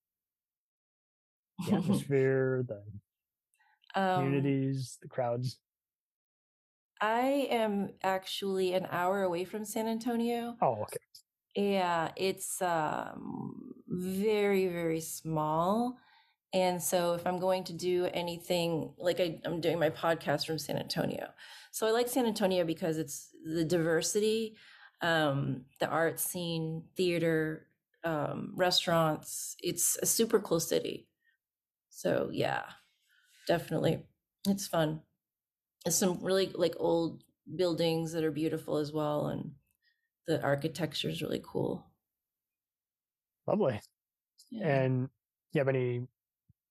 The 1.67 1.73
atmosphere, 1.77 2.63
the 2.67 3.99
um, 3.99 4.13
communities, 4.13 4.99
the 5.01 5.07
crowds. 5.07 5.57
I 7.01 7.47
am 7.49 7.93
actually 8.03 8.75
an 8.75 8.87
hour 8.91 9.23
away 9.23 9.43
from 9.43 9.65
San 9.65 9.87
Antonio. 9.87 10.55
Oh, 10.61 10.83
okay. 10.83 10.97
Yeah, 11.55 12.11
it's 12.15 12.61
um, 12.61 13.73
very, 13.87 14.67
very 14.67 15.01
small. 15.01 15.97
And 16.53 16.81
so 16.81 17.13
if 17.13 17.25
I'm 17.25 17.39
going 17.39 17.63
to 17.65 17.73
do 17.73 18.07
anything, 18.13 18.93
like 18.97 19.19
I, 19.19 19.39
I'm 19.45 19.61
doing 19.61 19.79
my 19.79 19.89
podcast 19.89 20.45
from 20.45 20.59
San 20.59 20.77
Antonio. 20.77 21.29
So 21.71 21.87
I 21.87 21.91
like 21.91 22.07
San 22.07 22.25
Antonio 22.25 22.65
because 22.65 22.97
it's 22.97 23.29
the 23.45 23.63
diversity, 23.63 24.55
um, 25.01 25.63
the 25.79 25.87
art 25.87 26.19
scene, 26.19 26.83
theater, 26.97 27.67
um, 28.03 28.51
restaurants. 28.55 29.55
It's 29.61 29.97
a 30.01 30.05
super 30.05 30.39
cool 30.39 30.59
city. 30.59 31.07
So 31.89 32.29
yeah, 32.31 32.63
definitely, 33.47 34.03
it's 34.47 34.67
fun. 34.67 35.01
There's 35.85 35.95
some 35.97 36.19
really 36.23 36.51
like 36.55 36.75
old 36.79 37.23
buildings 37.55 38.13
that 38.13 38.23
are 38.23 38.31
beautiful 38.31 38.77
as 38.77 38.91
well, 38.91 39.27
and 39.27 39.51
the 40.27 40.41
architecture 40.41 41.09
is 41.09 41.21
really 41.21 41.41
cool. 41.43 41.85
Lovely. 43.47 43.81
Yeah. 44.51 44.83
And 44.83 45.09
you 45.53 45.59
have 45.59 45.67
any 45.67 46.07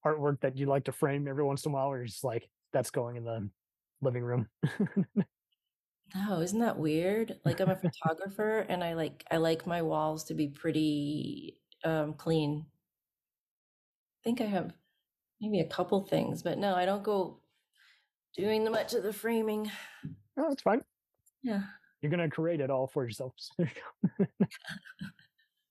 artwork 0.05 0.41
that 0.41 0.57
you'd 0.57 0.69
like 0.69 0.85
to 0.85 0.93
frame 0.93 1.29
every 1.29 1.45
once 1.45 1.65
in 1.65 1.73
a 1.73 1.75
while, 1.75 1.91
or 1.91 2.05
just 2.05 2.25
like 2.25 2.49
that's 2.73 2.91
going 2.91 3.17
in 3.17 3.25
the 3.25 3.51
living 4.03 4.23
room? 4.23 4.49
No, 6.15 6.41
isn't 6.41 6.59
that 6.61 6.79
weird? 6.79 7.41
Like 7.45 7.61
I'm 7.61 7.71
a 7.71 7.77
photographer 7.77 8.61
and 8.61 8.83
I 8.83 8.95
like 8.95 9.25
I 9.31 9.37
like 9.37 9.67
my 9.67 9.83
walls 9.83 10.25
to 10.25 10.35
be 10.35 10.49
pretty 10.49 11.61
um 11.85 12.15
clean. 12.15 12.67
I 14.21 14.21
think 14.25 14.41
I 14.41 14.45
have 14.45 14.75
maybe 15.41 15.61
a 15.61 15.69
couple 15.69 16.05
things, 16.07 16.43
but 16.43 16.59
no, 16.59 16.75
I 16.75 16.87
don't 16.87 17.05
go 17.05 17.43
doing 18.35 18.65
the 18.65 18.71
much 18.71 18.95
of 18.95 19.03
the 19.03 19.13
framing. 19.13 19.71
no, 20.37 20.49
that's 20.49 20.63
fine. 20.63 20.83
Yeah. 21.43 21.65
You're 22.01 22.11
gonna 22.11 22.31
create 22.31 22.61
it 22.61 22.71
all 22.71 22.87
for 22.87 23.05
yourself. 23.05 23.35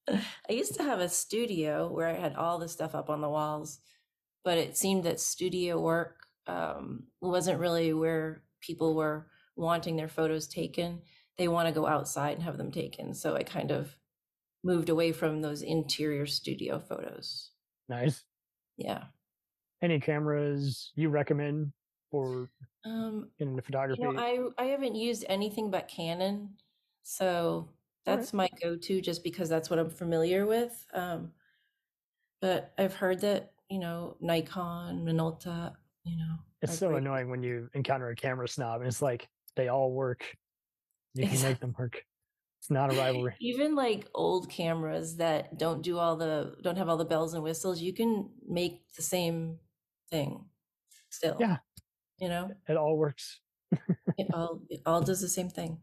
I 0.10 0.52
used 0.54 0.76
to 0.76 0.84
have 0.84 1.00
a 1.00 1.10
studio 1.10 1.92
where 1.92 2.08
I 2.08 2.14
had 2.14 2.36
all 2.36 2.58
the 2.58 2.68
stuff 2.68 2.96
up 2.96 3.10
on 3.10 3.22
the 3.22 3.30
walls, 3.30 3.80
but 4.44 4.58
it 4.58 4.78
seemed 4.78 5.04
that 5.04 5.20
studio 5.20 5.80
work 5.80 6.16
um, 6.48 7.04
wasn't 7.22 7.60
really 7.60 7.94
where 7.94 8.44
people 8.62 8.96
were 8.96 9.28
wanting 9.56 9.96
their 9.96 10.08
photos 10.08 10.48
taken. 10.48 11.02
They 11.38 11.48
want 11.48 11.68
to 11.68 11.74
go 11.74 11.88
outside 11.88 12.34
and 12.34 12.44
have 12.44 12.58
them 12.58 12.72
taken. 12.72 13.14
So 13.14 13.36
I 13.36 13.44
kind 13.44 13.72
of 13.72 13.96
moved 14.64 14.90
away 14.90 15.12
from 15.12 15.42
those 15.42 15.62
interior 15.62 16.26
studio 16.26 16.80
photos. 16.80 17.52
nice. 17.88 18.24
Yeah. 18.78 19.04
Any 19.82 20.00
cameras 20.00 20.92
you 20.96 21.10
recommend 21.10 21.72
for 22.12 22.50
Um, 22.86 23.30
into 23.40 23.62
photography? 23.62 24.02
you 24.02 24.14
know, 24.14 24.20
I 24.20 24.64
I 24.64 24.66
haven't 24.68 24.96
used 24.96 25.26
anything 25.28 25.70
but 25.70 25.88
Canon, 25.88 26.56
so 27.04 27.70
that's 28.06 28.34
my 28.34 28.50
go-to 28.62 29.02
just 29.02 29.24
because 29.24 29.50
that's 29.50 29.70
what 29.70 29.80
I'm 29.80 29.90
familiar 29.90 30.46
with. 30.46 30.86
Um, 30.94 31.32
but 32.42 32.74
I've 32.78 32.94
heard 32.94 33.22
that 33.22 33.54
you 33.70 33.80
know 33.80 34.18
Nikon, 34.20 35.06
Minolta, 35.06 35.74
you 36.04 36.18
know, 36.18 36.36
it's 36.62 36.78
so 36.78 36.90
great. 36.90 37.00
annoying 37.00 37.30
when 37.30 37.44
you 37.44 37.70
encounter 37.74 38.10
a 38.10 38.16
camera 38.16 38.48
snob 38.48 38.82
and 38.82 38.88
it's 38.88 39.02
like 39.02 39.28
they 39.56 39.68
all 39.68 39.92
work. 39.92 40.26
You 41.14 41.28
can 41.28 41.42
make 41.42 41.60
them 41.60 41.76
work. 41.78 42.04
It's 42.60 42.70
not 42.70 42.94
a 42.94 42.98
rivalry. 42.98 43.36
Even 43.42 43.76
like 43.76 44.08
old 44.14 44.50
cameras 44.50 45.18
that 45.18 45.58
don't 45.58 45.82
do 45.82 45.98
all 45.98 46.16
the 46.16 46.56
don't 46.62 46.78
have 46.78 46.90
all 46.90 46.98
the 46.98 47.06
bells 47.06 47.34
and 47.34 47.44
whistles, 47.44 47.82
you 47.82 47.94
can 47.94 48.30
make 48.48 48.82
the 48.96 49.02
same 49.02 49.58
thing 50.10 50.46
still. 51.10 51.38
Yeah. 51.40 51.58
You 52.20 52.28
know, 52.30 52.52
It 52.68 52.78
all 52.78 52.98
works. 52.98 53.40
it 54.18 54.28
all 54.34 54.62
it 54.70 54.82
all 54.86 55.02
does 55.02 55.22
the 55.22 55.28
same 55.30 55.50
thing. 55.50 55.78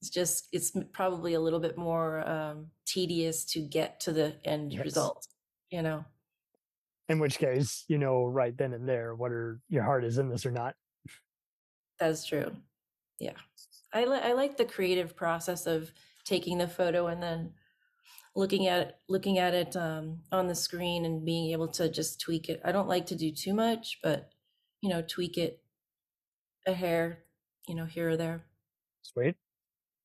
It's 0.00 0.10
just 0.10 0.48
it's 0.52 0.72
probably 0.92 1.34
a 1.34 1.40
little 1.40 1.60
bit 1.60 1.76
more 1.78 2.28
um, 2.28 2.66
tedious 2.86 3.44
to 3.46 3.60
get 3.60 4.00
to 4.00 4.12
the 4.12 4.36
end 4.44 4.72
Yes. 4.72 4.84
result. 4.84 5.26
You 5.70 5.82
know, 5.82 6.04
In 7.08 7.18
which 7.18 7.38
case, 7.38 7.84
you 7.88 7.98
know 7.98 8.26
right 8.26 8.56
then 8.56 8.72
and 8.74 8.88
there 8.88 9.14
whether 9.14 9.60
your 9.68 9.82
heart 9.84 10.04
is 10.04 10.18
in 10.18 10.28
this 10.28 10.44
or 10.44 10.50
not. 10.50 10.74
that's 11.98 12.26
true. 12.26 12.52
Yeah, 13.18 13.34
I 13.92 14.04
li- 14.04 14.20
I 14.22 14.32
like 14.32 14.56
the 14.56 14.64
creative 14.64 15.14
process 15.16 15.66
of 15.66 15.92
taking 16.24 16.58
the 16.58 16.68
photo 16.68 17.06
and 17.06 17.22
then 17.22 17.52
looking 18.34 18.66
at 18.66 18.80
it, 18.88 18.94
looking 19.08 19.38
at 19.38 19.54
it 19.54 19.76
um, 19.76 20.18
on 20.32 20.48
the 20.48 20.54
screen 20.54 21.04
and 21.04 21.24
being 21.24 21.52
able 21.52 21.68
to 21.68 21.88
just 21.88 22.20
tweak 22.20 22.48
it. 22.48 22.60
I 22.64 22.72
don't 22.72 22.88
like 22.88 23.06
to 23.06 23.14
do 23.16 23.30
too 23.30 23.54
much, 23.54 23.98
but 24.02 24.31
you 24.82 24.90
know, 24.90 25.02
tweak 25.02 25.38
it 25.38 25.62
a 26.66 26.72
hair, 26.72 27.24
you 27.68 27.74
know, 27.74 27.84
here 27.86 28.10
or 28.10 28.16
there. 28.16 28.44
Sweet. 29.02 29.36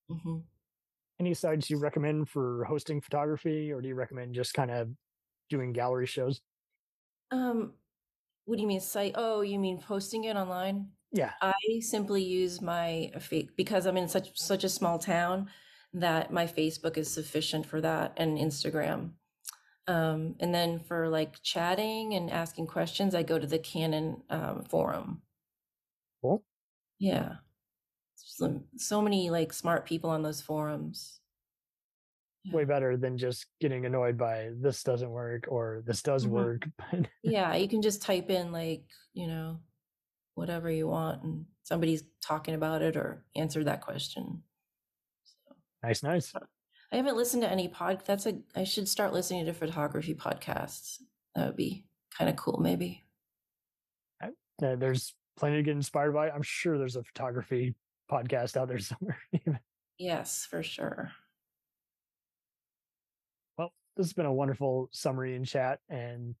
hmm 0.08 0.38
Any 1.20 1.34
sites 1.34 1.70
you 1.70 1.78
recommend 1.78 2.28
for 2.28 2.64
hosting 2.64 3.00
photography, 3.00 3.72
or 3.72 3.80
do 3.80 3.88
you 3.88 3.94
recommend 3.94 4.34
just 4.34 4.54
kind 4.54 4.70
of 4.70 4.90
doing 5.48 5.72
gallery 5.72 6.06
shows? 6.06 6.40
Um, 7.30 7.74
what 8.44 8.56
do 8.56 8.62
you 8.62 8.68
mean 8.68 8.80
site? 8.80 9.14
Oh, 9.16 9.42
you 9.42 9.58
mean 9.58 9.80
posting 9.80 10.24
it 10.24 10.36
online? 10.36 10.92
Yeah. 11.12 11.32
I 11.40 11.54
simply 11.80 12.24
use 12.24 12.60
my 12.62 13.12
because 13.56 13.86
I'm 13.86 13.96
in 13.96 14.08
such 14.08 14.38
such 14.38 14.64
a 14.64 14.68
small 14.68 14.98
town 14.98 15.50
that 15.94 16.32
my 16.32 16.46
Facebook 16.46 16.96
is 16.98 17.10
sufficient 17.12 17.66
for 17.66 17.80
that 17.80 18.14
and 18.16 18.38
Instagram. 18.38 19.12
Um, 19.88 20.36
and 20.38 20.54
then 20.54 20.80
for 20.80 21.08
like 21.08 21.42
chatting 21.42 22.14
and 22.14 22.30
asking 22.30 22.66
questions, 22.66 23.14
I 23.14 23.22
go 23.22 23.38
to 23.38 23.46
the 23.46 23.58
Canon 23.58 24.22
um, 24.28 24.64
forum. 24.68 25.22
Cool. 26.20 26.44
Yeah, 26.98 27.36
so, 28.16 28.62
so 28.76 29.00
many 29.00 29.30
like 29.30 29.52
smart 29.52 29.86
people 29.86 30.10
on 30.10 30.22
those 30.22 30.42
forums. 30.42 31.20
Yeah. 32.44 32.54
Way 32.56 32.64
better 32.64 32.96
than 32.96 33.16
just 33.16 33.46
getting 33.60 33.86
annoyed 33.86 34.18
by 34.18 34.50
this 34.60 34.82
doesn't 34.82 35.10
work 35.10 35.46
or 35.48 35.82
this 35.86 36.02
does 36.02 36.26
Mhm. 36.26 36.30
work. 36.30 36.68
Yeah, 37.22 37.54
you 37.56 37.68
can 37.68 37.82
just 37.82 38.02
type 38.02 38.30
in 38.30 38.52
like 38.52 38.84
you 39.14 39.26
know 39.26 39.60
whatever 40.34 40.70
you 40.70 40.86
want, 40.86 41.22
and 41.24 41.46
somebody's 41.62 42.04
talking 42.20 42.54
about 42.54 42.82
it 42.82 42.96
or 42.96 43.24
answered 43.34 43.64
that 43.66 43.80
question. 43.80 44.42
So. 45.24 45.56
nice, 45.82 46.02
nice. 46.02 46.34
I 46.90 46.96
haven't 46.96 47.16
listened 47.16 47.42
to 47.42 47.50
any 47.50 47.68
pod. 47.68 48.02
That's 48.06 48.26
a. 48.26 48.38
I 48.56 48.64
should 48.64 48.88
start 48.88 49.12
listening 49.12 49.46
to 49.46 49.52
photography 49.52 50.14
podcasts. 50.14 50.98
That 51.34 51.46
would 51.46 51.56
be 51.56 51.84
kind 52.16 52.30
of 52.30 52.36
cool, 52.36 52.58
maybe. 52.60 53.04
There's 54.60 55.14
plenty 55.36 55.56
to 55.58 55.62
get 55.62 55.76
inspired 55.76 56.12
by. 56.12 56.30
I'm 56.30 56.42
sure 56.42 56.78
there's 56.78 56.96
a 56.96 57.04
photography 57.04 57.76
podcast 58.10 58.56
out 58.56 58.68
there 58.68 58.78
somewhere. 58.80 59.20
Yes, 59.98 60.46
for 60.50 60.62
sure. 60.62 61.12
well, 63.56 63.72
this 63.96 64.06
has 64.06 64.12
been 64.12 64.26
a 64.26 64.32
wonderful 64.32 64.88
summary 64.90 65.36
and 65.36 65.46
chat, 65.46 65.78
and 65.88 66.34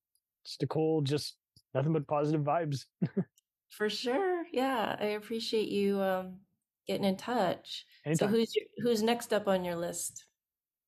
just 0.44 0.62
a 0.62 0.66
cool, 0.66 1.02
just 1.02 1.36
nothing 1.74 1.92
but 1.92 2.06
positive 2.06 2.42
vibes. 2.42 2.86
For 3.70 3.90
sure. 3.90 4.44
Yeah, 4.50 4.96
I 4.98 5.06
appreciate 5.08 5.68
you 5.68 6.00
um, 6.00 6.36
getting 6.86 7.04
in 7.04 7.16
touch. 7.16 7.84
Anytime. 8.06 8.28
So 8.28 8.34
who's 8.34 8.56
your, 8.56 8.64
who's 8.78 9.02
next 9.02 9.32
up 9.32 9.46
on 9.46 9.64
your 9.64 9.76
list? 9.76 10.24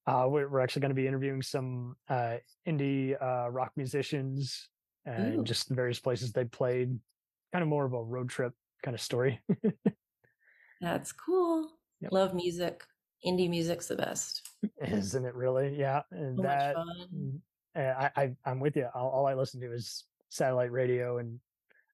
Uh, 0.07 0.27
we're, 0.29 0.49
we're 0.49 0.61
actually 0.61 0.81
going 0.81 0.91
to 0.91 0.95
be 0.95 1.07
interviewing 1.07 1.43
some 1.43 1.95
uh, 2.09 2.37
indie 2.67 3.21
uh, 3.23 3.51
rock 3.51 3.71
musicians 3.77 4.69
and 5.05 5.41
Ooh. 5.41 5.45
just 5.45 5.69
the 5.69 5.75
various 5.75 6.01
places 6.01 6.33
they 6.33 6.45
played. 6.45 6.99
Kind 7.53 7.63
of 7.63 7.69
more 7.69 7.85
of 7.85 7.93
a 7.93 8.03
road 8.03 8.29
trip 8.29 8.53
kind 8.83 8.95
of 8.95 9.01
story. 9.01 9.41
That's 10.81 11.13
cool. 11.13 11.69
Yep. 12.01 12.13
Love 12.13 12.35
music. 12.35 12.83
Indie 13.27 13.51
music's 13.51 13.87
the 13.87 13.97
best. 13.97 14.49
Isn't 14.83 15.27
it 15.27 15.35
really? 15.35 15.77
Yeah. 15.79 16.01
And 16.11 16.37
So 16.37 16.43
that, 16.43 16.75
much 16.77 16.87
fun. 16.97 17.43
uh, 17.77 17.81
I, 17.81 18.11
I, 18.17 18.31
I'm 18.47 18.61
with 18.61 18.77
you. 18.77 18.89
All, 18.95 19.11
all 19.11 19.27
I 19.27 19.35
listen 19.35 19.61
to 19.61 19.73
is 19.73 20.05
satellite 20.31 20.73
radio 20.73 21.19
and 21.19 21.39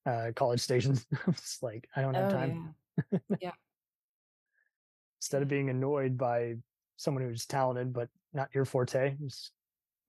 uh, 0.05 0.31
college 0.35 0.61
stations. 0.61 1.05
it's 1.27 1.61
like, 1.61 1.87
I 1.95 2.01
don't 2.01 2.13
have 2.13 2.31
Oh 2.31 2.37
time. 2.37 2.75
yeah. 3.41 3.51
Instead 5.19 5.41
of 5.41 5.49
being 5.49 5.69
annoyed 5.69 6.17
by 6.17 6.55
someone 6.97 7.23
who's 7.23 7.45
talented 7.45 7.93
but 7.93 8.09
not 8.33 8.49
your 8.53 8.65
forte, 8.65 9.15
just 9.23 9.51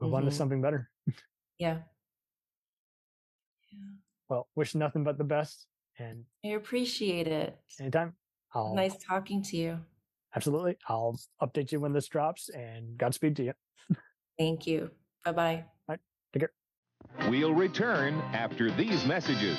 move 0.01 0.13
on 0.15 0.25
to 0.25 0.31
Mhm. 0.31 0.35
something 0.35 0.61
better. 0.61 0.91
Yeah. 1.59 1.83
Yeah. 3.73 3.79
Well, 4.29 4.49
wish 4.55 4.75
nothing 4.75 5.03
but 5.05 5.19
the 5.19 5.25
best. 5.25 5.67
And 5.99 6.25
I 6.45 6.49
appreciate 6.51 7.27
it. 7.27 7.59
anytime, 7.81 8.15
I'll 8.55 8.75
Nice 8.75 8.97
talking 8.99 9.43
to 9.43 9.57
you. 9.57 9.81
absolutely, 10.37 10.77
I'll 10.89 11.19
update 11.43 11.73
you 11.73 11.81
when 11.81 11.93
this 11.93 12.07
drops. 12.07 12.49
And 12.51 12.97
Godspeed 12.97 13.35
to 13.37 13.45
you. 13.45 13.55
Thank 14.39 14.67
you. 14.69 14.91
Bye 15.25 15.33
bye. 15.33 15.57
All 15.89 15.95
right. 15.95 16.01
Take 16.33 16.43
care. 16.43 17.29
We'll 17.29 17.55
return 17.55 18.15
after 18.33 18.71
these 18.71 19.05
messages. 19.05 19.59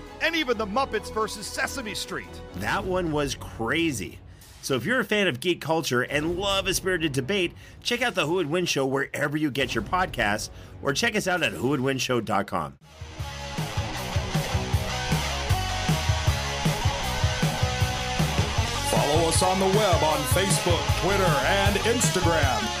and 0.21 0.35
even 0.35 0.57
the 0.57 0.65
Muppets 0.65 1.13
versus 1.13 1.45
Sesame 1.45 1.95
Street. 1.95 2.29
That 2.55 2.83
one 2.83 3.11
was 3.11 3.35
crazy. 3.35 4.19
So 4.61 4.75
if 4.75 4.85
you're 4.85 4.99
a 4.99 5.05
fan 5.05 5.27
of 5.27 5.39
geek 5.39 5.59
culture 5.59 6.03
and 6.03 6.37
love 6.37 6.67
a 6.67 6.73
spirited 6.73 7.13
debate, 7.13 7.53
check 7.81 8.01
out 8.01 8.13
the 8.13 8.27
Who 8.27 8.35
Would 8.35 8.49
Win 8.49 8.65
Show 8.65 8.85
wherever 8.85 9.35
you 9.35 9.49
get 9.49 9.73
your 9.73 9.83
podcasts, 9.83 10.49
or 10.83 10.93
check 10.93 11.15
us 11.15 11.27
out 11.27 11.41
at 11.41 11.53
whowouldwinshow.com. 11.53 12.77
Follow 18.91 19.27
us 19.27 19.41
on 19.41 19.59
the 19.59 19.65
web 19.65 20.03
on 20.03 20.19
Facebook, 20.29 21.01
Twitter, 21.01 21.23
and 21.23 21.75
Instagram. 21.77 22.80